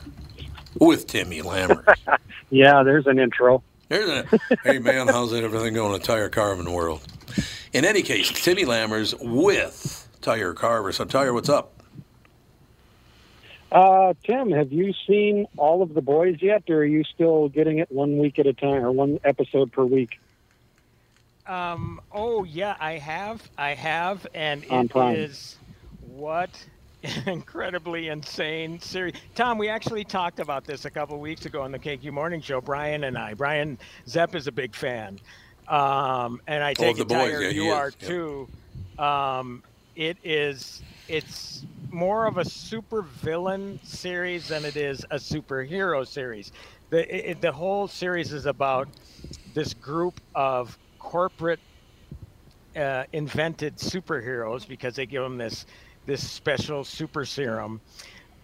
with 0.78 1.06
Timmy 1.06 1.40
Lammers. 1.42 1.84
Yeah, 2.50 2.82
there's 2.82 3.06
an 3.06 3.18
intro. 3.18 3.62
There's 3.88 4.08
a, 4.08 4.38
hey 4.64 4.78
man, 4.78 5.08
how's 5.08 5.34
it 5.34 5.44
everything 5.44 5.74
going 5.74 5.92
in 5.92 6.00
the 6.00 6.06
tire 6.06 6.30
carving 6.30 6.72
world? 6.72 7.02
In 7.74 7.84
any 7.84 8.00
case, 8.00 8.30
Timmy 8.30 8.64
Lammers 8.64 9.14
with 9.20 10.08
Tire 10.22 10.54
Carver. 10.54 10.92
So, 10.92 11.04
Tire, 11.04 11.34
what's 11.34 11.50
up? 11.50 11.77
Uh, 13.70 14.14
Tim, 14.24 14.50
have 14.50 14.72
you 14.72 14.94
seen 15.06 15.46
all 15.56 15.82
of 15.82 15.94
the 15.94 16.00
boys 16.00 16.38
yet, 16.40 16.64
or 16.70 16.76
are 16.78 16.84
you 16.84 17.04
still 17.04 17.48
getting 17.48 17.78
it 17.78 17.90
one 17.90 18.18
week 18.18 18.38
at 18.38 18.46
a 18.46 18.54
time 18.54 18.84
or 18.84 18.90
one 18.92 19.20
episode 19.24 19.72
per 19.72 19.84
week? 19.84 20.18
Um, 21.46 22.00
oh 22.12 22.44
yeah, 22.44 22.76
I 22.78 22.92
have, 22.98 23.48
I 23.56 23.74
have, 23.74 24.26
and 24.34 24.64
On 24.70 24.88
it 24.88 24.88
Prime. 24.88 25.16
is 25.16 25.56
what 26.00 26.50
incredibly 27.26 28.08
insane 28.08 28.80
series. 28.80 29.14
Tom, 29.34 29.58
we 29.58 29.68
actually 29.68 30.04
talked 30.04 30.40
about 30.40 30.64
this 30.64 30.84
a 30.84 30.90
couple 30.90 31.18
weeks 31.20 31.46
ago 31.46 31.62
on 31.62 31.72
the 31.72 31.78
KQ 31.78 32.12
Morning 32.12 32.40
Show. 32.42 32.60
Brian 32.60 33.04
and 33.04 33.16
I. 33.16 33.34
Brian 33.34 33.78
Zepp 34.06 34.34
is 34.34 34.46
a 34.46 34.52
big 34.52 34.74
fan, 34.74 35.18
um, 35.68 36.40
and 36.46 36.62
I 36.62 36.74
Oh, 36.78 36.94
take 36.94 36.96
the 36.96 37.02
it, 37.02 37.08
boys, 37.08 37.32
Tyre, 37.32 37.42
yeah, 37.42 37.48
you 37.48 37.72
is, 37.72 37.72
are 37.72 37.92
yeah. 38.00 38.08
too. 38.08 38.48
Um, 38.98 39.62
it 39.96 40.18
is. 40.24 40.82
It's 41.08 41.64
more 41.90 42.26
of 42.26 42.38
a 42.38 42.44
super 42.44 43.02
villain 43.02 43.80
series 43.82 44.48
than 44.48 44.64
it 44.64 44.76
is 44.76 45.04
a 45.10 45.16
superhero 45.16 46.06
series. 46.06 46.52
The 46.90 47.30
it, 47.30 47.40
the 47.40 47.52
whole 47.52 47.88
series 47.88 48.32
is 48.32 48.46
about 48.46 48.88
this 49.54 49.74
group 49.74 50.20
of 50.34 50.78
corporate 50.98 51.60
uh, 52.76 53.04
invented 53.12 53.76
superheroes 53.76 54.66
because 54.66 54.96
they 54.96 55.06
give 55.06 55.22
them 55.22 55.38
this 55.38 55.66
this 56.06 56.26
special 56.26 56.84
super 56.84 57.24
serum, 57.24 57.80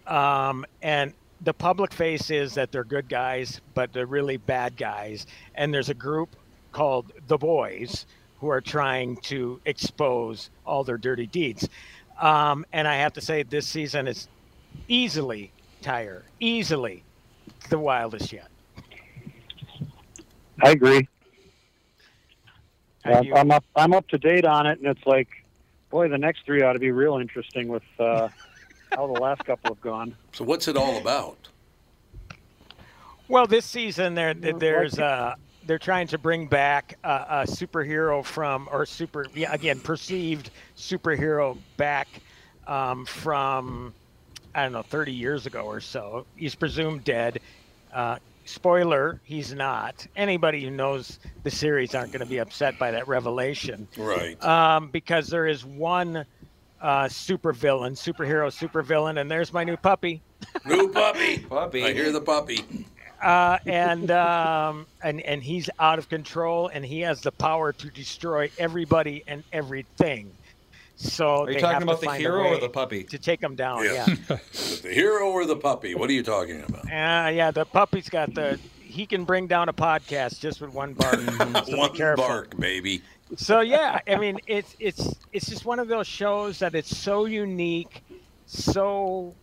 um, 0.07 0.65
and 0.81 1.13
the 1.41 1.53
public 1.53 1.93
face 1.93 2.29
is 2.29 2.53
that 2.53 2.71
they're 2.71 2.83
good 2.83 3.09
guys, 3.09 3.61
but 3.73 3.91
they're 3.91 4.05
really 4.05 4.37
bad 4.37 4.77
guys. 4.77 5.27
And 5.55 5.73
there's 5.73 5.89
a 5.89 5.95
group 5.95 6.35
called 6.71 7.11
the 7.27 7.37
Boys 7.37 8.05
who 8.39 8.49
are 8.49 8.61
trying 8.61 9.17
to 9.17 9.59
expose 9.65 10.49
all 10.65 10.83
their 10.83 10.97
dirty 10.97 11.25
deeds. 11.25 11.69
Um, 12.19 12.65
and 12.71 12.87
I 12.87 12.95
have 12.95 13.13
to 13.13 13.21
say, 13.21 13.43
this 13.43 13.67
season 13.67 14.07
is 14.07 14.27
easily 14.87 15.51
Tire, 15.81 16.23
easily 16.39 17.03
the 17.69 17.77
wildest 17.77 18.31
yet. 18.33 18.47
I 20.63 20.71
agree. 20.71 21.07
Have 23.03 23.15
I'm- 23.15 23.23
you- 23.25 23.35
I'm 23.35 23.51
up. 23.51 23.63
I'm 23.75 23.93
up 23.93 24.07
to 24.07 24.17
date 24.17 24.45
on 24.45 24.65
it, 24.65 24.79
and 24.79 24.87
it's 24.87 25.05
like, 25.05 25.27
boy, 25.91 26.07
the 26.07 26.17
next 26.17 26.45
three 26.45 26.63
ought 26.63 26.73
to 26.73 26.79
be 26.79 26.91
real 26.91 27.17
interesting 27.17 27.67
with 27.67 27.83
uh, 27.99 28.29
how 28.95 29.05
the 29.05 29.19
last 29.19 29.45
couple 29.45 29.75
have 29.75 29.81
gone. 29.81 30.15
So, 30.31 30.43
what's 30.43 30.67
it 30.67 30.75
all 30.75 30.97
about? 30.97 31.37
Well, 33.27 33.45
this 33.47 33.65
season 33.65 34.15
there 34.15 34.33
there's 34.33 34.97
uh 34.97 35.35
they're 35.65 35.79
trying 35.79 36.07
to 36.07 36.17
bring 36.17 36.47
back 36.47 36.97
a, 37.03 37.07
a 37.07 37.43
superhero 37.47 38.23
from 38.23 38.67
or 38.71 38.85
super 38.85 39.25
yeah, 39.33 39.51
again 39.53 39.79
perceived 39.79 40.51
superhero 40.77 41.57
back 41.77 42.07
um, 42.67 43.05
from 43.05 43.93
I 44.53 44.63
don't 44.63 44.71
know 44.73 44.83
30 44.83 45.11
years 45.11 45.45
ago 45.45 45.61
or 45.63 45.79
so. 45.81 46.25
He's 46.35 46.55
presumed 46.55 47.03
dead. 47.03 47.39
Uh, 47.93 48.17
spoiler: 48.45 49.19
he's 49.23 49.53
not. 49.53 50.05
Anybody 50.15 50.63
who 50.63 50.69
knows 50.71 51.19
the 51.43 51.51
series 51.51 51.93
aren't 51.95 52.11
going 52.11 52.23
to 52.23 52.29
be 52.29 52.37
upset 52.37 52.77
by 52.79 52.91
that 52.91 53.07
revelation 53.07 53.87
Right. 53.97 54.41
um, 54.43 54.89
because 54.89 55.27
there 55.27 55.47
is 55.47 55.65
one 55.65 56.25
uh, 56.81 57.07
super 57.09 57.51
villain, 57.53 57.93
superhero 57.93 58.51
super 58.51 58.81
villain, 58.81 59.17
and 59.17 59.29
there's 59.31 59.51
my 59.51 59.63
new 59.63 59.77
puppy. 59.77 60.21
New 60.65 60.89
puppy. 60.89 61.39
Puppy. 61.39 61.83
I 61.83 61.93
hear 61.93 62.11
the 62.11 62.21
puppy. 62.21 62.85
Uh, 63.21 63.57
and 63.65 64.11
um, 64.11 64.85
and 65.03 65.21
and 65.21 65.41
he's 65.43 65.69
out 65.79 65.99
of 65.99 66.09
control, 66.09 66.67
and 66.67 66.85
he 66.85 67.01
has 67.01 67.21
the 67.21 67.31
power 67.31 67.71
to 67.73 67.89
destroy 67.89 68.49
everybody 68.57 69.23
and 69.27 69.43
everything. 69.53 70.31
So 70.97 71.43
Are 71.43 71.47
you 71.49 71.55
they 71.55 71.59
talking 71.59 71.73
have 71.73 71.83
about 71.83 72.01
the 72.01 72.13
hero 72.13 72.47
or 72.47 72.59
the 72.59 72.69
puppy? 72.69 73.03
To 73.03 73.17
take 73.19 73.41
him 73.41 73.55
down, 73.55 73.83
Yeah. 73.83 74.05
yeah, 74.07 74.15
The 74.81 74.91
hero 74.93 75.29
or 75.29 75.45
the 75.45 75.57
puppy? 75.57 75.93
What 75.93 76.09
are 76.09 76.13
you 76.13 76.23
talking 76.23 76.63
about? 76.63 76.85
yeah, 76.87 77.29
yeah. 77.29 77.51
The 77.51 77.65
puppy's 77.65 78.09
got 78.09 78.33
the. 78.33 78.59
He 78.81 79.05
can 79.05 79.25
bring 79.25 79.47
down 79.47 79.67
a 79.67 79.73
podcast 79.73 80.39
just 80.39 80.61
with 80.61 80.73
one 80.73 80.93
bark. 80.93 81.19
so 81.19 81.77
One 81.77 82.15
bark, 82.15 82.57
baby. 82.57 83.01
So 83.35 83.59
yeah, 83.59 83.99
I 84.07 84.15
mean, 84.15 84.39
it's 84.47 84.75
it's 84.79 85.15
it's 85.33 85.47
just 85.47 85.65
one 85.65 85.79
of 85.79 85.89
those 85.89 86.07
shows 86.07 86.59
that 86.59 86.75
it's 86.75 86.95
so 86.95 87.25
unique, 87.25 88.01
so 88.45 89.33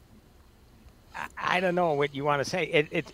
I, 1.15 1.27
I 1.37 1.61
don't 1.61 1.75
know 1.75 1.93
what 1.93 2.15
you 2.15 2.25
want 2.25 2.43
to 2.43 2.49
say. 2.49 2.65
It, 2.65 2.89
it 2.91 3.13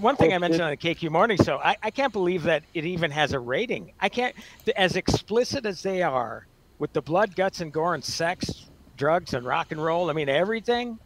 one 0.00 0.16
thing 0.16 0.32
I 0.32 0.38
mentioned 0.38 0.62
on 0.62 0.70
the 0.70 0.76
KQ 0.76 1.10
Morning 1.10 1.38
Show, 1.42 1.58
I, 1.58 1.76
I 1.82 1.90
can't 1.90 2.12
believe 2.12 2.42
that 2.44 2.62
it 2.74 2.84
even 2.84 3.10
has 3.10 3.32
a 3.32 3.38
rating. 3.38 3.92
I 4.00 4.08
can't, 4.08 4.34
as 4.76 4.96
explicit 4.96 5.66
as 5.66 5.82
they 5.82 6.02
are 6.02 6.46
with 6.78 6.92
the 6.92 7.02
blood, 7.02 7.36
guts, 7.36 7.60
and 7.60 7.72
gore 7.72 7.94
and 7.94 8.04
sex, 8.04 8.66
drugs, 8.96 9.34
and 9.34 9.44
rock 9.44 9.72
and 9.72 9.82
roll. 9.82 10.10
I 10.10 10.12
mean 10.12 10.28
everything. 10.28 10.98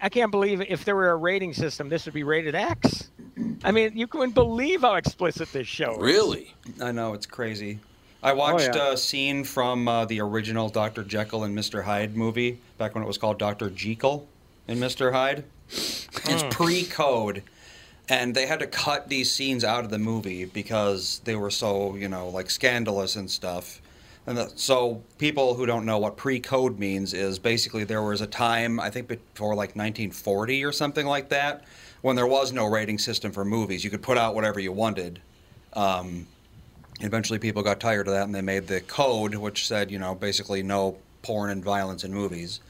I 0.00 0.08
can't 0.08 0.30
believe 0.30 0.60
if 0.60 0.84
there 0.84 0.94
were 0.94 1.10
a 1.10 1.16
rating 1.16 1.54
system, 1.54 1.88
this 1.88 2.04
would 2.04 2.14
be 2.14 2.22
rated 2.22 2.54
X. 2.54 3.10
I 3.64 3.70
mean, 3.70 3.96
you 3.96 4.06
couldn't 4.06 4.34
believe 4.34 4.82
how 4.82 4.94
explicit 4.94 5.50
this 5.52 5.66
show 5.66 5.92
is. 5.92 5.98
Really? 5.98 6.54
I 6.82 6.92
know 6.92 7.14
it's 7.14 7.26
crazy. 7.26 7.78
I 8.22 8.32
watched 8.32 8.74
yeah. 8.74 8.92
a 8.92 8.96
scene 8.96 9.44
from 9.44 9.88
uh, 9.88 10.04
the 10.04 10.20
original 10.20 10.68
Dr. 10.68 11.04
Jekyll 11.04 11.44
and 11.44 11.56
Mr. 11.56 11.84
Hyde 11.84 12.16
movie 12.16 12.58
back 12.76 12.94
when 12.94 13.04
it 13.04 13.06
was 13.06 13.18
called 13.18 13.38
Dr. 13.38 13.70
Jekyll 13.70 14.26
and 14.68 14.80
Mr. 14.80 15.12
Hyde. 15.12 15.44
It's 15.68 16.42
pre-code, 16.54 17.42
and 18.08 18.34
they 18.34 18.46
had 18.46 18.60
to 18.60 18.66
cut 18.66 19.08
these 19.08 19.30
scenes 19.30 19.64
out 19.64 19.84
of 19.84 19.90
the 19.90 19.98
movie 19.98 20.44
because 20.44 21.20
they 21.24 21.36
were 21.36 21.50
so 21.50 21.94
you 21.96 22.08
know 22.08 22.28
like 22.28 22.50
scandalous 22.50 23.16
and 23.16 23.30
stuff. 23.30 23.80
And 24.28 24.38
the, 24.38 24.50
so 24.56 25.02
people 25.18 25.54
who 25.54 25.66
don't 25.66 25.86
know 25.86 25.98
what 25.98 26.16
pre-code 26.16 26.80
means 26.80 27.14
is 27.14 27.38
basically 27.38 27.84
there 27.84 28.02
was 28.02 28.20
a 28.20 28.26
time 28.26 28.80
I 28.80 28.90
think 28.90 29.08
before 29.08 29.54
like 29.54 29.76
1940 29.76 30.64
or 30.64 30.72
something 30.72 31.06
like 31.06 31.28
that 31.28 31.64
when 32.02 32.16
there 32.16 32.26
was 32.26 32.52
no 32.52 32.66
rating 32.66 32.98
system 32.98 33.30
for 33.30 33.44
movies. 33.44 33.84
You 33.84 33.90
could 33.90 34.02
put 34.02 34.18
out 34.18 34.34
whatever 34.34 34.58
you 34.58 34.72
wanted. 34.72 35.20
Um, 35.74 36.26
eventually 37.00 37.38
people 37.38 37.62
got 37.62 37.80
tired 37.80 38.08
of 38.08 38.14
that 38.14 38.24
and 38.24 38.34
they 38.34 38.40
made 38.40 38.66
the 38.66 38.80
code 38.80 39.34
which 39.34 39.66
said 39.66 39.90
you 39.90 39.98
know 39.98 40.14
basically 40.14 40.62
no 40.62 40.96
porn 41.22 41.50
and 41.50 41.64
violence 41.64 42.04
in 42.04 42.12
movies 42.12 42.60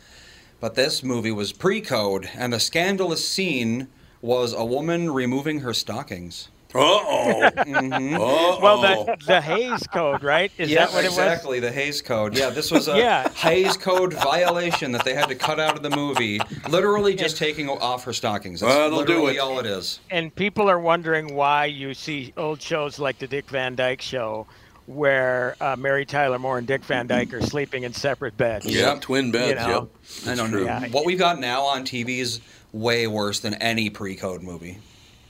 but 0.60 0.74
this 0.74 1.02
movie 1.02 1.30
was 1.30 1.52
pre-code 1.52 2.28
and 2.34 2.52
the 2.52 2.60
scandalous 2.60 3.26
scene 3.26 3.86
was 4.22 4.52
a 4.52 4.64
woman 4.64 5.10
removing 5.10 5.60
her 5.60 5.74
stockings 5.74 6.48
Uh-oh. 6.74 7.50
Mhm. 7.56 8.18
Well, 8.60 8.80
the, 8.82 9.16
the 9.26 9.40
Hays 9.40 9.86
Code, 9.86 10.22
right? 10.22 10.52
Is 10.58 10.68
yeah, 10.68 10.86
that 10.86 10.92
what 10.92 11.04
it 11.04 11.08
was? 11.08 11.18
exactly. 11.18 11.60
The 11.60 11.72
Hays 11.72 12.02
Code. 12.02 12.36
Yeah, 12.36 12.50
this 12.50 12.70
was 12.70 12.88
a 12.88 12.96
Yeah. 12.98 13.28
Hays 13.30 13.76
Code 13.78 14.12
violation 14.12 14.92
that 14.92 15.04
they 15.04 15.14
had 15.14 15.28
to 15.28 15.34
cut 15.34 15.58
out 15.58 15.76
of 15.76 15.82
the 15.82 15.90
movie. 15.96 16.38
Literally 16.68 17.14
just 17.14 17.38
taking 17.38 17.70
off 17.70 18.04
her 18.04 18.12
stockings. 18.12 18.60
That's 18.60 18.74
Well, 18.74 18.90
they'll 18.90 19.04
do 19.04 19.12
literally 19.14 19.36
it. 19.36 19.38
all 19.38 19.58
it 19.58 19.64
is. 19.66 20.00
And 20.10 20.34
people 20.34 20.68
are 20.68 20.80
wondering 20.80 21.34
why 21.34 21.66
you 21.66 21.94
see 21.94 22.34
old 22.36 22.60
shows 22.60 22.98
like 22.98 23.18
the 23.20 23.26
Dick 23.26 23.48
Van 23.48 23.74
Dyke 23.74 24.02
Show, 24.02 24.46
where 24.86 25.56
uh, 25.60 25.76
Mary 25.78 26.04
Tyler 26.04 26.38
Moore 26.38 26.58
and 26.58 26.66
Dick 26.66 26.84
Van 26.84 27.06
Dyke 27.06 27.32
are 27.32 27.40
sleeping 27.42 27.84
in 27.84 27.92
separate 27.92 28.36
beds. 28.36 28.66
Yeah, 28.66 28.98
twin 29.00 29.30
beds. 29.30 29.48
You 29.60 29.66
know? 29.66 29.88
Yep. 30.26 30.28
I 30.28 30.34
don't 30.34 30.50
true. 30.50 30.60
know. 30.60 30.66
Yeah. 30.66 30.88
What 30.88 31.06
we've 31.06 31.18
got 31.18 31.40
now 31.40 31.62
on 31.62 31.84
TV 31.84 32.18
is 32.18 32.40
way 32.76 33.06
worse 33.06 33.40
than 33.40 33.54
any 33.54 33.90
pre-code 33.90 34.42
movie. 34.42 34.78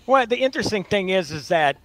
Well, 0.06 0.26
the 0.26 0.36
interesting 0.36 0.84
thing 0.84 1.10
is, 1.10 1.30
is 1.30 1.48
that 1.48 1.76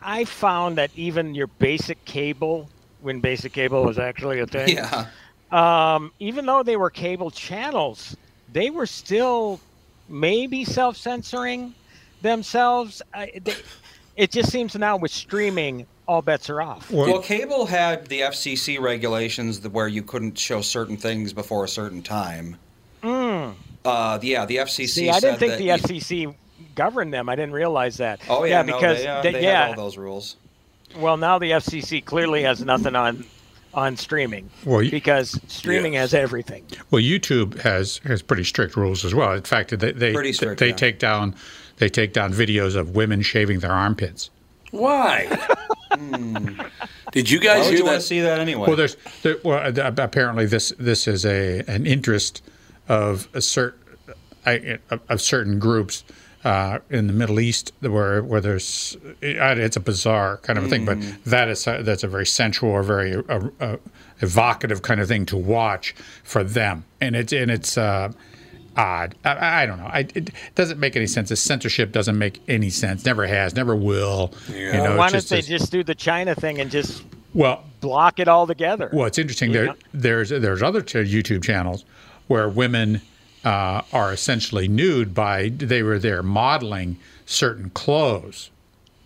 I 0.00 0.24
found 0.24 0.78
that 0.78 0.90
even 0.96 1.34
your 1.34 1.46
basic 1.46 2.04
cable, 2.04 2.68
when 3.02 3.20
basic 3.20 3.52
cable 3.52 3.84
was 3.84 3.98
actually 3.98 4.40
a 4.40 4.46
thing, 4.46 4.76
Yeah. 4.76 5.06
um, 5.50 6.12
even 6.18 6.46
though 6.46 6.62
they 6.62 6.76
were 6.76 6.90
cable 6.90 7.30
channels, 7.30 8.16
they 8.52 8.70
were 8.70 8.86
still 8.86 9.60
maybe 10.08 10.64
self-censoring 10.64 11.74
themselves. 12.22 13.02
I, 13.12 13.32
they, 13.42 13.54
it 14.16 14.30
just 14.30 14.50
seems 14.50 14.74
now 14.74 14.96
with 14.96 15.12
streaming, 15.12 15.86
all 16.06 16.22
bets 16.22 16.48
are 16.48 16.62
off. 16.62 16.90
Well, 16.90 17.20
cable 17.20 17.66
had 17.66 18.06
the 18.06 18.20
FCC 18.20 18.80
regulations 18.80 19.66
where 19.68 19.88
you 19.88 20.02
couldn't 20.02 20.38
show 20.38 20.60
certain 20.62 20.96
things 20.96 21.32
before 21.32 21.64
a 21.64 21.68
certain 21.68 22.02
time. 22.02 22.56
Mm. 23.02 23.54
Uh, 23.88 24.18
yeah, 24.22 24.44
the 24.46 24.56
FCC. 24.56 24.88
See, 24.88 25.10
I 25.10 25.20
didn't 25.20 25.38
think 25.38 25.52
that 25.52 25.58
the 25.58 25.64
you- 25.64 25.72
FCC 25.72 26.34
governed 26.74 27.12
them. 27.12 27.28
I 27.28 27.36
didn't 27.36 27.52
realize 27.52 27.96
that. 27.98 28.20
Oh 28.28 28.44
yeah, 28.44 28.62
no, 28.62 28.74
because 28.76 28.98
they, 28.98 29.06
uh, 29.06 29.22
they- 29.22 29.32
they 29.32 29.42
yeah, 29.44 29.68
had 29.68 29.78
all 29.78 29.84
those 29.84 29.96
rules. 29.98 30.36
Well, 30.96 31.16
now 31.16 31.38
the 31.38 31.50
FCC 31.52 32.04
clearly 32.04 32.42
has 32.42 32.64
nothing 32.64 32.94
on 32.96 33.24
on 33.74 33.96
streaming 33.96 34.48
Well, 34.64 34.78
y- 34.78 34.88
because 34.90 35.38
streaming 35.46 35.92
has 35.92 36.14
everything. 36.14 36.64
Well, 36.90 37.02
YouTube 37.02 37.60
has 37.60 37.98
has 38.04 38.22
pretty 38.22 38.44
strict 38.44 38.76
rules 38.76 39.04
as 39.04 39.14
well. 39.14 39.32
In 39.34 39.42
fact, 39.42 39.78
they 39.78 39.92
they 39.92 40.14
Pretty 40.14 40.32
strict, 40.32 40.58
they 40.60 40.68
yeah. 40.68 40.74
take 40.74 40.98
down 40.98 41.34
they 41.76 41.88
take 41.88 42.12
down 42.12 42.32
videos 42.32 42.74
of 42.76 42.96
women 42.96 43.20
shaving 43.22 43.60
their 43.60 43.72
armpits. 43.72 44.30
Why? 44.70 45.26
Did 47.12 47.30
you 47.30 47.40
guys 47.40 47.60
Why 47.60 47.64
would 47.64 47.68
hear 47.70 47.78
you 47.78 47.84
want 47.84 48.00
to 48.00 48.06
see 48.06 48.20
that 48.20 48.38
anyway? 48.40 48.66
Well, 48.68 48.76
there's 48.76 48.96
there, 49.22 49.36
well, 49.44 49.72
apparently 49.98 50.46
this 50.46 50.72
this 50.78 51.06
is 51.06 51.24
a 51.24 51.60
an 51.68 51.86
interest 51.86 52.42
of 52.88 53.28
a 53.34 53.40
certain 53.40 53.78
of 55.08 55.20
certain 55.20 55.58
groups 55.58 56.04
uh, 56.44 56.78
in 56.90 57.06
the 57.06 57.12
Middle 57.12 57.40
East 57.40 57.72
where 57.80 58.22
where 58.22 58.40
there's 58.40 58.96
it's 59.20 59.76
a 59.76 59.80
bizarre 59.80 60.38
kind 60.38 60.58
of 60.58 60.64
a 60.66 60.68
thing, 60.68 60.84
but 60.84 60.98
Mm. 60.98 61.22
that 61.24 61.48
is 61.48 61.64
that's 61.64 62.02
a 62.04 62.08
very 62.08 62.26
sensual 62.26 62.70
or 62.70 62.82
very 62.82 63.14
uh, 63.16 63.48
uh, 63.60 63.76
evocative 64.20 64.82
kind 64.82 65.00
of 65.00 65.08
thing 65.08 65.26
to 65.26 65.36
watch 65.36 65.94
for 66.24 66.42
them, 66.44 66.84
and 67.00 67.14
it's 67.16 67.32
and 67.32 67.50
it's. 67.50 67.76
Uh, 67.78 68.12
Odd. 68.76 69.16
I, 69.24 69.62
I 69.62 69.66
don't 69.66 69.78
know. 69.80 69.86
I, 69.92 70.06
it 70.14 70.30
doesn't 70.54 70.78
make 70.78 70.94
any 70.94 71.08
sense. 71.08 71.30
The 71.30 71.34
censorship 71.36 71.90
doesn't 71.90 72.16
make 72.16 72.40
any 72.46 72.70
sense. 72.70 73.04
Never 73.04 73.26
has. 73.26 73.56
Never 73.56 73.74
will. 73.74 74.32
You 74.48 74.70
know, 74.72 74.96
Why 74.96 75.10
don't 75.10 75.26
they 75.28 75.40
a- 75.40 75.42
just 75.42 75.72
do 75.72 75.82
the 75.82 75.96
China 75.96 76.32
thing 76.36 76.60
and 76.60 76.70
just 76.70 77.02
well, 77.34 77.64
block 77.80 78.20
it 78.20 78.28
all 78.28 78.46
together? 78.46 78.88
well, 78.92 79.06
it's 79.06 79.18
interesting. 79.18 79.50
There, 79.50 79.74
there's 79.92 80.28
there's 80.28 80.62
other 80.62 80.80
t- 80.80 81.00
YouTube 81.00 81.42
channels 81.42 81.84
where 82.28 82.48
women 82.48 83.00
uh, 83.44 83.82
are 83.92 84.12
essentially 84.12 84.68
nude 84.68 85.14
by 85.14 85.48
they 85.48 85.82
were 85.82 85.98
there 85.98 86.22
modeling 86.22 86.96
certain 87.26 87.70
clothes 87.70 88.50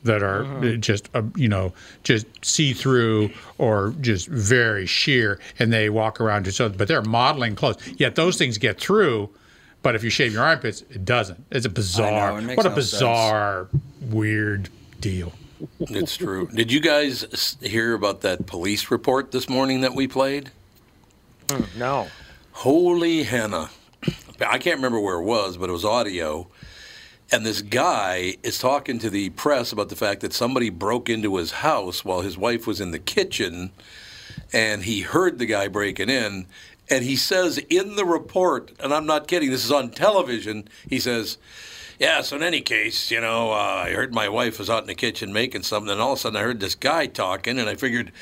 that 0.05 0.23
are 0.23 0.45
Uh-huh. 0.45 0.77
just 0.77 1.09
uh, 1.15 1.23
you 1.37 1.49
know 1.49 1.73
just 2.03 2.27
see 2.45 2.73
through 2.73 3.31
or 3.59 3.95
just 4.01 4.27
very 4.29 4.85
sheer, 4.87 5.39
and 5.59 5.73
they 5.73 5.89
walk 5.89 6.21
around 6.21 6.45
just 6.45 6.57
so. 6.57 6.69
But 6.69 6.89
they're 6.89 7.03
modeling 7.03 7.55
clothes. 7.55 7.79
Yet 7.97 8.15
those 8.17 8.37
things 8.37 8.59
get 8.59 8.79
through. 8.81 9.31
But 9.83 9.97
if 9.97 10.05
you 10.05 10.11
shave 10.11 10.33
your 10.33 10.45
armpits, 10.45 10.83
it 10.91 11.05
doesn't. 11.05 11.45
It's 11.51 11.67
a 11.67 11.69
bizarre. 11.69 12.39
it 12.41 12.57
what 12.57 12.67
a 12.67 12.69
no 12.69 12.75
sense. 12.77 12.93
bizarre, 12.93 13.69
weird 14.01 14.69
deal. 15.01 15.33
It's 15.81 16.17
true. 16.17 16.49
Did 16.55 16.71
you 16.73 16.79
guys 16.81 17.57
hear 17.61 17.95
about 17.95 18.21
that 18.21 18.47
police 18.47 18.91
report 18.93 19.31
this 19.33 19.49
morning 19.49 19.81
that 19.81 19.95
we 19.95 20.07
played? 20.09 20.51
No. 21.77 22.07
Holy 22.53 23.25
henna. 23.25 23.71
I 24.41 24.59
can't 24.59 24.77
remember 24.77 25.01
where 25.01 25.17
it 25.17 25.25
was, 25.25 25.57
but 25.57 25.69
it 25.69 25.73
was 25.73 25.85
audio. 25.85 26.49
And 27.33 27.47
this 27.47 27.63
guy 27.63 28.37
is 28.43 28.59
talking 28.59 28.99
to 28.99 29.11
the 29.11 29.31
press 29.31 29.73
about 29.73 29.89
the 29.89 29.97
fact 29.97 30.21
that 30.21 30.35
somebody 30.35 30.69
broke 30.69 31.09
into 31.09 31.37
his 31.37 31.51
house 31.51 32.05
while 32.05 32.21
his 32.21 32.37
wife 32.37 32.67
was 32.67 32.81
in 32.81 32.91
the 32.91 32.99
kitchen, 32.99 33.73
and 34.53 34.83
he 34.83 35.01
heard 35.01 35.39
the 35.39 35.47
guy 35.47 35.67
breaking 35.69 36.11
in. 36.11 36.47
And 36.91 37.05
he 37.05 37.17
says 37.17 37.59
in 37.59 37.97
the 37.97 38.05
report, 38.05 38.73
and 38.79 38.93
I'm 38.93 39.07
not 39.07 39.29
kidding, 39.29 39.51
this 39.51 39.65
is 39.65 39.73
on 39.73 39.91
television, 39.91 40.69
he 40.87 41.01
says, 41.01 41.39
yeah, 41.99 42.21
so 42.21 42.37
in 42.37 42.43
any 42.43 42.61
case, 42.61 43.11
you 43.11 43.21
know, 43.21 43.53
uh, 43.53 43.85
I 43.87 43.93
heard 43.93 44.15
my 44.15 44.29
wife 44.29 44.59
was 44.59 44.69
out 44.69 44.83
in 44.83 44.89
the 44.89 44.95
kitchen 44.95 45.33
making 45.33 45.63
something, 45.63 45.91
and 45.91 46.01
all 46.01 46.13
of 46.13 46.19
a 46.19 46.21
sudden 46.21 46.37
I 46.37 46.43
heard 46.43 46.61
this 46.61 46.75
guy 46.75 47.07
talking, 47.07 47.59
and 47.59 47.69
I 47.69 47.77
figured, 47.77 48.13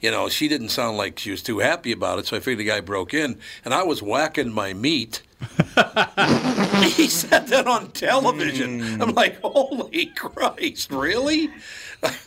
you 0.00 0.10
know, 0.10 0.28
she 0.28 0.48
didn't 0.48 0.70
sound 0.70 0.96
like 0.96 1.18
she 1.18 1.30
was 1.30 1.42
too 1.42 1.58
happy 1.58 1.92
about 1.92 2.18
it, 2.18 2.26
so 2.26 2.36
I 2.36 2.40
figured 2.40 2.58
the 2.58 2.70
guy 2.70 2.80
broke 2.80 3.14
in, 3.14 3.38
and 3.64 3.74
I 3.74 3.82
was 3.82 4.02
whacking 4.02 4.52
my 4.52 4.72
meat. 4.72 5.22
he 5.40 7.08
said 7.08 7.46
that 7.48 7.66
on 7.66 7.90
television. 7.92 8.80
Hmm. 8.80 9.02
I'm 9.02 9.14
like, 9.14 9.40
holy 9.40 10.06
Christ, 10.06 10.90
really? 10.90 11.50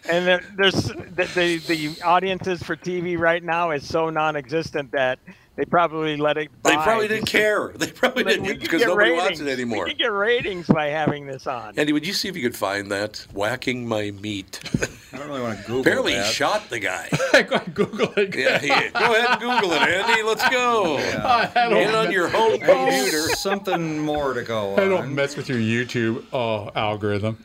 And 0.10 0.28
there- 0.28 0.44
there's 0.58 0.84
the, 0.84 1.30
the 1.36 1.58
the 1.58 2.02
audiences 2.04 2.62
for 2.62 2.76
TV 2.76 3.18
right 3.18 3.44
now 3.44 3.72
is 3.72 3.88
so 3.88 4.10
non-existent 4.10 4.92
that 4.92 5.18
they 5.56 5.66
probably 5.66 6.18
let 6.18 6.38
it. 6.38 6.50
They 6.64 6.76
by 6.76 6.84
probably 6.84 7.08
didn't 7.08 7.28
care. 7.28 7.70
They 7.78 7.88
probably 7.92 8.24
Like, 8.24 8.44
didn't 8.44 8.60
because 8.60 8.82
nobody 8.84 9.12
ratings. 9.12 9.24
watches 9.24 9.42
it 9.42 9.48
anymore. 9.50 9.86
We 9.86 9.92
could 9.92 10.00
get 10.00 10.12
ratings 10.12 10.68
by 10.68 10.88
having 10.88 11.26
this 11.28 11.46
on. 11.48 11.78
Andy, 11.78 11.94
would 11.94 12.06
you 12.08 12.14
see 12.14 12.28
if 12.28 12.36
you 12.36 12.42
could 12.42 12.56
find 12.56 12.92
that? 12.92 13.26
Whacking 13.34 13.88
my 13.88 14.12
meat. 14.12 14.60
I 15.14 15.18
don't 15.18 15.28
really 15.28 15.42
want 15.42 15.60
to 15.60 15.64
Google 15.66 15.82
Apparently, 15.82 16.14
that. 16.16 16.26
he 16.26 16.34
shot 16.34 16.70
the 16.70 16.80
guy. 16.80 17.08
Google 17.74 18.12
it. 18.18 18.36
Yeah, 18.36 18.58
he, 18.60 18.68
go 18.68 19.14
ahead 19.16 19.30
and 19.30 19.40
Google 19.40 19.72
it, 19.74 19.82
Andy. 19.82 20.24
Let's 20.24 20.48
go. 20.50 20.98
Get 20.98 21.94
on 21.96 22.12
your 22.12 22.30
home 22.30 22.60
computer. 22.60 23.30
something 23.36 24.00
more 24.00 24.34
to 24.34 24.42
go 24.44 24.76
I 24.76 24.84
on. 24.84 24.90
don't 24.90 25.16
mess 25.16 25.36
with 25.38 25.50
your 25.50 25.60
YouTube 25.60 26.26
oh, 26.34 26.72
algorithm. 26.76 27.38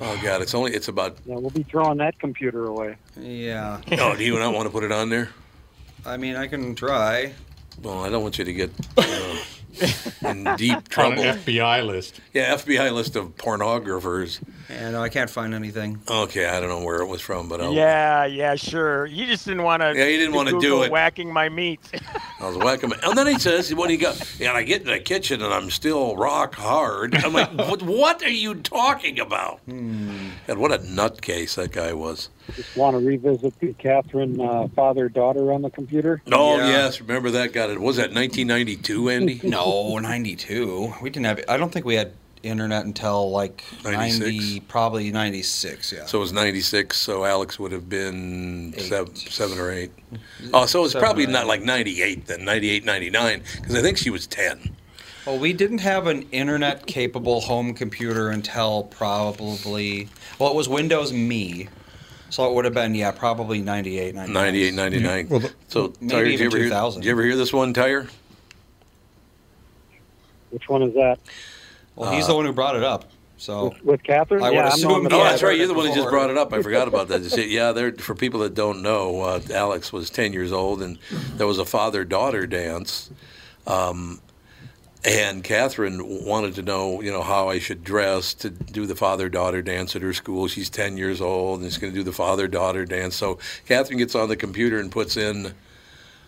Oh 0.00 0.20
God, 0.22 0.42
it's 0.42 0.54
only 0.54 0.72
it's 0.74 0.88
about. 0.88 1.16
Yeah, 1.24 1.36
we'll 1.36 1.50
be 1.50 1.62
throwing 1.62 1.98
that 1.98 2.18
computer 2.18 2.66
away. 2.66 2.96
Yeah. 3.18 3.80
Oh, 3.92 4.16
do 4.16 4.24
you 4.24 4.38
not 4.38 4.52
want 4.54 4.66
to 4.66 4.70
put 4.70 4.82
it 4.84 4.92
on 4.92 5.08
there? 5.08 5.30
I 6.04 6.16
mean, 6.16 6.36
I 6.36 6.46
can 6.48 6.74
try. 6.74 7.32
Well, 7.82 8.04
I 8.04 8.10
don't 8.10 8.22
want 8.22 8.38
you 8.38 8.44
to 8.44 8.52
get 8.52 8.70
uh, 8.98 9.36
in 10.22 10.44
deep 10.56 10.76
On 10.76 10.82
trouble. 10.84 11.22
an 11.22 11.38
FBI 11.38 11.84
list. 11.86 12.20
Yeah, 12.32 12.54
FBI 12.56 12.92
list 12.92 13.16
of 13.16 13.36
pornographers. 13.36 14.40
Yeah, 14.70 14.90
no, 14.92 15.02
I 15.02 15.08
can't 15.08 15.28
find 15.28 15.52
anything. 15.54 16.00
Okay, 16.08 16.46
I 16.46 16.58
don't 16.60 16.68
know 16.68 16.82
where 16.82 17.02
it 17.02 17.06
was 17.06 17.20
from, 17.20 17.48
but 17.48 17.60
I'll, 17.60 17.72
Yeah, 17.72 18.24
yeah, 18.24 18.54
sure. 18.54 19.04
You 19.06 19.26
just 19.26 19.44
didn't 19.44 19.62
want 19.62 19.82
to. 19.82 19.94
Yeah, 19.94 20.06
you 20.06 20.16
didn't 20.18 20.34
wanna 20.34 20.58
do 20.58 20.82
it. 20.82 20.90
Whacking 20.90 21.32
my 21.32 21.48
meat. 21.48 21.80
I 22.40 22.46
was 22.48 22.56
whacking. 22.56 22.90
my- 22.90 22.98
And 23.02 23.16
then 23.16 23.26
he 23.26 23.38
says, 23.38 23.74
when 23.74 23.90
he 23.90 23.96
got, 23.96 24.20
and 24.40 24.48
I 24.50 24.62
get 24.62 24.80
in 24.82 24.86
the 24.88 24.98
kitchen 25.00 25.42
and 25.42 25.52
I'm 25.52 25.70
still 25.70 26.16
rock 26.16 26.54
hard. 26.54 27.14
I'm 27.14 27.32
like, 27.32 27.52
what, 27.54 27.82
what 27.82 28.22
are 28.22 28.28
you 28.30 28.54
talking 28.56 29.20
about? 29.20 29.60
Hmm. 29.66 30.28
And 30.48 30.58
what 30.58 30.72
a 30.72 30.78
nutcase 30.78 31.54
that 31.56 31.72
guy 31.72 31.92
was. 31.92 32.30
Just 32.54 32.76
want 32.76 32.98
to 32.98 33.04
revisit 33.06 33.58
the 33.60 33.72
Catherine 33.74 34.40
uh, 34.40 34.68
father 34.68 35.08
daughter 35.08 35.52
on 35.52 35.62
the 35.62 35.70
computer. 35.70 36.22
Oh 36.32 36.56
Yeah. 36.58 36.68
yes, 36.68 37.00
remember 37.00 37.30
that 37.32 37.52
guy? 37.52 37.64
It 37.70 37.80
was 37.80 37.96
that 37.96 38.12
1992, 38.12 39.08
Andy. 39.10 39.40
No, 39.54 39.98
92. 39.98 40.94
We 41.02 41.10
didn't 41.10 41.26
have. 41.26 41.40
I 41.48 41.56
don't 41.56 41.72
think 41.72 41.84
we 41.86 41.94
had 41.94 42.12
internet 42.44 42.84
until 42.84 43.30
like 43.30 43.64
96? 43.84 44.20
90, 44.20 44.60
probably 44.60 45.10
96, 45.10 45.92
yeah. 45.92 46.04
So 46.06 46.18
it 46.18 46.20
was 46.20 46.32
96, 46.32 46.96
so 46.96 47.24
Alex 47.24 47.58
would 47.58 47.72
have 47.72 47.88
been 47.88 48.74
seven, 48.78 49.14
seven 49.16 49.58
or 49.58 49.70
eight. 49.72 49.90
Mm-hmm. 50.12 50.50
Oh, 50.54 50.66
so 50.66 50.80
it 50.80 50.82
was 50.82 50.92
Seven 50.92 51.04
probably 51.04 51.26
not 51.26 51.46
like 51.46 51.62
98 51.62 52.26
then, 52.26 52.44
98, 52.44 52.84
99, 52.84 53.42
because 53.56 53.74
I 53.74 53.82
think 53.82 53.98
she 53.98 54.10
was 54.10 54.26
10. 54.26 54.74
Well, 55.26 55.38
we 55.38 55.52
didn't 55.54 55.78
have 55.78 56.06
an 56.06 56.22
internet 56.32 56.86
capable 56.86 57.40
home 57.40 57.72
computer 57.72 58.30
until 58.30 58.84
probably, 58.84 60.08
well, 60.38 60.50
it 60.50 60.54
was 60.54 60.68
Windows 60.68 61.12
Me. 61.12 61.68
So 62.30 62.48
it 62.50 62.54
would 62.54 62.64
have 62.64 62.74
been, 62.74 62.94
yeah, 62.94 63.10
probably 63.12 63.60
98, 63.62 64.14
99. 64.14 64.32
98, 64.34 64.74
99. 64.74 65.28
Well, 65.28 65.40
the- 65.40 65.52
so, 65.68 65.92
Maybe 66.00 66.12
Tyre, 66.12 66.24
did 66.24 66.40
you 66.40 66.46
ever 66.46 66.56
hear- 66.58 66.66
2000. 66.66 67.00
Did 67.00 67.06
you 67.06 67.12
ever 67.12 67.22
hear 67.22 67.36
this 67.36 67.52
one, 67.52 67.72
Tyre? 67.72 68.08
Which 70.50 70.68
one 70.68 70.82
is 70.82 70.94
that? 70.94 71.18
Well, 71.96 72.12
he's 72.12 72.26
the 72.26 72.34
one 72.34 72.44
who 72.44 72.52
brought 72.52 72.76
it 72.76 72.82
up. 72.82 73.10
So 73.36 73.64
With, 73.64 73.84
with 73.84 74.02
Catherine? 74.02 74.42
I 74.42 74.50
would 74.50 74.56
yeah, 74.56 74.70
I'm 74.70 74.80
the 74.80 74.86
one 74.86 74.96
assume 74.96 75.04
that 75.04 75.12
Oh, 75.12 75.24
that's 75.24 75.42
right. 75.42 75.56
You're 75.58 75.66
the 75.66 75.74
one 75.74 75.86
who 75.86 75.94
just 75.94 76.08
brought 76.08 76.30
it 76.30 76.38
up. 76.38 76.52
I 76.52 76.62
forgot 76.62 76.88
about 76.88 77.08
that. 77.08 77.22
You 77.36 77.42
Yeah, 77.44 77.72
there. 77.72 77.92
For 77.92 78.14
people 78.14 78.40
that 78.40 78.54
don't 78.54 78.82
know, 78.82 79.20
uh, 79.20 79.40
Alex 79.52 79.92
was 79.92 80.10
10 80.10 80.32
years 80.32 80.52
old, 80.52 80.82
and 80.82 80.98
there 81.36 81.46
was 81.46 81.58
a 81.58 81.64
father-daughter 81.64 82.46
dance. 82.46 83.10
Um, 83.66 84.20
and 85.04 85.44
Catherine 85.44 86.24
wanted 86.24 86.54
to 86.54 86.62
know, 86.62 87.02
you 87.02 87.10
know, 87.10 87.22
how 87.22 87.48
I 87.48 87.58
should 87.58 87.84
dress 87.84 88.32
to 88.34 88.50
do 88.50 88.86
the 88.86 88.96
father-daughter 88.96 89.60
dance 89.60 89.94
at 89.94 90.02
her 90.02 90.14
school. 90.14 90.48
She's 90.48 90.70
10 90.70 90.96
years 90.96 91.20
old, 91.20 91.60
and 91.60 91.70
she's 91.70 91.78
going 91.78 91.92
to 91.92 91.98
do 91.98 92.04
the 92.04 92.12
father-daughter 92.12 92.86
dance. 92.86 93.16
So 93.16 93.38
Catherine 93.66 93.98
gets 93.98 94.14
on 94.14 94.28
the 94.28 94.36
computer 94.36 94.78
and 94.78 94.90
puts 94.90 95.16
in 95.16 95.54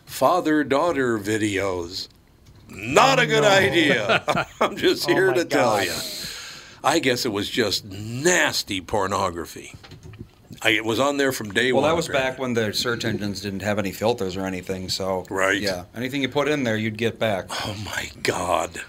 father-daughter 0.05 1.19
videos. 1.19 2.09
Not 2.69 3.19
a 3.19 3.23
oh, 3.23 3.27
good 3.27 3.45
idea. 3.45 4.25
I'm 4.61 4.77
just 4.77 5.09
Oh 5.09 5.15
here 5.15 5.29
my 5.29 5.35
to 5.35 5.45
tell 5.45 5.83
you. 5.85 5.93
I 6.85 6.99
guess 6.99 7.25
it 7.25 7.31
was 7.33 7.49
just 7.51 7.85
nasty 7.85 8.81
pornography. 8.81 9.75
I, 10.63 10.71
it 10.71 10.85
was 10.85 10.99
on 11.01 11.17
there 11.19 11.33
from 11.33 11.53
day 11.53 11.73
Well, 11.73 11.83
one. 11.83 11.83
Well, 11.83 11.91
that 11.93 11.97
was 11.97 12.09
Greg. 12.09 12.23
back 12.23 12.39
when 12.39 12.55
the 12.55 12.73
search 12.73 13.05
engines 13.05 13.41
didn't 13.41 13.61
have 13.63 13.79
any 13.79 13.93
filters 13.93 14.37
or 14.37 14.47
anything. 14.47 14.89
So 14.89 15.27
Right. 15.31 15.61
yeah, 15.61 15.85
anything 15.95 16.23
you 16.23 16.29
put 16.29 16.49
in 16.49 16.65
there, 16.65 16.77
you'd 16.77 16.99
get 16.99 17.19
back. 17.19 17.47
Oh 17.67 17.77
my 17.85 18.11
God. 18.23 18.83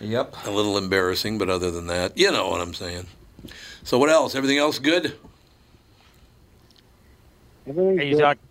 Yep. 0.00 0.36
A 0.46 0.50
little 0.50 0.78
embarrassing, 0.78 1.38
but 1.38 1.48
other 1.50 1.70
than 1.70 1.86
that, 1.88 2.16
you 2.16 2.30
know 2.30 2.48
what 2.50 2.60
I'm 2.60 2.74
saying. 2.74 3.06
So 3.82 3.98
what 3.98 4.10
else? 4.10 4.34
Everything 4.34 4.58
else 4.58 4.78
good? 4.78 5.14
Everything's 7.66 8.00
Are 8.00 8.04
you 8.04 8.16
good. 8.16 8.20
talking? 8.20 8.42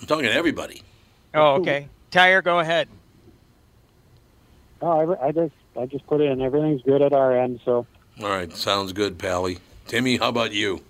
I'm 0.00 0.06
talking 0.06 0.24
to 0.24 0.32
everybody. 0.32 0.82
Oh, 1.34 1.54
okay. 1.56 1.88
Tyre, 2.10 2.42
go 2.42 2.60
ahead. 2.60 2.88
Oh, 4.84 5.14
I, 5.14 5.28
I 5.28 5.32
just 5.32 5.54
I 5.80 5.86
just 5.86 6.06
put 6.06 6.20
it 6.20 6.30
in 6.30 6.42
everything's 6.42 6.82
good 6.82 7.00
at 7.00 7.12
our 7.14 7.36
end. 7.38 7.60
So 7.64 7.86
All 8.20 8.28
right, 8.28 8.52
sounds 8.52 8.92
good, 8.92 9.18
Pally. 9.18 9.58
Timmy, 9.86 10.18
how 10.18 10.28
about 10.28 10.52
you? 10.52 10.82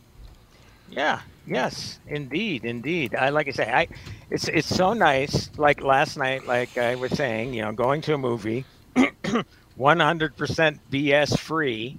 Yeah. 0.91 1.21
Yes. 1.47 1.99
Indeed. 2.09 2.65
Indeed. 2.65 3.15
I 3.15 3.29
like 3.29 3.49
I 3.49 3.53
say, 3.53 3.71
I. 3.71 3.87
It's 4.31 4.49
it's 4.49 4.67
so 4.75 4.95
nice. 4.95 5.51
Like 5.59 5.81
last 5.83 6.17
night, 6.17 6.47
like 6.47 6.77
I 6.79 6.95
was 6.97 7.13
saying, 7.13 7.55
you 7.55 7.63
know, 7.63 7.71
going 7.73 8.01
to 8.03 8.15
a 8.15 8.19
movie, 8.19 8.65
100% 8.97 10.79
BS 10.91 11.39
free, 11.39 11.99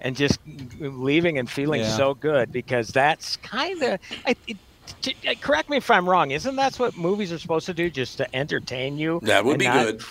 and 0.00 0.16
just 0.16 0.38
leaving 0.78 1.38
and 1.38 1.50
feeling 1.50 1.80
Yeah. 1.82 1.96
so 1.96 2.14
good 2.14 2.52
because 2.52 2.88
that's 2.88 3.36
kind 3.38 3.82
of. 3.82 4.00
I, 4.24 4.36
it, 4.46 4.56
correct 5.40 5.68
me 5.68 5.76
if 5.76 5.90
I'm 5.90 6.08
wrong. 6.08 6.30
Isn't 6.30 6.56
that 6.56 6.76
what 6.76 6.96
movies 6.96 7.32
are 7.32 7.38
supposed 7.38 7.66
to 7.66 7.74
do? 7.74 7.90
Just 7.90 8.16
to 8.18 8.36
entertain 8.36 8.98
you? 8.98 9.20
That 9.24 9.44
would 9.44 9.52
and 9.54 9.58
be 9.60 9.66
not- 9.66 9.84
good. 9.86 10.02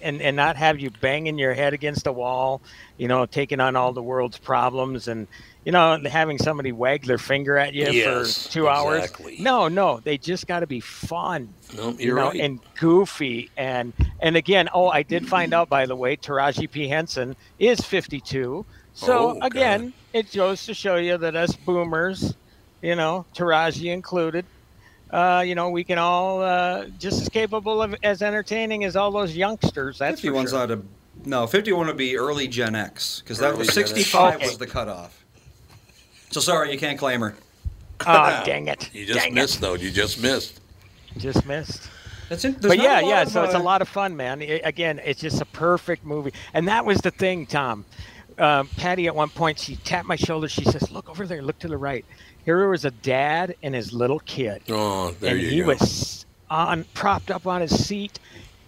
And 0.00 0.20
and 0.22 0.36
not 0.36 0.56
have 0.56 0.78
you 0.80 0.90
banging 0.90 1.38
your 1.38 1.54
head 1.54 1.72
against 1.74 2.04
the 2.04 2.12
wall, 2.12 2.62
you 2.96 3.08
know, 3.08 3.26
taking 3.26 3.60
on 3.60 3.76
all 3.76 3.92
the 3.92 4.02
world's 4.02 4.38
problems 4.38 5.08
and 5.08 5.28
you 5.64 5.72
know 5.72 5.98
having 6.06 6.38
somebody 6.38 6.72
wag 6.72 7.04
their 7.04 7.18
finger 7.18 7.56
at 7.58 7.74
you 7.74 7.92
Yes, 7.92 8.04
for 8.44 8.50
two 8.50 8.68
hours. 8.68 9.10
No, 9.38 9.68
no, 9.68 10.00
they 10.04 10.18
just 10.18 10.46
got 10.46 10.60
to 10.60 10.66
be 10.66 10.80
fun, 10.80 11.54
No, 11.72 11.90
you 11.98 12.14
know, 12.14 12.28
right. 12.28 12.40
and 12.40 12.60
goofy 12.78 13.50
and 13.56 13.94
and 14.20 14.36
again, 14.36 14.68
oh, 14.74 14.88
I 14.88 15.02
did 15.02 15.26
find 15.28 15.52
out 15.54 15.68
by 15.68 15.86
the 15.86 15.96
way, 15.96 16.16
Taraji 16.16 16.70
P 16.70 16.88
Henson 16.88 17.34
is 17.58 17.80
52. 17.80 18.66
So 18.92 19.12
Oh, 19.12 19.34
God. 19.34 19.46
again, 19.46 19.94
it 20.12 20.32
goes 20.32 20.64
to 20.66 20.74
show 20.74 20.96
you 20.96 21.18
that 21.18 21.36
us 21.36 21.56
boomers, 21.56 22.36
you 22.82 22.96
know, 22.96 23.26
Taraji 23.36 23.92
included, 23.92 24.46
uh, 25.10 25.42
you 25.46 25.54
know, 25.54 25.70
we 25.70 25.84
can 25.84 25.98
all 25.98 26.42
uh, 26.42 26.86
just 26.98 27.22
as 27.22 27.28
capable 27.28 27.80
of 27.82 27.94
as 28.02 28.22
entertaining 28.22 28.84
as 28.84 28.96
all 28.96 29.10
those 29.10 29.36
youngsters. 29.36 29.98
That's 29.98 30.20
for 30.20 30.28
51's 30.28 30.50
sure. 30.50 30.58
not 30.60 30.70
a 30.70 30.82
no. 31.24 31.46
51 31.46 31.86
would 31.86 31.96
be 31.96 32.16
early 32.16 32.48
Gen 32.48 32.74
X 32.74 33.20
because 33.20 33.38
that 33.38 33.50
Early 33.50 33.58
was 33.60 33.72
65 33.72 34.36
Okay. 34.36 34.46
was 34.46 34.58
the 34.58 34.66
cutoff. 34.66 35.24
So 36.30 36.40
sorry, 36.40 36.72
you 36.72 36.78
can't 36.78 36.98
claim 36.98 37.20
her. 37.20 37.34
Oh, 38.00 38.42
dang 38.44 38.68
it! 38.68 38.92
You 38.94 39.06
just 39.06 39.20
Dang 39.20 39.34
missed, 39.34 39.60
though. 39.60 39.74
You 39.74 39.90
just 39.90 40.20
missed. 40.20 40.60
Just 41.16 41.46
missed. 41.46 41.88
That's 42.28 42.44
in, 42.44 42.54
But 42.54 42.78
yeah, 42.78 43.00
yeah. 43.00 43.24
So 43.24 43.44
it's 43.44 43.54
a 43.54 43.58
lot 43.58 43.80
of 43.80 43.88
fun, 43.88 44.16
man. 44.16 44.42
I- 44.42 44.60
again, 44.64 45.00
it's 45.04 45.20
just 45.20 45.40
a 45.40 45.44
perfect 45.46 46.04
movie, 46.04 46.32
and 46.52 46.68
that 46.68 46.84
was 46.84 46.98
the 46.98 47.10
thing, 47.12 47.46
Tom. 47.46 47.84
Um, 48.38 48.68
Patty, 48.76 49.06
at 49.06 49.14
one 49.14 49.30
point, 49.30 49.58
she 49.58 49.76
tapped 49.76 50.06
my 50.06 50.16
shoulder. 50.16 50.48
She 50.48 50.64
says, 50.64 50.90
"Look 50.90 51.08
over 51.08 51.26
there. 51.26 51.40
Look 51.40 51.58
to 51.60 51.68
the 51.68 51.78
right. 51.78 52.04
Here 52.46 52.68
was 52.68 52.84
a 52.86 52.90
dad 52.92 53.56
and 53.62 53.74
his 53.74 53.92
little 53.92 54.20
kid, 54.20 54.62
Oh, 54.70 55.10
there 55.20 55.32
and 55.32 55.40
you 55.42 55.48
he 55.50 55.60
go. 55.60 55.66
was 55.66 56.24
on 56.48 56.84
propped 56.94 57.30
up 57.30 57.46
on 57.46 57.60
his 57.60 57.84
seat. 57.86 58.18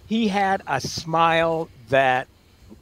He 0.05 0.27
had 0.27 0.61
a 0.67 0.79
smile 0.81 1.69
that 1.87 2.27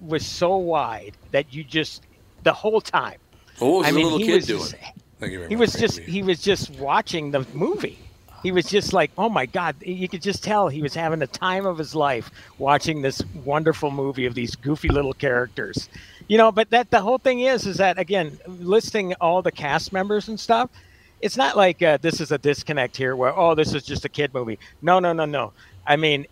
was 0.02 0.26
so 0.26 0.58
wide 0.58 1.14
that 1.32 1.54
you 1.54 1.64
just 1.64 2.04
the 2.44 2.52
whole 2.54 2.82
time. 2.82 3.20
what 3.60 3.70
was 3.70 3.88
I 3.88 3.92
the 3.92 3.96
mean, 3.98 4.04
little 4.06 4.20
kid 4.20 4.46
doing? 4.46 4.60
just- 4.62 4.76
Thank 5.20 5.32
you 5.32 5.40
very 5.40 5.50
he 5.50 5.56
was 5.56 5.74
just 5.74 6.00
he 6.00 6.22
was 6.22 6.42
just 6.42 6.70
watching 6.80 7.32
the 7.32 7.44
movie 7.54 7.98
he 8.44 8.52
was 8.52 8.66
just 8.68 8.94
like 8.94 9.10
oh 9.18 9.28
my 9.30 9.48
god 9.48 9.76
you 9.82 10.08
could 10.08 10.22
just 10.22 10.44
tell 10.44 10.68
he 10.70 10.84
was 10.84 10.94
having 10.94 11.18
the 11.18 11.26
time 11.26 11.66
of 11.66 11.76
his 11.80 11.96
life 11.96 12.30
watching 12.60 13.02
this 13.02 13.24
wonderful 13.44 13.90
movie 13.90 14.28
of 14.28 14.36
these 14.36 14.56
goofy 14.56 14.90
little 14.90 15.14
characters 15.16 15.90
you 16.28 16.38
know 16.38 16.52
but 16.52 16.70
that 16.70 16.92
the 16.92 17.02
whole 17.02 17.18
thing 17.18 17.40
is 17.40 17.66
is 17.66 17.78
that 17.78 17.98
again 17.98 18.38
listing 18.60 19.16
all 19.16 19.42
the 19.42 19.52
cast 19.52 19.92
members 19.92 20.28
and 20.28 20.40
stuff 20.40 20.70
it's 21.22 21.38
not 21.38 21.58
like 21.58 21.82
uh, 21.82 21.98
this 22.02 22.22
is 22.22 22.32
a 22.32 22.38
disconnect 22.38 22.96
here 22.98 23.16
where 23.16 23.36
oh 23.38 23.56
this 23.56 23.74
is 23.74 23.84
just 23.84 24.06
a 24.06 24.10
kid 24.10 24.34
movie 24.34 24.60
no 24.82 25.00
no 25.00 25.14
no 25.14 25.26
no 25.26 25.52
i 25.86 25.96
mean 25.96 26.26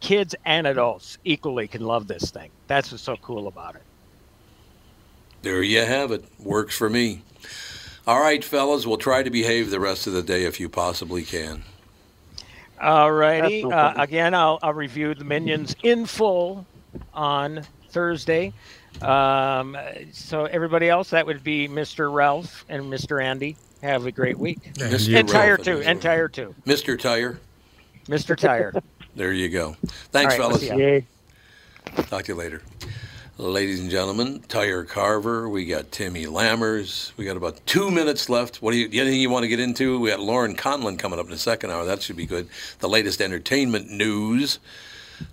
kids 0.00 0.34
and 0.44 0.66
adults 0.66 1.18
equally 1.24 1.68
can 1.68 1.82
love 1.82 2.06
this 2.08 2.30
thing 2.30 2.50
that's 2.66 2.90
what's 2.90 3.02
so 3.04 3.16
cool 3.18 3.46
about 3.48 3.74
it 3.76 3.82
There 5.42 5.62
you 5.62 5.80
have 5.84 6.12
it. 6.12 6.24
Works 6.38 6.76
for 6.76 6.88
me. 6.90 7.22
All 8.06 8.20
right, 8.20 8.42
fellas, 8.44 8.86
we'll 8.86 8.96
try 8.96 9.22
to 9.22 9.30
behave 9.30 9.70
the 9.70 9.80
rest 9.80 10.06
of 10.06 10.12
the 10.12 10.22
day 10.22 10.44
if 10.44 10.58
you 10.60 10.68
possibly 10.68 11.22
can. 11.24 11.64
all 12.80 13.12
righty 13.12 13.64
no 13.64 13.70
Uh, 13.76 13.94
again, 13.96 14.34
I'll, 14.34 14.58
I'll 14.62 14.72
review 14.74 15.14
the 15.14 15.24
minions 15.24 15.74
in 15.82 16.06
full 16.06 16.66
on 17.14 17.62
Thursday. 17.90 18.52
Um, 19.00 19.76
so 20.12 20.44
everybody 20.46 20.88
else, 20.88 21.10
that 21.10 21.26
would 21.26 21.42
be 21.44 21.68
Mr. 21.68 22.12
Ralph 22.12 22.64
and 22.68 22.84
Mr. 22.84 23.22
Andy. 23.22 23.56
Have 23.82 24.06
a 24.06 24.12
great 24.12 24.38
week. 24.38 24.72
Mr. 24.74 25.18
And 25.18 25.28
Tire 25.28 25.54
Ralph 25.56 25.64
too. 25.64 25.76
and 25.78 25.84
And 25.84 26.02
Tire 26.02 26.28
too. 26.28 26.54
Mr. 26.66 26.98
Tire, 26.98 27.38
Mr. 28.06 28.36
Tire. 28.36 28.72
there 29.16 29.32
you 29.32 29.48
go. 29.48 29.76
Thanks, 30.10 30.34
All 30.34 30.40
right, 30.40 30.48
we'll 30.50 30.58
fellas. 30.58 30.78
yay. 30.78 31.06
Talk 32.08 32.24
to 32.24 32.32
you 32.32 32.36
later. 32.38 32.62
Ladies 33.38 33.80
and 33.80 33.90
gentlemen, 33.90 34.40
Tire 34.46 34.84
Carver, 34.84 35.48
we 35.48 35.64
got 35.66 35.90
Timmy 35.90 36.26
Lammers. 36.26 37.12
We 37.16 37.24
got 37.24 37.36
about 37.36 37.64
two 37.66 37.90
minutes 37.90 38.28
left. 38.28 38.62
What 38.62 38.70
do 38.72 38.76
you, 38.78 38.86
anything 39.00 39.20
you 39.20 39.30
want 39.30 39.42
to 39.42 39.48
get 39.48 39.58
into? 39.58 39.98
We 39.98 40.10
got 40.10 40.20
Lauren 40.20 40.54
Conlon 40.54 40.96
coming 40.98 41.18
up 41.18 41.24
in 41.24 41.32
the 41.32 41.38
second 41.38 41.70
hour. 41.70 41.84
That 41.84 42.02
should 42.02 42.14
be 42.16 42.26
good. 42.26 42.46
The 42.78 42.88
latest 42.88 43.20
entertainment 43.20 43.90
news. 43.90 44.60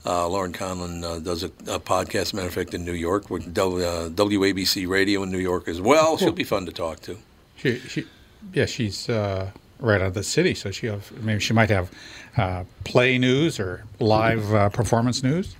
Uh, 0.05 0.27
Lauren 0.27 0.53
Conlon 0.53 1.03
uh, 1.03 1.19
does 1.19 1.43
a, 1.43 1.47
a 1.67 1.79
podcast, 1.79 2.33
matter 2.33 2.47
of 2.47 2.53
fact, 2.53 2.73
in 2.73 2.83
New 2.85 2.93
York 2.93 3.29
with 3.29 3.53
w, 3.53 3.85
uh, 3.85 4.09
WABC 4.09 4.87
Radio 4.87 5.21
in 5.23 5.31
New 5.31 5.37
York 5.39 5.67
as 5.67 5.79
well. 5.81 6.17
She'll 6.17 6.31
be 6.31 6.43
fun 6.43 6.65
to 6.65 6.71
talk 6.71 7.01
to. 7.01 7.17
She, 7.57 7.79
she, 7.79 8.05
yeah, 8.53 8.65
she's 8.65 9.09
uh, 9.09 9.51
right 9.79 10.01
out 10.01 10.07
of 10.07 10.13
the 10.13 10.23
city, 10.23 10.53
so 10.55 10.71
she 10.71 10.87
have, 10.87 11.11
maybe 11.23 11.39
she 11.39 11.53
might 11.53 11.69
have 11.69 11.89
uh, 12.37 12.63
play 12.83 13.17
news 13.17 13.59
or 13.59 13.83
live 13.99 14.53
uh, 14.53 14.69
performance 14.69 15.23
news. 15.23 15.55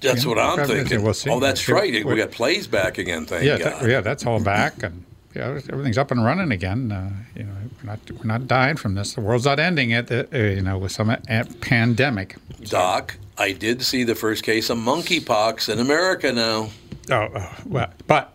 That's 0.00 0.26
what 0.26 0.38
I'm 0.38 0.66
thinking. 0.66 1.02
we'll 1.02 1.14
see. 1.14 1.30
Oh, 1.30 1.38
that's 1.38 1.66
We'll- 1.68 1.76
right. 1.78 2.04
We 2.04 2.16
got 2.16 2.32
plays 2.32 2.66
back 2.66 2.98
again. 2.98 3.24
Thank 3.24 3.44
yeah, 3.44 3.58
God. 3.58 3.82
that- 3.82 3.88
yeah, 3.88 4.00
that's 4.00 4.26
all 4.26 4.42
back, 4.42 4.82
and 4.82 5.04
yeah, 5.34 5.60
everything's 5.70 5.96
up 5.98 6.10
and 6.10 6.24
running 6.24 6.50
again. 6.50 6.90
Uh, 6.90 7.10
you 7.36 7.44
know, 7.44 7.52
we're 7.82 7.86
not 7.90 7.98
we're 8.10 8.24
not 8.26 8.48
dying 8.48 8.76
from 8.76 8.94
this. 8.96 9.14
The 9.14 9.20
world's 9.20 9.44
not 9.44 9.60
ending 9.60 9.90
it. 9.90 10.10
Uh, 10.10 10.24
you 10.36 10.60
know, 10.62 10.76
with 10.76 10.90
some 10.92 11.08
uh, 11.08 11.16
pandemic. 11.60 12.36
Doc, 12.64 13.16
I 13.38 13.52
did 13.52 13.82
see 13.82 14.02
the 14.04 14.14
first 14.16 14.42
case 14.42 14.70
of 14.70 14.78
monkeypox 14.78 15.72
in 15.72 15.78
America 15.78 16.32
now. 16.32 16.70
Oh, 17.10 17.28
oh, 17.34 17.54
well, 17.66 17.90
but 18.06 18.32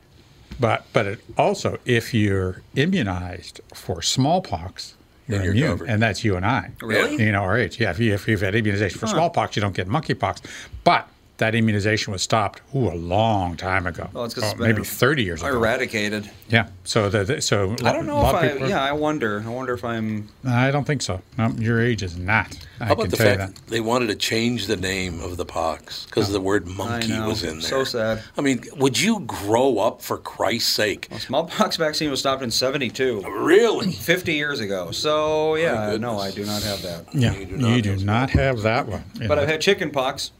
but 0.59 0.85
but 0.93 1.05
it 1.05 1.19
also, 1.37 1.77
if 1.85 2.13
you're 2.13 2.61
immunized 2.75 3.61
for 3.73 4.01
smallpox, 4.01 4.95
you're, 5.27 5.37
Then 5.39 5.45
you're 5.45 5.53
immune, 5.53 5.69
covered. 5.77 5.89
and 5.89 6.01
that's 6.01 6.23
you 6.23 6.35
and 6.35 6.45
I. 6.45 6.71
Really? 6.81 7.23
You 7.23 7.31
know, 7.31 7.41
our 7.43 7.57
age. 7.57 7.79
Yeah, 7.79 7.91
if, 7.91 7.99
you, 7.99 8.13
if 8.13 8.27
you've 8.27 8.41
had 8.41 8.55
immunization 8.55 8.97
for 8.99 9.07
smallpox, 9.07 9.55
you 9.55 9.61
don't 9.61 9.75
get 9.75 9.87
monkeypox. 9.87 10.41
But 10.83 11.07
that 11.37 11.53
immunization 11.53 12.11
was 12.13 12.21
stopped. 12.23 12.61
Ooh, 12.75 12.89
a 12.89 12.95
long 12.95 13.55
time 13.57 13.85
ago. 13.85 14.09
Well, 14.11 14.25
it's 14.25 14.33
'cause 14.33 14.43
Oh, 14.43 14.47
it's 14.47 14.57
been 14.57 14.67
maybe 14.75 14.83
30 14.83 15.23
years 15.23 15.41
ago. 15.41 15.55
Eradicated. 15.55 16.29
Yeah. 16.49 16.67
So 16.83 17.09
the, 17.09 17.23
the- 17.23 17.41
so 17.41 17.75
I 17.83 17.91
don't 17.93 18.07
know 18.07 18.19
if 18.27 18.33
I. 18.35 18.47
people- 18.49 18.69
Yeah, 18.69 18.81
I 18.81 18.91
wonder. 18.93 19.43
I 19.45 19.49
wonder 19.49 19.73
if 19.73 19.83
I'm. 19.83 20.29
I 20.45 20.71
don't 20.71 20.85
think 20.85 21.01
so. 21.01 21.21
No, 21.37 21.49
your 21.59 21.79
age 21.81 22.01
is 22.01 22.17
not. 22.17 22.57
I 22.79 22.85
How 22.85 22.95
can 22.95 23.01
about 23.01 23.11
the 23.11 23.17
tell 23.17 23.25
you 23.31 23.37
fact 23.37 23.55
that. 23.55 23.65
that 23.65 23.71
they 23.71 23.81
wanted 23.81 24.07
to 24.07 24.15
change 24.15 24.67
the 24.67 24.77
name 24.77 25.21
of 25.21 25.37
the 25.37 25.45
pox 25.45 26.05
because 26.05 26.31
the 26.31 26.39
oh, 26.39 26.41
word 26.41 26.65
monkey 26.67 27.19
was 27.19 27.43
in 27.43 27.59
there? 27.59 27.69
So 27.69 27.83
sad. 27.83 28.23
I 28.37 28.41
mean, 28.41 28.63
would 28.77 28.99
you 28.99 29.19
grow 29.21 29.77
up 29.79 30.01
for 30.01 30.17
Christ's 30.17 30.71
sake? 30.73 31.07
Smallpox 31.19 31.75
vaccine 31.77 32.09
was 32.09 32.19
stopped 32.19 32.41
in 32.41 32.49
'72. 32.51 33.23
Really? 33.27 33.91
50 33.91 34.33
years 34.33 34.59
ago. 34.59 34.89
So 34.91 35.55
yeah, 35.55 35.97
no. 35.97 36.17
I 36.19 36.31
do 36.31 36.45
not 36.45 36.63
have 36.63 36.81
that. 36.83 37.05
Yeah, 37.13 37.33
You 37.33 37.45
do 37.45 37.51
you 37.51 37.57
not 37.57 37.81
do 37.83 37.89
have 37.91 38.03
not 38.03 38.29
have 38.31 38.61
that 38.63 38.87
one. 38.87 39.03
You 39.19 39.27
But 39.27 39.35
know, 39.35 39.41
I've 39.43 39.49
had 39.49 39.61
chicken 39.61 39.91
pox. 39.91 40.31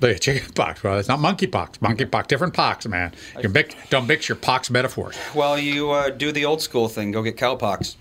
The 0.00 0.18
chicken 0.18 0.52
pox. 0.54 0.82
Well, 0.82 0.98
it's 0.98 1.08
not 1.08 1.20
monkey 1.20 1.46
pox. 1.46 1.80
Monkey 1.80 2.04
pox, 2.06 2.26
different 2.28 2.54
pox, 2.54 2.86
man. 2.86 3.12
You 3.40 3.48
mix, 3.48 3.74
don't 3.90 4.06
mix 4.06 4.28
your 4.28 4.36
pox 4.36 4.70
metaphors. 4.70 5.16
Well, 5.34 5.58
you 5.58 5.90
uh, 5.90 6.10
do 6.10 6.32
the 6.32 6.44
old 6.44 6.62
school 6.62 6.88
thing. 6.88 7.12
Go 7.12 7.22
get 7.22 7.36
cowpox. 7.36 7.96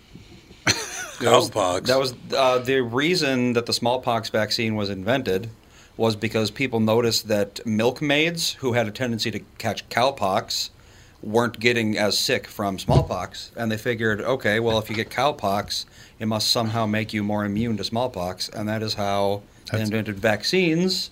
That 0.66 0.76
was- 1.32 1.50
Cowpox. 1.52 1.86
That 1.88 2.00
was 2.00 2.14
uh, 2.36 2.60
the 2.60 2.82
reason 2.82 3.54
that 3.54 3.66
the 3.66 3.74
smallpox 3.74 4.30
vaccine 4.30 4.76
was 4.76 4.90
invented, 4.90 5.50
was 5.98 6.16
because 6.16 6.50
people 6.50 6.80
noticed 6.80 7.28
that 7.28 7.60
milkmaids 7.66 8.54
who 8.54 8.72
had 8.74 8.88
a 8.88 8.92
tendency 8.92 9.30
to 9.32 9.40
catch 9.58 9.88
cowpox 9.90 10.70
weren't 11.22 11.60
getting 11.60 11.98
as 11.98 12.18
sick 12.18 12.48
from 12.48 12.80
smallpox, 12.80 13.52
and 13.58 13.70
they 13.70 13.76
figured, 13.78 14.22
okay, 14.22 14.62
well, 14.62 14.80
if 14.80 14.90
you 14.90 14.96
get 14.96 15.10
cowpox, 15.10 15.84
it 16.18 16.26
must 16.28 16.48
somehow 16.50 16.86
make 16.86 17.12
you 17.14 17.22
more 17.22 17.44
immune 17.44 17.76
to 17.76 17.84
smallpox, 17.84 18.48
and 18.48 18.70
that 18.70 18.82
is 18.82 18.94
how 18.94 19.42
they 19.66 19.72
That's- 19.72 19.90
invented 19.90 20.18
vaccines. 20.20 21.10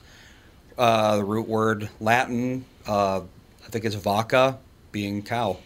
Uh, 0.78 1.18
the 1.18 1.24
root 1.24 1.48
word 1.48 1.90
Latin, 2.00 2.66
uh, 2.88 3.22
I 3.22 3.70
think 3.70 3.86
it's 3.86 3.96
vaca, 3.96 4.60
being 4.92 5.24
cow. 5.24 5.58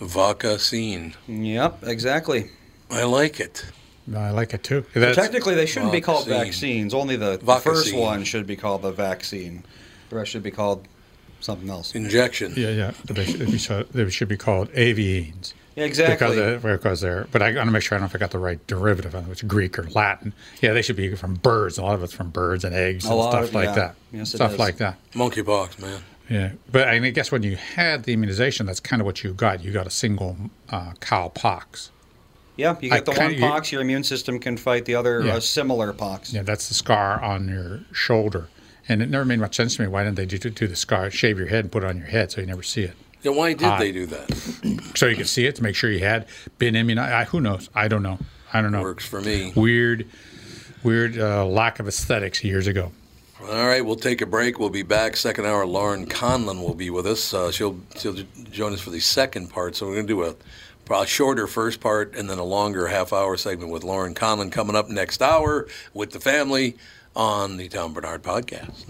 Vaccine. 0.00 1.14
Yep, 1.26 1.84
exactly. 1.84 2.50
I 2.90 3.04
like 3.04 3.40
it. 3.40 3.64
I 4.14 4.30
like 4.30 4.52
it 4.52 4.62
too. 4.62 4.84
But 4.92 5.00
That's, 5.00 5.16
technically, 5.16 5.54
they 5.54 5.66
shouldn't 5.66 5.92
be 5.92 6.00
called 6.00 6.26
vaccines. 6.26 6.92
Only 6.92 7.16
the, 7.16 7.38
the 7.38 7.56
first 7.56 7.94
one 7.94 8.24
should 8.24 8.46
be 8.46 8.56
called 8.56 8.82
the 8.82 8.92
vaccine. 8.92 9.64
The 10.10 10.16
rest 10.16 10.32
should 10.32 10.42
be 10.42 10.50
called 10.50 10.86
something 11.40 11.70
else. 11.70 11.94
Injection. 11.94 12.52
yeah, 12.56 12.70
yeah. 12.70 12.90
They 13.04 13.24
should, 13.24 13.46
be, 13.46 13.84
they 13.92 14.10
should 14.10 14.28
be 14.28 14.36
called 14.36 14.70
avians. 14.72 15.54
Yeah, 15.74 15.84
exactly. 15.84 16.14
Because, 16.36 16.62
they, 16.62 16.72
because 16.72 17.00
they're, 17.00 17.26
but 17.32 17.40
I 17.42 17.46
want 17.54 17.66
to 17.66 17.70
make 17.72 17.82
sure 17.82 17.96
I 17.96 17.98
don't 17.98 18.02
know 18.04 18.10
if 18.10 18.14
I 18.14 18.18
got 18.18 18.30
the 18.30 18.38
right 18.38 18.64
derivative 18.66 19.14
on 19.14 19.24
it, 19.24 19.28
which 19.28 19.46
Greek 19.48 19.78
or 19.78 19.84
Latin. 19.90 20.34
Yeah, 20.60 20.72
they 20.72 20.82
should 20.82 20.96
be 20.96 21.14
from 21.16 21.34
birds. 21.36 21.78
A 21.78 21.82
lot 21.82 21.94
of 21.94 22.02
it's 22.02 22.12
from 22.12 22.30
birds 22.30 22.64
and 22.64 22.74
eggs 22.74 23.04
and 23.06 23.14
stuff 23.14 23.44
of- 23.44 23.54
like 23.54 23.68
yeah. 23.70 23.74
that. 23.74 23.94
Yes, 24.12 24.34
it 24.34 24.36
stuff 24.36 24.52
is. 24.52 24.58
like 24.58 24.76
that. 24.78 24.98
Monkeypox, 25.12 25.78
man. 25.80 26.00
Yeah, 26.28 26.52
but 26.70 26.88
I, 26.88 26.94
mean, 26.94 27.04
I 27.04 27.10
guess 27.10 27.32
when 27.32 27.42
you 27.42 27.56
had 27.56 28.04
the 28.04 28.12
immunization, 28.12 28.64
that's 28.66 28.80
kind 28.80 29.00
of 29.02 29.06
what 29.06 29.22
you 29.24 29.32
got. 29.34 29.62
You 29.64 29.72
got 29.72 29.86
a 29.86 29.90
single 29.90 30.36
uh, 30.70 30.92
cow 31.00 31.28
pox. 31.28 31.90
yeah, 32.56 32.76
you 32.80 32.90
I 32.90 32.96
get 32.96 33.06
the 33.06 33.12
kinda- 33.12 33.24
one 33.26 33.34
you- 33.34 33.40
pox, 33.40 33.72
your 33.72 33.80
immune 33.82 34.04
system 34.04 34.38
can 34.38 34.56
fight 34.56 34.84
the 34.84 34.94
other 34.94 35.22
Yeah. 35.22 35.36
uh, 35.36 35.40
similar 35.40 35.92
pox. 35.92 36.32
Yeah, 36.32 36.42
that's 36.42 36.68
the 36.68 36.74
scar 36.74 37.22
on 37.22 37.48
your 37.48 37.80
shoulder. 37.92 38.48
And 38.88 39.00
it 39.00 39.08
never 39.10 39.24
made 39.24 39.38
much 39.40 39.54
sense 39.56 39.76
to 39.76 39.82
me. 39.82 39.88
Why 39.88 40.04
didn't 40.04 40.16
they 40.16 40.26
do, 40.26 40.38
do 40.38 40.66
the 40.66 40.76
scar, 40.76 41.10
shave 41.10 41.38
your 41.38 41.46
head 41.48 41.60
and 41.64 41.72
put 41.72 41.82
it 41.82 41.86
on 41.86 41.96
your 41.98 42.06
head 42.08 42.30
so 42.32 42.40
you 42.40 42.46
never 42.46 42.62
see 42.62 42.82
it? 42.82 42.94
Then 43.22 43.36
why 43.36 43.52
did 43.54 43.64
Ah. 43.68 43.78
they 43.78 43.92
do 43.92 44.06
that? 44.06 44.92
So 44.96 45.06
you 45.06 45.16
could 45.16 45.28
see 45.28 45.46
it 45.46 45.54
to 45.56 45.62
make 45.62 45.74
sure 45.76 45.90
you 45.90 46.00
had 46.00 46.26
been 46.58 46.74
immunized. 46.76 47.12
I, 47.12 47.24
who 47.24 47.40
knows? 47.40 47.68
I 47.74 47.88
don't 47.88 48.02
know. 48.02 48.18
I 48.52 48.60
don't 48.60 48.72
know. 48.72 48.82
Works 48.82 49.06
for 49.06 49.20
me. 49.20 49.52
Weird, 49.56 50.06
weird 50.82 51.18
uh, 51.18 51.46
lack 51.46 51.78
of 51.80 51.88
aesthetics 51.88 52.42
years 52.44 52.66
ago. 52.66 52.92
All 53.40 53.66
right, 53.66 53.84
we'll 53.84 53.96
take 53.96 54.20
a 54.20 54.26
break. 54.26 54.58
We'll 54.60 54.70
be 54.70 54.82
back. 54.82 55.16
Second 55.16 55.46
hour, 55.46 55.66
Lauren 55.66 56.06
Conlon 56.06 56.60
will 56.62 56.74
be 56.74 56.90
with 56.90 57.06
us. 57.06 57.32
Uh, 57.34 57.50
she'll 57.50 57.78
she'll 57.98 58.14
join 58.50 58.72
us 58.72 58.80
for 58.80 58.90
the 58.90 59.00
second 59.00 59.48
part. 59.48 59.74
So 59.74 59.86
we're 59.86 59.94
going 59.94 60.06
to 60.06 60.12
do 60.14 60.22
a 60.24 60.34
probably 60.84 61.08
shorter 61.08 61.46
first 61.48 61.80
part 61.80 62.14
and 62.14 62.28
then 62.30 62.38
a 62.38 62.44
longer 62.44 62.86
half 62.88 63.12
hour 63.12 63.36
segment 63.36 63.72
with 63.72 63.82
Lauren 63.84 64.14
Conlon 64.14 64.52
coming 64.52 64.76
up 64.76 64.88
next 64.88 65.22
hour 65.22 65.66
with 65.94 66.10
the 66.10 66.20
family 66.20 66.76
on 67.16 67.56
the 67.56 67.68
Tom 67.68 67.92
Barnard 67.94 68.22
podcast. 68.22 68.84